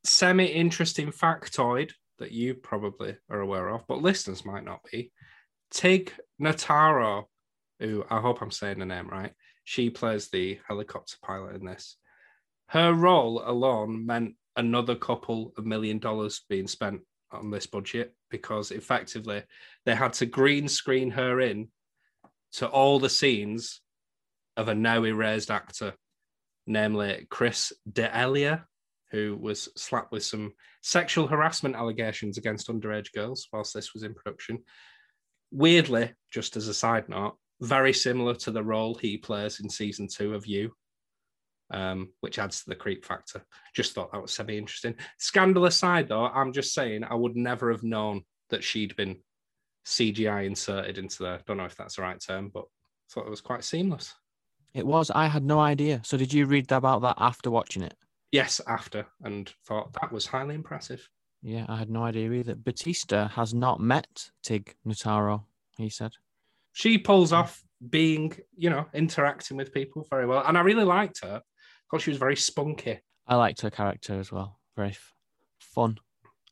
Semi 0.05 0.47
interesting 0.47 1.13
factoid 1.13 1.93
that 2.19 2.33
you 2.33 2.55
probably 2.55 3.17
are 3.29 3.41
aware 3.41 3.69
of, 3.69 3.87
but 3.87 4.03
listeners 4.03 4.45
might 4.45 4.65
not 4.65 4.81
be. 4.91 5.13
Tig 5.71 6.13
Notaro, 6.41 7.25
who 7.79 8.05
I 8.11 8.21
hope 8.21 8.43
I'm 8.43 8.51
saying 8.51 8.79
the 8.79 8.87
name 8.87 9.09
right, 9.09 9.33
she 9.65 9.91
plays 9.91 10.29
the 10.29 10.59
helicopter 10.67 11.17
pilot 11.23 11.57
in 11.57 11.65
this. 11.65 11.97
Her 12.69 12.93
role 12.93 13.43
alone 13.45 14.07
meant 14.07 14.35
another 14.57 14.95
couple 14.95 15.53
of 15.57 15.65
million 15.65 15.99
dollars 15.99 16.43
being 16.49 16.67
spent 16.67 17.01
on 17.33 17.51
this 17.51 17.67
budget 17.67 18.15
because 18.31 18.71
effectively 18.71 19.43
they 19.87 19.95
had 19.95 20.13
to 20.15 20.27
green 20.27 20.69
screen 20.69 21.11
her 21.11 21.41
in 21.41 21.69
to 22.53 22.69
all 22.69 22.99
the 22.99 23.09
scenes 23.09 23.81
of 24.57 24.69
a 24.69 24.75
now 24.75 25.05
erased 25.05 25.51
actor, 25.51 25.95
namely 26.67 27.27
Chris 27.31 27.73
D'Elia, 27.91 28.65
who 29.11 29.37
was 29.37 29.69
slapped 29.77 30.13
with 30.13 30.25
some 30.25 30.53
sexual 30.83 31.27
harassment 31.27 31.75
allegations 31.75 32.39
against 32.39 32.69
underage 32.69 33.13
girls 33.13 33.49
whilst 33.53 33.75
this 33.75 33.93
was 33.93 34.03
in 34.03 34.15
production. 34.15 34.63
Weirdly, 35.51 36.13
just 36.31 36.57
as 36.57 36.69
a 36.69 36.75
side 36.75 37.09
note, 37.09 37.37
very 37.61 37.93
similar 37.93 38.35
to 38.35 38.51
the 38.51 38.63
role 38.63 38.95
he 38.95 39.19
plays 39.19 39.61
in 39.61 39.69
season 39.69 40.09
two 40.09 40.35
of 40.35 40.47
You, 40.47 40.73
um, 41.73 42.13
which 42.21 42.39
adds 42.39 42.63
to 42.63 42.71
the 42.71 42.77
creep 42.77 43.05
factor. 43.05 43.45
Just 43.75 43.95
thought 43.95 44.13
that 44.13 44.23
was 44.23 44.33
semi 44.33 44.57
interesting. 44.57 44.95
Scandal 45.19 45.67
aside, 45.67 46.09
though, 46.09 46.27
I'm 46.27 46.53
just 46.53 46.73
saying 46.73 47.05
I 47.05 47.15
would 47.15 47.37
never 47.37 47.71
have 47.71 47.83
known 47.83 48.23
that 48.51 48.65
she'd 48.65 48.97
been 48.97 49.19
CGI 49.87 50.47
inserted 50.47 50.99
into 50.99 51.23
there. 51.23 51.41
Don't 51.47 51.57
know 51.57 51.65
if 51.65 51.77
that's 51.77 51.97
the 51.97 52.03
right 52.03 52.21
term, 52.21 52.51
but 52.53 52.65
thought 53.11 53.27
it 53.27 53.31
was 53.31 53.41
quite 53.41 53.65
seamless. 53.65 54.15
It 54.75 54.87
was. 54.87 55.11
I 55.11 55.27
had 55.27 55.45
no 55.45 55.59
idea. 55.61 56.01
So 56.05 56.17
did 56.17 56.33
you 56.33 56.47
read 56.47 56.71
about 56.71 57.03
that 57.03 57.17
after 57.19 57.51
watching 57.51 57.83
it? 57.83 57.95
Yes, 58.33 58.61
after, 58.69 59.07
and 59.23 59.53
thought 59.67 59.93
that 60.01 60.13
was 60.13 60.27
highly 60.27 60.55
impressive. 60.55 61.09
Yeah, 61.43 61.67
I 61.69 61.77
had 61.77 61.91
no 61.91 62.05
idea 62.05 62.31
either. 62.33 62.55
Batista 62.55 63.29
has 63.29 63.53
not 63.55 63.81
met 63.81 64.31
Tig 64.43 64.75
Notaro, 64.87 65.45
he 65.77 65.89
said. 65.89 66.13
She 66.73 66.99
pulls 66.99 67.33
off 67.33 67.65
being, 67.89 68.37
you 68.57 68.71
know, 68.71 68.87
interacting 68.93 69.57
with 69.57 69.73
people 69.73 70.07
very 70.11 70.27
well. 70.27 70.45
And 70.47 70.57
I 70.57 70.61
really 70.61 70.85
liked 70.85 71.25
her 71.25 71.43
because 71.91 72.05
she 72.05 72.11
was 72.11 72.19
very 72.19 72.37
spunky. 72.37 73.01
I 73.27 73.37
liked 73.37 73.63
her 73.63 73.71
character 73.71 74.21
as 74.21 74.31
well. 74.31 74.61
Very 74.77 74.91
f- 74.91 75.15
fun 75.59 75.99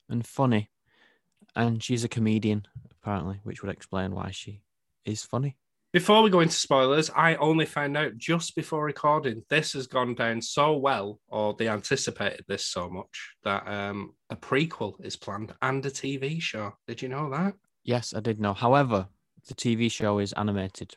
and 0.08 0.26
funny. 0.26 0.70
And 1.54 1.82
she's 1.82 2.02
a 2.02 2.08
comedian, 2.08 2.66
apparently, 2.90 3.40
which 3.44 3.62
would 3.62 3.70
explain 3.70 4.14
why 4.14 4.30
she 4.30 4.62
is 5.04 5.22
funny. 5.22 5.56
Before 5.98 6.22
we 6.22 6.30
go 6.30 6.38
into 6.38 6.54
spoilers, 6.54 7.10
I 7.10 7.34
only 7.34 7.66
found 7.66 7.96
out 7.96 8.16
just 8.16 8.54
before 8.54 8.84
recording 8.84 9.42
this 9.50 9.72
has 9.72 9.88
gone 9.88 10.14
down 10.14 10.40
so 10.40 10.76
well, 10.76 11.18
or 11.26 11.54
they 11.54 11.66
anticipated 11.66 12.44
this 12.46 12.64
so 12.64 12.88
much, 12.88 13.34
that 13.42 13.66
um, 13.66 14.14
a 14.30 14.36
prequel 14.36 14.94
is 15.04 15.16
planned 15.16 15.54
and 15.60 15.84
a 15.84 15.90
TV 15.90 16.40
show. 16.40 16.74
Did 16.86 17.02
you 17.02 17.08
know 17.08 17.28
that? 17.30 17.54
Yes, 17.82 18.14
I 18.14 18.20
did 18.20 18.38
know. 18.38 18.54
However, 18.54 19.08
the 19.48 19.54
TV 19.54 19.90
show 19.90 20.20
is 20.20 20.32
animated. 20.34 20.96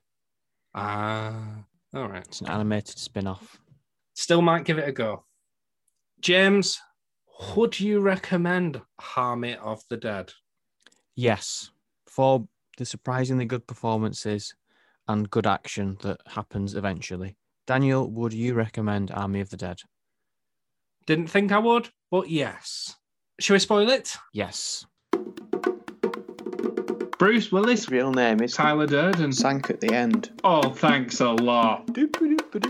Ah, 0.75 1.63
all 1.95 2.07
right. 2.07 2.23
It's 2.27 2.41
an 2.41 2.49
animated 2.49 2.99
spin 2.99 3.25
off. 3.25 3.59
Still 4.13 4.43
might 4.43 4.65
give 4.65 4.77
it 4.77 4.87
a 4.87 4.91
go. 4.91 5.25
James, 6.19 6.79
would 7.55 7.79
you 7.79 8.01
recommend 8.01 8.79
Army 9.17 9.55
of 9.55 9.81
the 9.89 9.97
Dead? 9.97 10.31
Yes, 11.15 11.71
for 12.05 12.47
the 12.77 12.85
surprisingly 12.85 13.45
good 13.45 13.65
performances 13.65 14.53
and 15.11 15.29
good 15.29 15.45
action 15.45 15.97
that 16.01 16.21
happens 16.27 16.75
eventually. 16.75 17.35
Daniel, 17.67 18.09
would 18.09 18.33
you 18.33 18.53
recommend 18.53 19.11
Army 19.11 19.41
of 19.41 19.49
the 19.49 19.57
Dead? 19.57 19.79
Didn't 21.05 21.27
think 21.27 21.51
I 21.51 21.59
would, 21.59 21.89
but 22.09 22.29
yes. 22.29 22.95
Shall 23.39 23.55
we 23.55 23.59
spoil 23.59 23.89
it? 23.89 24.17
Yes. 24.33 24.85
Bruce 27.17 27.51
Willis, 27.51 27.89
Real 27.89 28.11
name 28.11 28.41
is 28.41 28.55
Tyler 28.55 28.87
Durden. 28.87 29.31
Sank 29.31 29.69
at 29.69 29.79
the 29.79 29.93
end. 29.93 30.31
Oh, 30.43 30.71
thanks 30.71 31.19
a 31.19 31.29
lot. 31.29 31.87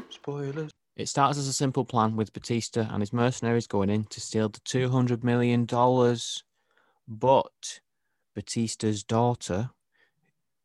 Spoilers. 0.10 0.72
It 0.98 1.08
starts 1.08 1.38
as 1.38 1.48
a 1.48 1.54
simple 1.54 1.86
plan 1.86 2.18
with 2.18 2.34
Batista 2.34 2.88
and 2.92 3.02
his 3.02 3.14
mercenaries 3.14 3.66
going 3.66 3.89
in 3.89 4.04
to 4.06 4.20
steal 4.20 4.50
the 4.50 4.60
$200 4.60 5.24
million. 5.24 5.66
But 7.08 7.80
Batista's 8.36 9.04
daughter, 9.04 9.70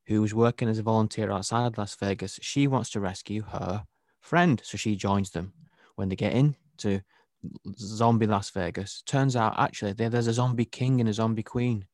who 0.06 0.22
was 0.22 0.34
working 0.34 0.68
as 0.68 0.78
a 0.78 0.82
volunteer 0.82 1.30
outside 1.30 1.76
Las 1.78 1.96
Vegas, 1.96 2.38
she 2.42 2.66
wants 2.66 2.90
to 2.90 3.00
rescue 3.00 3.42
her 3.42 3.84
friend. 4.20 4.60
So 4.64 4.76
she 4.76 4.96
joins 4.96 5.30
them. 5.30 5.52
When 5.96 6.08
they 6.08 6.16
get 6.16 6.32
into 6.32 7.02
zombie 7.78 8.26
Las 8.26 8.50
Vegas, 8.50 9.02
turns 9.06 9.34
out 9.36 9.58
actually 9.58 9.92
there's 9.92 10.26
a 10.26 10.32
zombie 10.32 10.64
king 10.64 11.00
and 11.00 11.08
a 11.08 11.12
zombie 11.12 11.42
queen. 11.42 11.86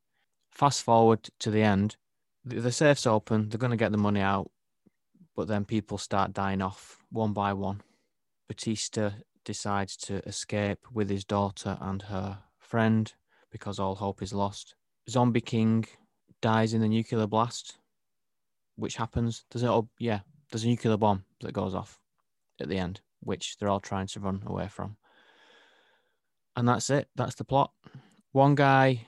Fast 0.51 0.83
forward 0.83 1.31
to 1.41 1.51
the 1.51 1.63
end, 1.63 1.97
the 2.45 2.73
safe's 2.73 3.07
open, 3.07 3.49
they're 3.49 3.59
going 3.59 3.71
to 3.71 3.77
get 3.77 3.93
the 3.93 3.99
money 3.99 4.21
out, 4.21 4.51
but 5.37 5.49
then 5.49 5.65
people 5.65 5.97
start 5.97 6.33
dying 6.33 6.61
off 6.61 6.99
one 7.11 7.33
by 7.33 7.53
one. 7.53 7.83
Batista 8.49 9.11
decides 9.45 9.97
to 9.97 10.17
escape 10.29 10.81
with 10.93 11.09
his 11.09 11.25
daughter 11.25 11.79
and 11.81 12.03
her 12.03 12.39
friend 12.59 13.13
because 13.51 13.79
all 13.79 13.95
hope 13.95 14.23
is 14.23 14.33
lost. 14.33 14.75
Zombie 15.09 15.41
King 15.41 15.85
dies 16.41 16.75
in 16.75 16.81
the 16.81 16.89
nuclear 16.89 17.27
blast, 17.27 17.79
which 18.77 18.97
happens. 18.97 19.45
There's 19.51 19.63
a 19.63 19.83
yeah, 19.99 20.21
there's 20.51 20.65
a 20.65 20.69
nuclear 20.69 20.97
bomb 20.97 21.25
that 21.41 21.53
goes 21.53 21.75
off 21.75 21.99
at 22.61 22.69
the 22.69 22.79
end, 22.79 23.01
which 23.21 23.57
they're 23.59 23.69
all 23.69 23.81
trying 23.81 24.07
to 24.09 24.21
run 24.21 24.43
away 24.47 24.69
from. 24.69 24.97
And 26.57 26.69
that's 26.69 26.91
it. 26.91 27.09
That's 27.17 27.35
the 27.35 27.45
plot. 27.45 27.73
One 28.33 28.55
guy 28.55 29.07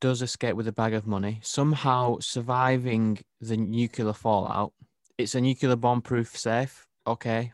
does 0.00 0.22
escape 0.22 0.56
with 0.56 0.68
a 0.68 0.72
bag 0.72 0.94
of 0.94 1.06
money, 1.06 1.40
somehow 1.42 2.18
surviving 2.20 3.18
the 3.40 3.56
nuclear 3.56 4.12
fallout. 4.12 4.72
It's 5.18 5.34
a 5.34 5.40
nuclear 5.40 5.76
bomb 5.76 6.02
proof 6.02 6.36
safe. 6.36 6.86
Okay. 7.06 7.52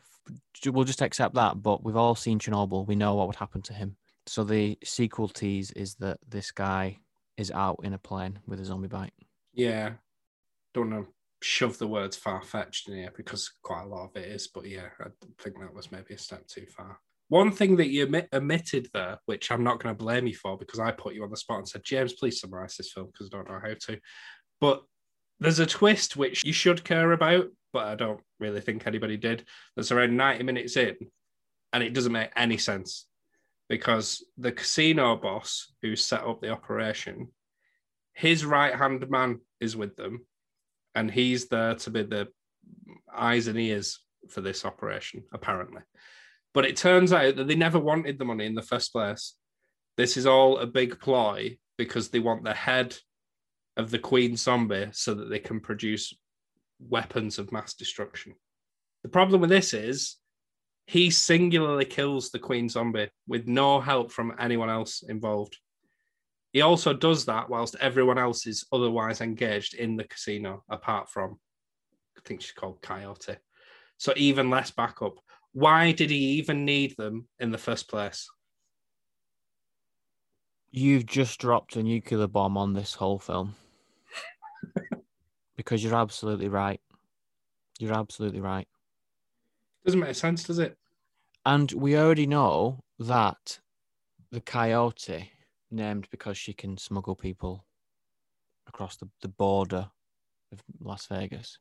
We'll 0.67 0.85
just 0.85 1.03
accept 1.03 1.35
that. 1.35 1.63
But 1.63 1.85
we've 1.85 1.97
all 1.97 2.15
seen 2.15 2.39
Chernobyl. 2.39 2.87
We 2.87 2.97
know 2.97 3.15
what 3.15 3.27
would 3.27 3.37
happen 3.37 3.63
to 3.63 3.75
him. 3.75 3.97
So 4.27 4.45
the 4.45 4.79
sequel 4.85 5.29
tease 5.29 5.73
is 5.73 5.95
that 5.97 6.19
this 6.27 6.53
guy 6.53 6.99
is 7.37 7.51
out 7.51 7.81
in 7.83 7.93
a 7.93 7.99
plane 7.99 8.39
with 8.47 8.61
a 8.61 8.65
zombie 8.65 8.89
bite. 8.89 9.13
Yeah. 9.53 9.93
Don't 10.75 10.91
want 10.91 11.07
to 11.07 11.13
shove 11.43 11.79
the 11.79 11.87
words 11.87 12.17
far 12.17 12.43
fetched 12.43 12.89
in 12.89 12.97
here 12.97 13.13
because 13.17 13.53
quite 13.63 13.83
a 13.83 13.87
lot 13.87 14.11
of 14.11 14.17
it 14.17 14.29
is, 14.29 14.49
but 14.49 14.67
yeah, 14.67 14.89
I 15.01 15.09
think 15.41 15.59
that 15.61 15.75
was 15.75 15.93
maybe 15.93 16.15
a 16.15 16.19
step 16.19 16.47
too 16.47 16.67
far. 16.77 16.99
One 17.29 17.51
thing 17.51 17.77
that 17.77 17.89
you 17.89 18.05
omit- 18.05 18.29
omitted 18.33 18.89
there, 18.93 19.19
which 19.27 19.51
I'm 19.51 19.65
not 19.65 19.83
going 19.83 19.95
to 19.95 20.05
blame 20.05 20.27
you 20.27 20.35
for 20.35 20.59
because 20.59 20.79
I 20.79 20.93
put 20.93 21.15
you 21.15 21.25
on 21.25 21.31
the 21.31 21.37
spot 21.37 21.59
and 21.59 21.69
said, 21.69 21.85
James, 21.85 22.13
please 22.13 22.41
summarize 22.41 22.77
this 22.77 22.93
film 22.93 23.07
because 23.07 23.31
I 23.33 23.37
don't 23.37 23.49
know 23.49 23.61
how 23.63 23.75
to. 23.87 23.99
But 24.61 24.83
there's 25.41 25.59
a 25.59 25.67
twist 25.67 26.17
which 26.17 26.45
you 26.45 26.53
should 26.53 26.85
care 26.85 27.13
about, 27.13 27.47
but 27.73 27.87
I 27.87 27.95
don't 27.95 28.21
really 28.39 28.61
think 28.61 28.87
anybody 28.87 29.17
did. 29.17 29.45
That's 29.77 29.91
around 29.91 30.17
90 30.17 30.45
minutes 30.45 30.77
in, 30.77 30.97
and 31.73 31.83
it 31.83 31.95
doesn't 31.95 32.13
make 32.13 32.31
any 32.37 32.59
sense 32.59 33.07
because 33.69 34.25
the 34.37 34.53
casino 34.53 35.17
boss 35.17 35.73
who 35.81 35.97
set 35.97 36.25
up 36.25 36.43
the 36.43 36.51
operation, 36.51 37.29
his 38.13 38.45
right 38.45 38.75
hand 38.75 39.09
man 39.09 39.41
is 39.61 39.75
with 39.75 39.97
them, 39.97 40.27
and 40.95 41.11
he's 41.11 41.49
there 41.49 41.75
to 41.75 41.91
be 41.91 42.03
the 42.03 42.29
eyes 43.15 43.47
and 43.47 43.59
ears 43.59 44.01
for 44.29 44.41
this 44.41 44.65
operation, 44.65 45.25
apparently. 45.33 45.83
But 46.55 46.65
it 46.67 46.77
turns 46.77 47.13
out 47.13 47.37
that 47.37 47.49
they 47.49 47.55
never 47.55 47.79
wanted 47.79 48.19
the 48.19 48.25
money 48.25 48.47
in 48.47 48.55
the 48.55 48.63
first 48.63 48.93
place. 48.93 49.35
This 49.97 50.17
is 50.17 50.27
all 50.27 50.59
a 50.59 50.67
big 50.67 51.01
ploy 51.01 51.59
because 51.79 52.09
they 52.09 52.19
want 52.19 52.45
the 52.45 52.55
head 52.55 52.97
of 53.77 53.91
the 53.91 53.99
queen 53.99 54.37
zombie 54.37 54.89
so 54.93 55.15
that 55.15 55.31
they 55.31 55.39
can 55.39 55.61
produce 55.61 56.15
weapons 56.79 57.39
of 57.39 57.53
mass 57.53 57.75
destruction. 57.75 58.35
The 59.03 59.09
problem 59.09 59.41
with 59.41 59.51
this 59.51 59.73
is 59.73 60.17
he 60.87 61.11
singularly 61.11 61.85
kills 61.85 62.31
the 62.31 62.39
queen 62.39 62.69
zombie 62.69 63.09
with 63.27 63.47
no 63.47 63.81
help 63.81 64.13
from 64.13 64.35
anyone 64.39 64.71
else 64.71 65.03
involved. 65.03 65.57
He 66.53 66.61
also 66.61 66.93
does 66.93 67.25
that 67.25 67.49
whilst 67.49 67.77
everyone 67.81 68.19
else 68.19 68.47
is 68.47 68.67
otherwise 68.73 69.21
engaged 69.21 69.75
in 69.75 69.97
the 69.97 70.05
casino, 70.05 70.63
apart 70.69 71.09
from, 71.09 71.39
I 72.17 72.21
think 72.25 72.43
she's 72.43 72.53
called 72.53 72.83
Coyote. 72.83 73.39
So 73.97 74.13
even 74.17 74.51
less 74.51 74.71
backup. 74.71 75.15
Why 75.53 75.93
did 75.93 76.11
he 76.11 76.17
even 76.17 76.65
need 76.65 76.95
them 76.97 77.29
in 77.41 77.51
the 77.51 77.59
first 77.59 77.89
place? 77.89 78.29
You've 80.71 81.07
just 81.07 81.41
dropped 81.41 81.77
a 81.77 81.83
nuclear 81.83 82.27
bomb 82.27 82.57
on 82.57 82.73
this 82.73 82.95
whole 82.95 83.19
film. 83.19 83.55
because 85.57 85.83
you're 85.83 85.95
absolutely 85.95 86.49
right. 86.49 86.81
You're 87.79 87.95
absolutely 87.95 88.41
right. 88.41 88.69
Doesn't 89.85 90.01
make 90.01 90.15
sense, 90.15 90.45
does 90.45 90.59
it? 90.59 90.77
And 91.45 91.73
we 91.73 91.97
already 91.97 92.27
know 92.27 92.85
that 92.99 93.59
the 94.31 94.41
coyote, 94.41 95.32
named 95.73 96.09
because 96.11 96.37
she 96.37 96.53
can 96.53 96.77
smuggle 96.77 97.17
people 97.17 97.65
across 98.67 98.97
the, 98.97 99.09
the 99.21 99.29
border 99.29 99.91
of 100.53 100.63
Las 100.81 101.07
Vegas, 101.07 101.59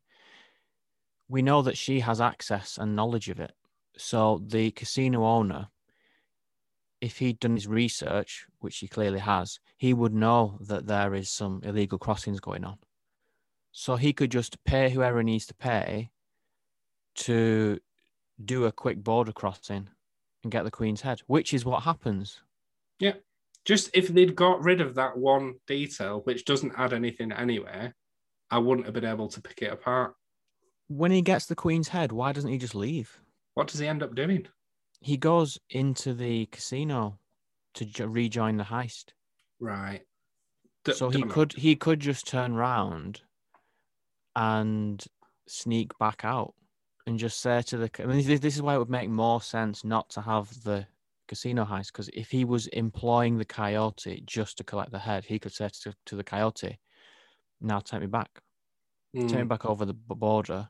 we 1.28 1.42
know 1.42 1.62
that 1.62 1.78
she 1.78 2.02
has 2.02 2.20
access 2.20 2.78
and 2.78 2.96
knowledge 2.96 3.30
of 3.30 3.40
it. 3.40 3.54
So 3.98 4.42
the 4.46 4.72
casino 4.72 5.26
owner, 5.26 5.68
if 7.00 7.18
he'd 7.18 7.40
done 7.40 7.56
his 7.56 7.68
research, 7.68 8.46
which 8.60 8.78
he 8.78 8.88
clearly 8.88 9.20
has, 9.20 9.60
he 9.78 9.94
would 9.94 10.14
know 10.14 10.58
that 10.62 10.88
there 10.88 11.14
is 11.16 11.30
some 11.30 11.62
illegal 11.64 11.98
crossings 11.98 12.40
going 12.40 12.64
on. 12.64 12.78
So 13.72 13.96
he 13.96 14.14
could 14.14 14.32
just 14.32 14.64
pay 14.66 14.90
whoever 14.90 15.24
needs 15.24 15.46
to 15.48 15.54
pay 15.54 16.12
to 17.16 17.80
do 18.44 18.66
a 18.66 18.72
quick 18.72 19.04
border 19.04 19.32
crossing 19.32 19.90
and 20.44 20.52
get 20.52 20.64
the 20.64 20.72
Queen's 20.72 21.02
head, 21.02 21.22
which 21.28 21.54
is 21.54 21.66
what 21.66 21.84
happens. 21.84 22.42
Yeah. 23.00 23.14
Just 23.66 23.90
if 23.94 24.08
they'd 24.08 24.36
got 24.36 24.64
rid 24.64 24.82
of 24.82 24.96
that 24.96 25.18
one 25.18 25.56
detail, 25.68 26.22
which 26.24 26.46
doesn't 26.46 26.74
add 26.78 26.94
anything 26.94 27.32
anywhere, 27.32 27.96
I 28.50 28.58
wouldn't 28.58 28.86
have 28.86 28.94
been 28.94 29.06
able 29.06 29.28
to 29.30 29.42
pick 29.42 29.62
it 29.62 29.72
apart. 29.72 30.16
When 30.88 31.12
he 31.12 31.22
gets 31.22 31.46
the 31.46 31.56
Queen's 31.56 31.88
head, 31.90 32.12
why 32.12 32.32
doesn't 32.34 32.50
he 32.50 32.58
just 32.58 32.76
leave? 32.76 33.20
What 33.54 33.68
does 33.68 33.80
he 33.80 33.88
end 33.88 34.04
up 34.04 34.16
doing? 34.16 34.48
He 35.00 35.18
goes 35.18 35.60
into 35.70 36.14
the 36.14 36.48
casino 36.48 37.20
to 37.76 37.86
jo- 37.86 38.08
rejoin 38.08 38.58
the 38.58 38.64
heist. 38.64 39.14
Right. 39.60 40.02
D- 40.84 40.94
so 40.94 41.10
he 41.10 41.20
don't 41.20 41.28
know. 41.28 41.34
could 41.34 41.54
he 41.54 41.76
could 41.76 42.00
just 42.00 42.28
turn 42.28 42.56
round 42.56 43.22
and 44.36 45.04
sneak 45.48 45.98
back 46.00 46.22
out 46.24 46.54
and 47.06 47.20
just 47.20 47.40
say 47.40 47.62
to 47.62 47.78
the 47.78 47.90
I 48.00 48.06
mean, 48.06 48.26
this 48.40 48.56
is 48.56 48.62
why 48.62 48.76
it 48.76 48.80
would 48.80 48.90
make 48.90 49.10
more 49.10 49.42
sense 49.42 49.84
not 49.84 50.10
to 50.12 50.22
have 50.22 50.64
the 50.64 50.88
casino 51.32 51.64
heist 51.64 51.94
because 51.94 52.10
if 52.14 52.30
he 52.30 52.44
was 52.44 52.68
employing 52.68 53.38
the 53.38 53.46
coyote 53.46 54.22
just 54.26 54.58
to 54.58 54.66
collect 54.66 54.92
the 54.92 55.00
head, 55.00 55.24
he 55.24 55.40
could 55.40 55.54
say 55.54 55.70
to, 55.84 55.94
to 56.06 56.18
the 56.18 56.26
coyote, 56.26 56.78
"Now 57.62 57.80
take 57.80 58.02
me 58.02 58.08
back, 58.08 58.42
take 59.16 59.40
me 59.40 59.44
back 59.46 59.64
over 59.64 59.86
the 59.86 59.94
border, 59.94 60.68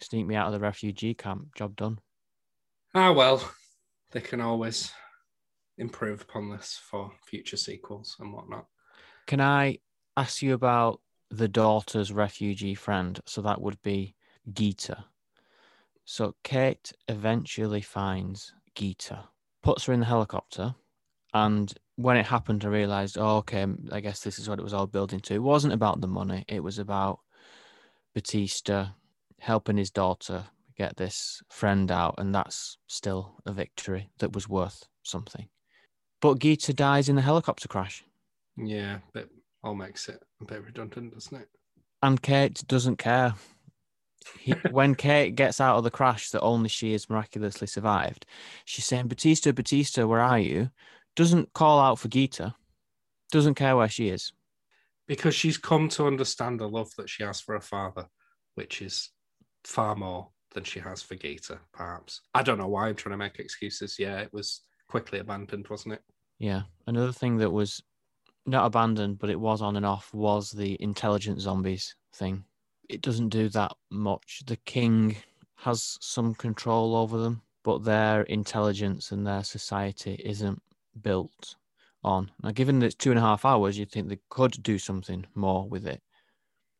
sneak 0.00 0.24
me 0.24 0.36
out 0.36 0.46
of 0.46 0.52
the 0.52 0.60
refugee 0.60 1.14
camp. 1.14 1.56
Job 1.56 1.74
done." 1.74 1.98
Ah, 2.94 3.10
well, 3.10 3.52
they 4.12 4.20
can 4.20 4.40
always 4.40 4.92
improve 5.76 6.22
upon 6.22 6.50
this 6.50 6.80
for 6.88 7.10
future 7.26 7.56
sequels 7.56 8.14
and 8.20 8.32
whatnot. 8.32 8.66
Can 9.26 9.40
I 9.40 9.78
ask 10.16 10.40
you 10.40 10.54
about 10.54 11.00
the 11.30 11.48
daughter's 11.48 12.12
refugee 12.12 12.76
friend? 12.76 13.18
So 13.26 13.42
that 13.42 13.60
would 13.60 13.82
be 13.82 14.14
Geeta. 14.52 15.06
So 16.04 16.36
Kate 16.44 16.92
eventually 17.08 17.80
finds 17.80 18.54
Geeta, 18.76 19.24
puts 19.66 19.84
her 19.84 19.92
in 19.92 20.00
the 20.00 20.06
helicopter, 20.06 20.74
and 21.34 21.74
when 21.96 22.16
it 22.16 22.26
happened, 22.26 22.64
I 22.64 22.68
realized, 22.68 23.18
oh, 23.18 23.38
okay, 23.38 23.66
I 23.92 24.00
guess 24.00 24.20
this 24.20 24.38
is 24.38 24.48
what 24.48 24.58
it 24.58 24.62
was 24.62 24.74
all 24.74 24.86
building 24.86 25.20
to. 25.20 25.34
It 25.34 25.42
wasn't 25.42 25.74
about 25.74 26.00
the 26.00 26.06
money, 26.06 26.44
it 26.48 26.62
was 26.62 26.78
about 26.78 27.20
Batista 28.14 28.88
helping 29.40 29.76
his 29.76 29.90
daughter 29.90 30.44
get 30.76 30.96
this 30.96 31.42
friend 31.50 31.90
out, 31.90 32.14
and 32.18 32.34
that's 32.34 32.78
still 32.86 33.34
a 33.44 33.52
victory 33.52 34.10
that 34.18 34.32
was 34.32 34.48
worth 34.48 34.86
something. 35.02 35.48
But 36.20 36.38
Geeta 36.38 36.74
dies 36.74 37.08
in 37.08 37.16
the 37.16 37.22
helicopter 37.22 37.68
crash. 37.68 38.04
Yeah, 38.56 38.98
but 39.12 39.28
all 39.62 39.74
makes 39.74 40.08
it 40.08 40.22
a 40.40 40.44
bit 40.44 40.64
redundant, 40.64 41.12
doesn't 41.12 41.40
it? 41.42 41.48
and 42.02 42.22
Kate 42.22 42.62
doesn't 42.66 42.96
care. 42.96 43.34
He, 44.38 44.52
when 44.70 44.94
Kate 44.94 45.34
gets 45.34 45.60
out 45.60 45.76
of 45.76 45.84
the 45.84 45.90
crash 45.90 46.30
that 46.30 46.40
only 46.40 46.68
she 46.68 46.92
has 46.92 47.08
miraculously 47.08 47.66
survived, 47.66 48.26
she's 48.64 48.86
saying, 48.86 49.08
Batista, 49.08 49.52
Batista, 49.52 50.06
where 50.06 50.20
are 50.20 50.38
you? 50.38 50.70
Doesn't 51.14 51.52
call 51.52 51.80
out 51.80 51.98
for 51.98 52.08
Geeta, 52.08 52.54
doesn't 53.30 53.54
care 53.54 53.76
where 53.76 53.88
she 53.88 54.08
is. 54.08 54.32
Because 55.06 55.34
she's 55.34 55.56
come 55.56 55.88
to 55.90 56.06
understand 56.06 56.60
the 56.60 56.68
love 56.68 56.90
that 56.96 57.08
she 57.08 57.22
has 57.22 57.40
for 57.40 57.54
her 57.54 57.60
father, 57.60 58.06
which 58.54 58.82
is 58.82 59.10
far 59.64 59.94
more 59.94 60.28
than 60.52 60.64
she 60.64 60.80
has 60.80 61.02
for 61.02 61.14
Geeta, 61.14 61.58
perhaps. 61.72 62.22
I 62.34 62.42
don't 62.42 62.58
know 62.58 62.68
why 62.68 62.88
I'm 62.88 62.96
trying 62.96 63.12
to 63.12 63.16
make 63.18 63.38
excuses. 63.38 63.96
Yeah, 63.98 64.18
it 64.18 64.32
was 64.32 64.62
quickly 64.88 65.18
abandoned, 65.18 65.68
wasn't 65.68 65.94
it? 65.94 66.02
Yeah. 66.38 66.62
Another 66.86 67.12
thing 67.12 67.38
that 67.38 67.50
was 67.50 67.82
not 68.46 68.66
abandoned, 68.66 69.18
but 69.18 69.30
it 69.30 69.40
was 69.40 69.62
on 69.62 69.76
and 69.76 69.86
off 69.86 70.12
was 70.12 70.50
the 70.50 70.76
intelligent 70.80 71.40
zombies 71.40 71.94
thing. 72.14 72.44
It 72.88 73.02
doesn't 73.02 73.30
do 73.30 73.48
that 73.50 73.72
much. 73.90 74.42
The 74.46 74.56
king 74.56 75.16
has 75.56 75.98
some 76.00 76.34
control 76.34 76.94
over 76.94 77.18
them, 77.18 77.42
but 77.62 77.84
their 77.84 78.22
intelligence 78.22 79.12
and 79.12 79.26
their 79.26 79.42
society 79.42 80.20
isn't 80.24 80.62
built 81.02 81.56
on. 82.04 82.30
Now, 82.42 82.52
given 82.52 82.78
that 82.78 82.86
it's 82.86 82.94
two 82.94 83.10
and 83.10 83.18
a 83.18 83.22
half 83.22 83.44
hours, 83.44 83.78
you'd 83.78 83.90
think 83.90 84.08
they 84.08 84.20
could 84.28 84.62
do 84.62 84.78
something 84.78 85.26
more 85.34 85.68
with 85.68 85.86
it. 85.86 86.02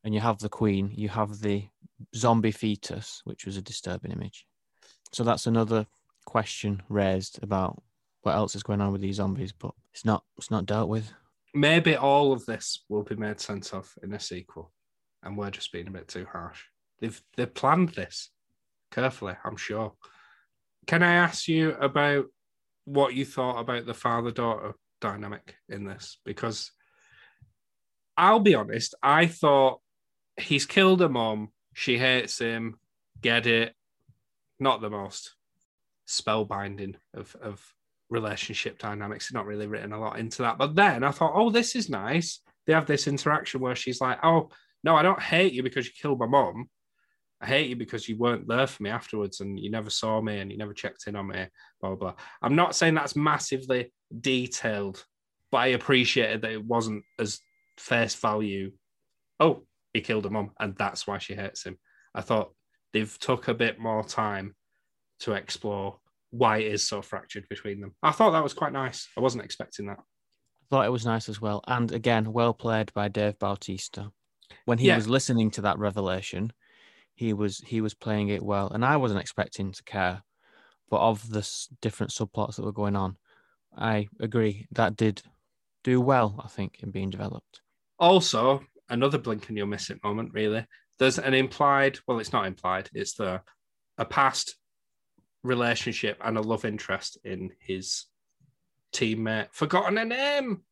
And 0.03 0.13
you 0.13 0.21
have 0.21 0.39
the 0.39 0.49
queen, 0.49 0.91
you 0.95 1.09
have 1.09 1.41
the 1.41 1.67
zombie 2.15 2.51
fetus, 2.51 3.21
which 3.25 3.45
was 3.45 3.57
a 3.57 3.61
disturbing 3.61 4.11
image. 4.11 4.45
So 5.11 5.23
that's 5.23 5.47
another 5.47 5.85
question 6.25 6.81
raised 6.89 7.41
about 7.43 7.81
what 8.21 8.35
else 8.35 8.55
is 8.55 8.63
going 8.63 8.81
on 8.81 8.91
with 8.91 9.01
these 9.01 9.15
zombies, 9.15 9.51
but 9.51 9.71
it's 9.93 10.05
not 10.05 10.23
it's 10.37 10.51
not 10.51 10.65
dealt 10.65 10.89
with. 10.89 11.11
Maybe 11.53 11.95
all 11.95 12.33
of 12.33 12.45
this 12.45 12.83
will 12.89 13.03
be 13.03 13.15
made 13.15 13.39
sense 13.39 13.73
of 13.73 13.93
in 14.03 14.13
a 14.13 14.19
sequel, 14.19 14.71
and 15.23 15.37
we're 15.37 15.51
just 15.51 15.71
being 15.71 15.87
a 15.87 15.91
bit 15.91 16.07
too 16.07 16.25
harsh. 16.31 16.61
They've 16.99 17.21
they've 17.35 17.53
planned 17.53 17.89
this 17.89 18.29
carefully, 18.91 19.35
I'm 19.43 19.57
sure. 19.57 19.93
Can 20.85 21.03
I 21.03 21.15
ask 21.15 21.47
you 21.47 21.71
about 21.73 22.25
what 22.85 23.13
you 23.13 23.25
thought 23.25 23.59
about 23.59 23.85
the 23.85 23.93
father 23.93 24.31
daughter 24.31 24.73
dynamic 25.01 25.55
in 25.69 25.85
this? 25.85 26.19
Because 26.25 26.71
I'll 28.15 28.39
be 28.39 28.55
honest, 28.55 28.95
I 29.03 29.27
thought 29.27 29.81
he's 30.37 30.65
killed 30.65 31.01
her 31.01 31.09
mom, 31.09 31.49
she 31.73 31.97
hates 31.97 32.39
him, 32.39 32.79
get 33.21 33.45
it. 33.45 33.73
Not 34.59 34.81
the 34.81 34.89
most 34.89 35.35
spellbinding 36.07 36.95
of, 37.13 37.35
of 37.41 37.61
relationship 38.09 38.79
dynamics. 38.79 39.31
Not 39.31 39.45
really 39.45 39.67
written 39.67 39.93
a 39.93 39.99
lot 39.99 40.17
into 40.17 40.41
that. 40.43 40.57
But 40.57 40.75
then 40.75 41.03
I 41.03 41.11
thought, 41.11 41.33
oh, 41.35 41.49
this 41.49 41.75
is 41.75 41.89
nice. 41.89 42.41
They 42.65 42.73
have 42.73 42.87
this 42.87 43.07
interaction 43.07 43.61
where 43.61 43.75
she's 43.75 44.01
like, 44.01 44.17
oh, 44.23 44.49
no, 44.87 44.95
I 44.95 45.03
don't 45.03 45.21
hate 45.21 45.51
you 45.51 45.63
because 45.63 45.85
you 45.85 45.91
killed 46.01 46.17
my 46.17 46.27
mom. 46.27 46.69
I 47.41 47.45
hate 47.45 47.69
you 47.69 47.75
because 47.75 48.07
you 48.07 48.17
weren't 48.17 48.47
there 48.47 48.67
for 48.67 48.81
me 48.81 48.89
afterwards 48.89 49.41
and 49.41 49.59
you 49.59 49.69
never 49.69 49.89
saw 49.89 50.21
me 50.21 50.39
and 50.39 50.49
you 50.49 50.57
never 50.57 50.73
checked 50.73 51.07
in 51.07 51.17
on 51.17 51.27
me, 51.27 51.45
blah, 51.81 51.89
blah, 51.89 51.95
blah. 51.97 52.13
I'm 52.41 52.55
not 52.55 52.73
saying 52.73 52.93
that's 52.93 53.13
massively 53.13 53.91
detailed, 54.21 55.03
but 55.51 55.57
I 55.57 55.67
appreciated 55.67 56.41
that 56.41 56.53
it 56.53 56.63
wasn't 56.63 57.03
as 57.19 57.41
face 57.77 58.15
value. 58.15 58.71
Oh, 59.41 59.65
he 59.93 59.99
killed 59.99 60.25
a 60.25 60.29
mom 60.29 60.51
and 60.57 60.73
that's 60.77 61.05
why 61.05 61.17
she 61.17 61.35
hates 61.35 61.65
him. 61.65 61.77
I 62.15 62.21
thought 62.21 62.53
they've 62.93 63.19
took 63.19 63.49
a 63.49 63.53
bit 63.53 63.77
more 63.79 64.05
time 64.05 64.55
to 65.19 65.33
explore 65.33 65.97
why 66.29 66.59
it 66.59 66.71
is 66.71 66.87
so 66.87 67.01
fractured 67.01 67.49
between 67.49 67.81
them. 67.81 67.93
I 68.01 68.13
thought 68.13 68.31
that 68.31 68.43
was 68.43 68.53
quite 68.53 68.71
nice. 68.71 69.09
I 69.17 69.19
wasn't 69.19 69.43
expecting 69.43 69.87
that. 69.87 69.99
I 69.99 70.65
thought 70.69 70.85
it 70.85 70.93
was 70.93 71.05
nice 71.05 71.27
as 71.27 71.41
well. 71.41 71.61
And 71.67 71.91
again, 71.91 72.31
well 72.31 72.53
played 72.53 72.93
by 72.93 73.09
Dave 73.09 73.37
Bautista. 73.37 74.11
When 74.65 74.77
he 74.77 74.87
Yeah. 74.87 74.95
was 74.95 75.07
listening 75.09 75.51
to 75.51 75.61
that 75.61 75.77
revelation, 75.77 76.53
he 77.15 77.33
was 77.33 77.59
he 77.59 77.81
was 77.81 77.93
playing 77.93 78.29
it 78.29 78.43
well. 78.43 78.69
And 78.69 78.85
I 78.85 78.97
wasn't 78.97 79.21
expecting 79.21 79.71
to 79.71 79.83
care. 79.83 80.23
But 80.89 81.01
of 81.01 81.29
the 81.29 81.39
s- 81.39 81.67
different 81.81 82.11
subplots 82.13 82.55
that 82.55 82.63
were 82.65 82.71
going 82.71 82.95
on, 82.95 83.17
I 83.75 84.07
agree 84.19 84.67
that 84.71 84.95
did 84.95 85.21
do 85.83 85.99
well, 85.99 86.39
I 86.43 86.47
think, 86.47 86.79
in 86.81 86.91
being 86.91 87.09
developed. 87.09 87.61
Also, 87.99 88.63
another 88.89 89.17
blink 89.17 89.49
and 89.49 89.57
you'll 89.57 89.67
miss 89.67 89.89
it 89.89 90.01
moment, 90.03 90.33
really. 90.33 90.65
There's 90.97 91.19
an 91.19 91.33
implied, 91.33 91.99
well, 92.07 92.19
it's 92.19 92.31
not 92.33 92.45
implied, 92.47 92.89
it's 92.93 93.13
the 93.15 93.41
a 93.97 94.05
past 94.05 94.55
relationship 95.43 96.17
and 96.23 96.37
a 96.37 96.41
love 96.41 96.65
interest 96.65 97.17
in 97.23 97.51
his 97.59 98.05
teammate. 98.93 99.53
Forgotten 99.53 99.97
her 99.97 100.05
name. 100.05 100.63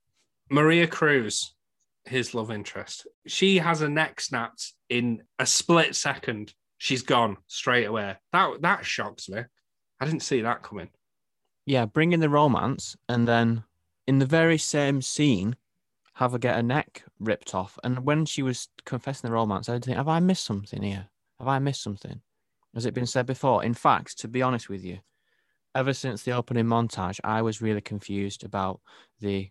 Maria 0.49 0.87
Cruz, 0.87 1.55
his 2.05 2.33
love 2.33 2.51
interest. 2.51 3.07
She 3.27 3.57
has 3.57 3.81
a 3.81 3.89
neck 3.89 4.21
snapped 4.21 4.73
in 4.89 5.23
a 5.39 5.45
split 5.45 5.95
second. 5.95 6.53
She's 6.77 7.01
gone 7.01 7.37
straight 7.47 7.85
away. 7.85 8.15
That 8.31 8.61
that 8.61 8.85
shocks 8.85 9.29
me. 9.29 9.41
I 9.99 10.05
didn't 10.05 10.23
see 10.23 10.41
that 10.41 10.63
coming. 10.63 10.89
Yeah, 11.65 11.85
bring 11.85 12.11
in 12.11 12.19
the 12.19 12.29
romance 12.29 12.95
and 13.09 13.27
then 13.27 13.63
in 14.07 14.19
the 14.19 14.25
very 14.25 14.57
same 14.57 15.01
scene, 15.01 15.55
have 16.15 16.31
her 16.31 16.37
get 16.37 16.55
her 16.55 16.63
neck 16.63 17.03
ripped 17.19 17.53
off. 17.53 17.77
And 17.83 18.05
when 18.05 18.25
she 18.25 18.41
was 18.41 18.69
confessing 18.85 19.27
the 19.29 19.33
romance, 19.33 19.67
I 19.67 19.79
think, 19.79 19.97
have 19.97 20.07
I 20.07 20.19
missed 20.19 20.45
something 20.45 20.81
here? 20.81 21.07
Have 21.39 21.47
I 21.47 21.59
missed 21.59 21.83
something? 21.83 22.21
Has 22.73 22.85
it 22.85 22.93
been 22.93 23.05
said 23.05 23.25
before? 23.25 23.63
In 23.63 23.73
fact, 23.73 24.17
to 24.19 24.27
be 24.27 24.41
honest 24.41 24.69
with 24.69 24.83
you, 24.83 24.99
ever 25.73 25.93
since 25.93 26.23
the 26.23 26.31
opening 26.31 26.65
montage, 26.65 27.19
I 27.23 27.41
was 27.41 27.61
really 27.61 27.81
confused 27.81 28.43
about 28.43 28.79
the 29.19 29.49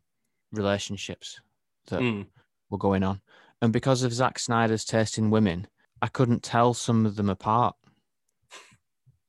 relationships 0.52 1.40
that 1.88 2.00
Mm. 2.00 2.28
Were 2.70 2.78
going 2.78 3.02
on. 3.02 3.20
And 3.62 3.72
because 3.72 4.02
of 4.02 4.12
Zack 4.12 4.38
Snyder's 4.38 4.84
taste 4.84 5.18
in 5.18 5.30
women, 5.30 5.66
I 6.02 6.08
couldn't 6.08 6.42
tell 6.42 6.74
some 6.74 7.06
of 7.06 7.16
them 7.16 7.30
apart. 7.30 7.76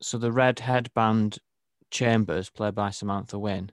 So 0.02 0.18
the 0.18 0.32
red 0.32 0.60
headband 0.60 1.40
Chambers, 1.92 2.50
played 2.50 2.76
by 2.76 2.90
Samantha 2.90 3.40
Win, 3.40 3.72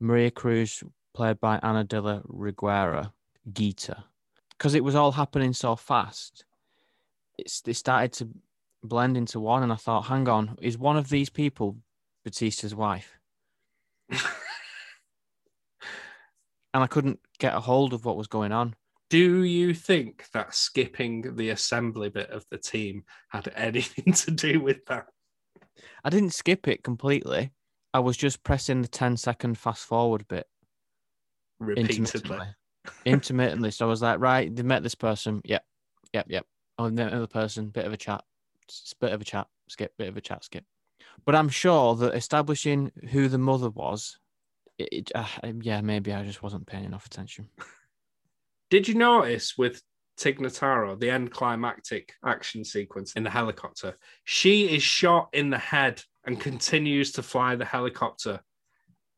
Maria 0.00 0.30
Cruz, 0.30 0.82
played 1.14 1.40
by 1.40 1.58
Ana 1.62 1.84
de 1.84 2.00
la 2.00 2.20
Reguera, 2.26 3.12
Geeta. 3.50 4.04
Because 4.50 4.74
it 4.74 4.84
was 4.84 4.94
all 4.94 5.12
happening 5.12 5.52
so 5.52 5.76
fast, 5.76 6.44
it's 7.38 7.60
they 7.60 7.72
started 7.72 8.12
to 8.14 8.28
blend 8.82 9.16
into 9.16 9.40
one, 9.40 9.62
and 9.62 9.72
I 9.72 9.76
thought, 9.76 10.06
hang 10.06 10.28
on, 10.28 10.56
is 10.60 10.76
one 10.76 10.96
of 10.96 11.08
these 11.08 11.30
people 11.30 11.76
Batista's 12.24 12.74
wife? 12.74 13.18
And 16.76 16.84
I 16.84 16.88
couldn't 16.88 17.20
get 17.38 17.54
a 17.54 17.60
hold 17.60 17.94
of 17.94 18.04
what 18.04 18.18
was 18.18 18.26
going 18.26 18.52
on. 18.52 18.74
Do 19.08 19.42
you 19.44 19.72
think 19.72 20.24
that 20.32 20.54
skipping 20.54 21.36
the 21.36 21.50
assembly 21.50 22.08
bit 22.08 22.30
of 22.30 22.44
the 22.50 22.58
team 22.58 23.04
had 23.28 23.52
anything 23.56 24.12
to 24.12 24.30
do 24.30 24.60
with 24.60 24.84
that? 24.86 25.06
I 26.04 26.10
didn't 26.10 26.34
skip 26.34 26.68
it 26.68 26.82
completely. 26.82 27.52
I 27.94 28.00
was 28.00 28.16
just 28.16 28.42
pressing 28.42 28.82
the 28.82 28.88
10 28.88 29.16
second 29.16 29.56
fast 29.58 29.84
forward 29.84 30.26
bit 30.28 30.46
Repeatedly. 31.58 31.96
intermittently. 31.96 32.46
intermittently. 33.04 33.70
So 33.70 33.86
I 33.86 33.88
was 33.88 34.02
like, 34.02 34.20
right, 34.20 34.54
they 34.54 34.62
met 34.62 34.82
this 34.82 34.94
person. 34.94 35.40
Yep, 35.44 35.64
yep, 36.12 36.26
yep. 36.28 36.46
Oh, 36.78 36.88
they 36.88 36.94
met 36.94 37.12
another 37.12 37.26
person. 37.26 37.68
Bit 37.68 37.86
of 37.86 37.92
a 37.92 37.96
chat. 37.96 38.22
Bit 39.00 39.12
of 39.12 39.20
a 39.20 39.24
chat. 39.24 39.46
Skip. 39.68 39.92
Bit 39.96 40.08
of 40.08 40.16
a 40.16 40.20
chat. 40.20 40.44
Skip. 40.44 40.64
But 41.24 41.34
I'm 41.34 41.48
sure 41.48 41.94
that 41.96 42.14
establishing 42.14 42.92
who 43.10 43.28
the 43.28 43.38
mother 43.38 43.70
was, 43.70 44.18
it, 44.78 44.88
it, 44.92 45.12
uh, 45.14 45.26
yeah, 45.62 45.80
maybe 45.80 46.12
I 46.12 46.24
just 46.24 46.42
wasn't 46.42 46.66
paying 46.66 46.84
enough 46.84 47.06
attention. 47.06 47.48
Did 48.70 48.88
you 48.88 48.94
notice 48.94 49.56
with 49.56 49.82
Tig 50.16 50.38
Notaro, 50.38 50.98
the 50.98 51.10
end 51.10 51.30
climactic 51.30 52.14
action 52.24 52.64
sequence 52.64 53.12
in 53.14 53.22
the 53.22 53.30
helicopter? 53.30 53.96
She 54.24 54.74
is 54.74 54.82
shot 54.82 55.28
in 55.32 55.50
the 55.50 55.58
head 55.58 56.02
and 56.24 56.40
continues 56.40 57.12
to 57.12 57.22
fly 57.22 57.54
the 57.54 57.64
helicopter. 57.64 58.40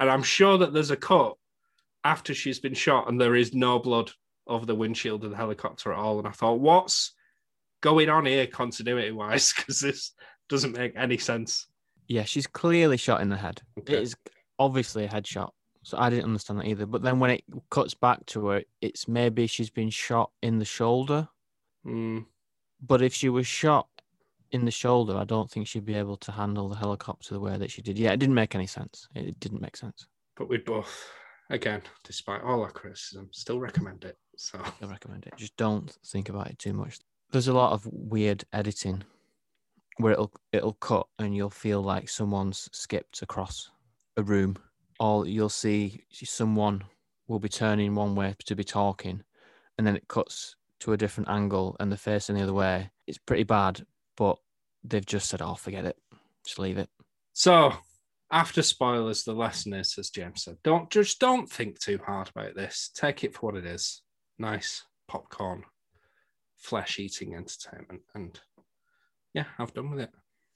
And 0.00 0.10
I'm 0.10 0.22
sure 0.22 0.58
that 0.58 0.72
there's 0.72 0.90
a 0.90 0.96
cut 0.96 1.34
after 2.04 2.34
she's 2.34 2.60
been 2.60 2.74
shot 2.74 3.08
and 3.08 3.20
there 3.20 3.34
is 3.34 3.54
no 3.54 3.78
blood 3.78 4.10
over 4.46 4.66
the 4.66 4.74
windshield 4.74 5.24
of 5.24 5.30
the 5.30 5.36
helicopter 5.36 5.92
at 5.92 5.98
all. 5.98 6.18
And 6.18 6.28
I 6.28 6.32
thought, 6.32 6.60
what's 6.60 7.14
going 7.80 8.08
on 8.08 8.26
here 8.26 8.46
continuity 8.46 9.12
wise? 9.12 9.52
Because 9.54 9.80
this 9.80 10.12
doesn't 10.48 10.76
make 10.76 10.92
any 10.96 11.18
sense. 11.18 11.66
Yeah, 12.06 12.24
she's 12.24 12.46
clearly 12.46 12.96
shot 12.96 13.20
in 13.20 13.28
the 13.28 13.36
head. 13.36 13.62
Okay. 13.78 13.94
It 13.94 14.02
is 14.02 14.16
obviously 14.58 15.04
a 15.04 15.08
headshot. 15.08 15.50
So 15.88 15.96
I 15.98 16.10
didn't 16.10 16.26
understand 16.26 16.60
that 16.60 16.66
either. 16.66 16.84
But 16.86 17.00
then 17.02 17.18
when 17.18 17.30
it 17.30 17.44
cuts 17.70 17.94
back 17.94 18.24
to 18.26 18.46
her, 18.48 18.62
it's 18.82 19.08
maybe 19.08 19.46
she's 19.46 19.70
been 19.70 19.88
shot 19.90 20.30
in 20.42 20.58
the 20.58 20.64
shoulder. 20.66 21.28
Mm, 21.86 22.26
But 22.80 23.00
if 23.02 23.14
she 23.14 23.30
was 23.30 23.46
shot 23.46 23.88
in 24.50 24.64
the 24.66 24.70
shoulder, 24.70 25.16
I 25.16 25.24
don't 25.24 25.50
think 25.50 25.66
she'd 25.66 25.86
be 25.86 25.94
able 25.94 26.18
to 26.18 26.32
handle 26.32 26.68
the 26.68 26.76
helicopter 26.76 27.32
the 27.32 27.40
way 27.40 27.56
that 27.56 27.70
she 27.70 27.80
did. 27.80 27.98
Yeah, 27.98 28.12
it 28.12 28.18
didn't 28.18 28.34
make 28.34 28.54
any 28.54 28.66
sense. 28.66 29.08
It 29.14 29.40
didn't 29.40 29.62
make 29.62 29.76
sense. 29.76 30.06
but 30.36 30.48
we'd 30.50 30.64
both, 30.66 31.10
again, 31.50 31.80
despite 32.04 32.42
all 32.42 32.62
our 32.62 32.70
criticism, 32.70 33.28
still 33.32 33.58
recommend 33.58 34.04
it. 34.04 34.18
So 34.36 34.60
I 34.82 34.86
recommend 34.86 35.24
it. 35.26 35.32
Just 35.36 35.56
don't 35.56 35.90
think 36.06 36.28
about 36.28 36.48
it 36.48 36.58
too 36.58 36.72
much. 36.74 36.98
There's 37.32 37.48
a 37.48 37.54
lot 37.54 37.72
of 37.72 37.86
weird 37.90 38.44
editing 38.52 39.02
where 39.96 40.12
it'll 40.12 40.32
it'll 40.52 40.74
cut 40.74 41.06
and 41.18 41.34
you'll 41.34 41.50
feel 41.50 41.82
like 41.82 42.08
someone's 42.08 42.68
skipped 42.72 43.20
across 43.22 43.70
a 44.16 44.22
room, 44.22 44.56
or 44.98 45.26
you'll 45.26 45.48
see 45.48 46.04
someone 46.10 46.84
will 47.26 47.38
be 47.38 47.48
turning 47.48 47.94
one 47.94 48.14
way 48.14 48.34
to 48.46 48.56
be 48.56 48.64
talking, 48.64 49.22
and 49.76 49.86
then 49.86 49.96
it 49.96 50.08
cuts 50.08 50.56
to 50.80 50.92
a 50.92 50.96
different 50.96 51.28
angle 51.28 51.76
and 51.78 51.90
they're 51.90 51.98
facing 51.98 52.36
the 52.36 52.42
other 52.42 52.54
way. 52.54 52.90
It's 53.06 53.18
pretty 53.18 53.44
bad, 53.44 53.84
but 54.16 54.38
they've 54.84 55.04
just 55.04 55.28
said, 55.28 55.42
"Oh, 55.42 55.54
forget 55.54 55.84
it, 55.84 55.96
just 56.44 56.58
leave 56.58 56.78
it." 56.78 56.88
So, 57.32 57.72
after 58.30 58.62
spoilers, 58.62 59.24
the 59.24 59.34
lesson 59.34 59.72
is, 59.74 59.96
as 59.98 60.10
James 60.10 60.44
said, 60.44 60.56
don't 60.62 60.90
just 60.90 61.18
don't 61.18 61.48
think 61.48 61.78
too 61.78 61.98
hard 62.04 62.28
about 62.28 62.54
this. 62.54 62.90
Take 62.94 63.24
it 63.24 63.34
for 63.34 63.46
what 63.46 63.56
it 63.56 63.66
is. 63.66 64.02
Nice 64.38 64.84
popcorn, 65.06 65.64
flesh 66.56 66.98
eating 66.98 67.34
entertainment, 67.34 68.02
and 68.14 68.38
yeah, 69.34 69.46
I've 69.58 69.74
done 69.74 69.90
with 69.90 70.00
it. 70.00 70.10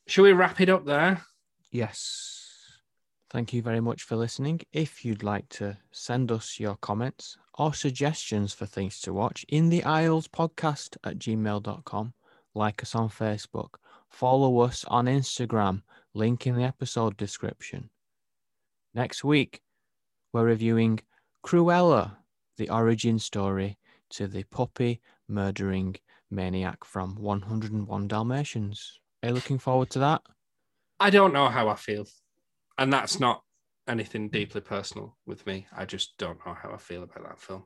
Shall 0.07 0.24
we 0.24 0.32
wrap 0.32 0.61
it 0.61 0.68
up 0.68 0.84
there? 0.84 1.22
Yes. 1.70 2.41
Thank 3.32 3.54
you 3.54 3.62
very 3.62 3.80
much 3.80 4.02
for 4.02 4.14
listening. 4.14 4.60
If 4.74 5.06
you'd 5.06 5.22
like 5.22 5.48
to 5.56 5.78
send 5.90 6.30
us 6.30 6.60
your 6.60 6.76
comments 6.76 7.38
or 7.54 7.72
suggestions 7.72 8.52
for 8.52 8.66
things 8.66 9.00
to 9.00 9.14
watch 9.14 9.46
in 9.48 9.70
the 9.70 9.82
Isles 9.84 10.28
podcast 10.28 10.98
at 11.02 11.18
gmail.com, 11.18 12.12
like 12.54 12.82
us 12.82 12.94
on 12.94 13.08
Facebook, 13.08 13.76
follow 14.10 14.60
us 14.60 14.84
on 14.86 15.06
Instagram, 15.06 15.80
link 16.12 16.46
in 16.46 16.56
the 16.56 16.64
episode 16.64 17.16
description. 17.16 17.88
Next 18.92 19.24
week, 19.24 19.62
we're 20.34 20.44
reviewing 20.44 21.00
Cruella, 21.42 22.14
the 22.58 22.68
origin 22.68 23.18
story 23.18 23.78
to 24.10 24.26
the 24.26 24.42
puppy 24.42 25.00
murdering 25.26 25.96
maniac 26.30 26.84
from 26.84 27.14
101 27.14 28.08
Dalmatians. 28.08 29.00
Are 29.22 29.30
you 29.30 29.34
looking 29.34 29.58
forward 29.58 29.88
to 29.92 30.00
that? 30.00 30.20
I 31.00 31.08
don't 31.08 31.32
know 31.32 31.48
how 31.48 31.70
I 31.70 31.76
feel, 31.76 32.04
and 32.82 32.92
that's 32.92 33.20
not 33.20 33.42
anything 33.86 34.28
deeply 34.28 34.60
personal 34.60 35.16
with 35.24 35.46
me. 35.46 35.68
I 35.72 35.84
just 35.84 36.18
don't 36.18 36.44
know 36.44 36.52
how 36.52 36.72
I 36.72 36.78
feel 36.78 37.04
about 37.04 37.22
that 37.22 37.40
film. 37.40 37.62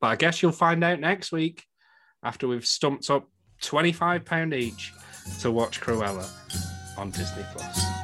But 0.00 0.06
I 0.06 0.16
guess 0.16 0.40
you'll 0.40 0.52
find 0.52 0.84
out 0.84 1.00
next 1.00 1.32
week 1.32 1.64
after 2.22 2.46
we've 2.46 2.64
stumped 2.64 3.10
up 3.10 3.28
£25 3.62 4.54
each 4.54 4.92
to 5.40 5.50
watch 5.50 5.80
Cruella 5.80 6.24
on 6.96 7.10
Disney 7.10 7.44
Plus. 7.52 7.99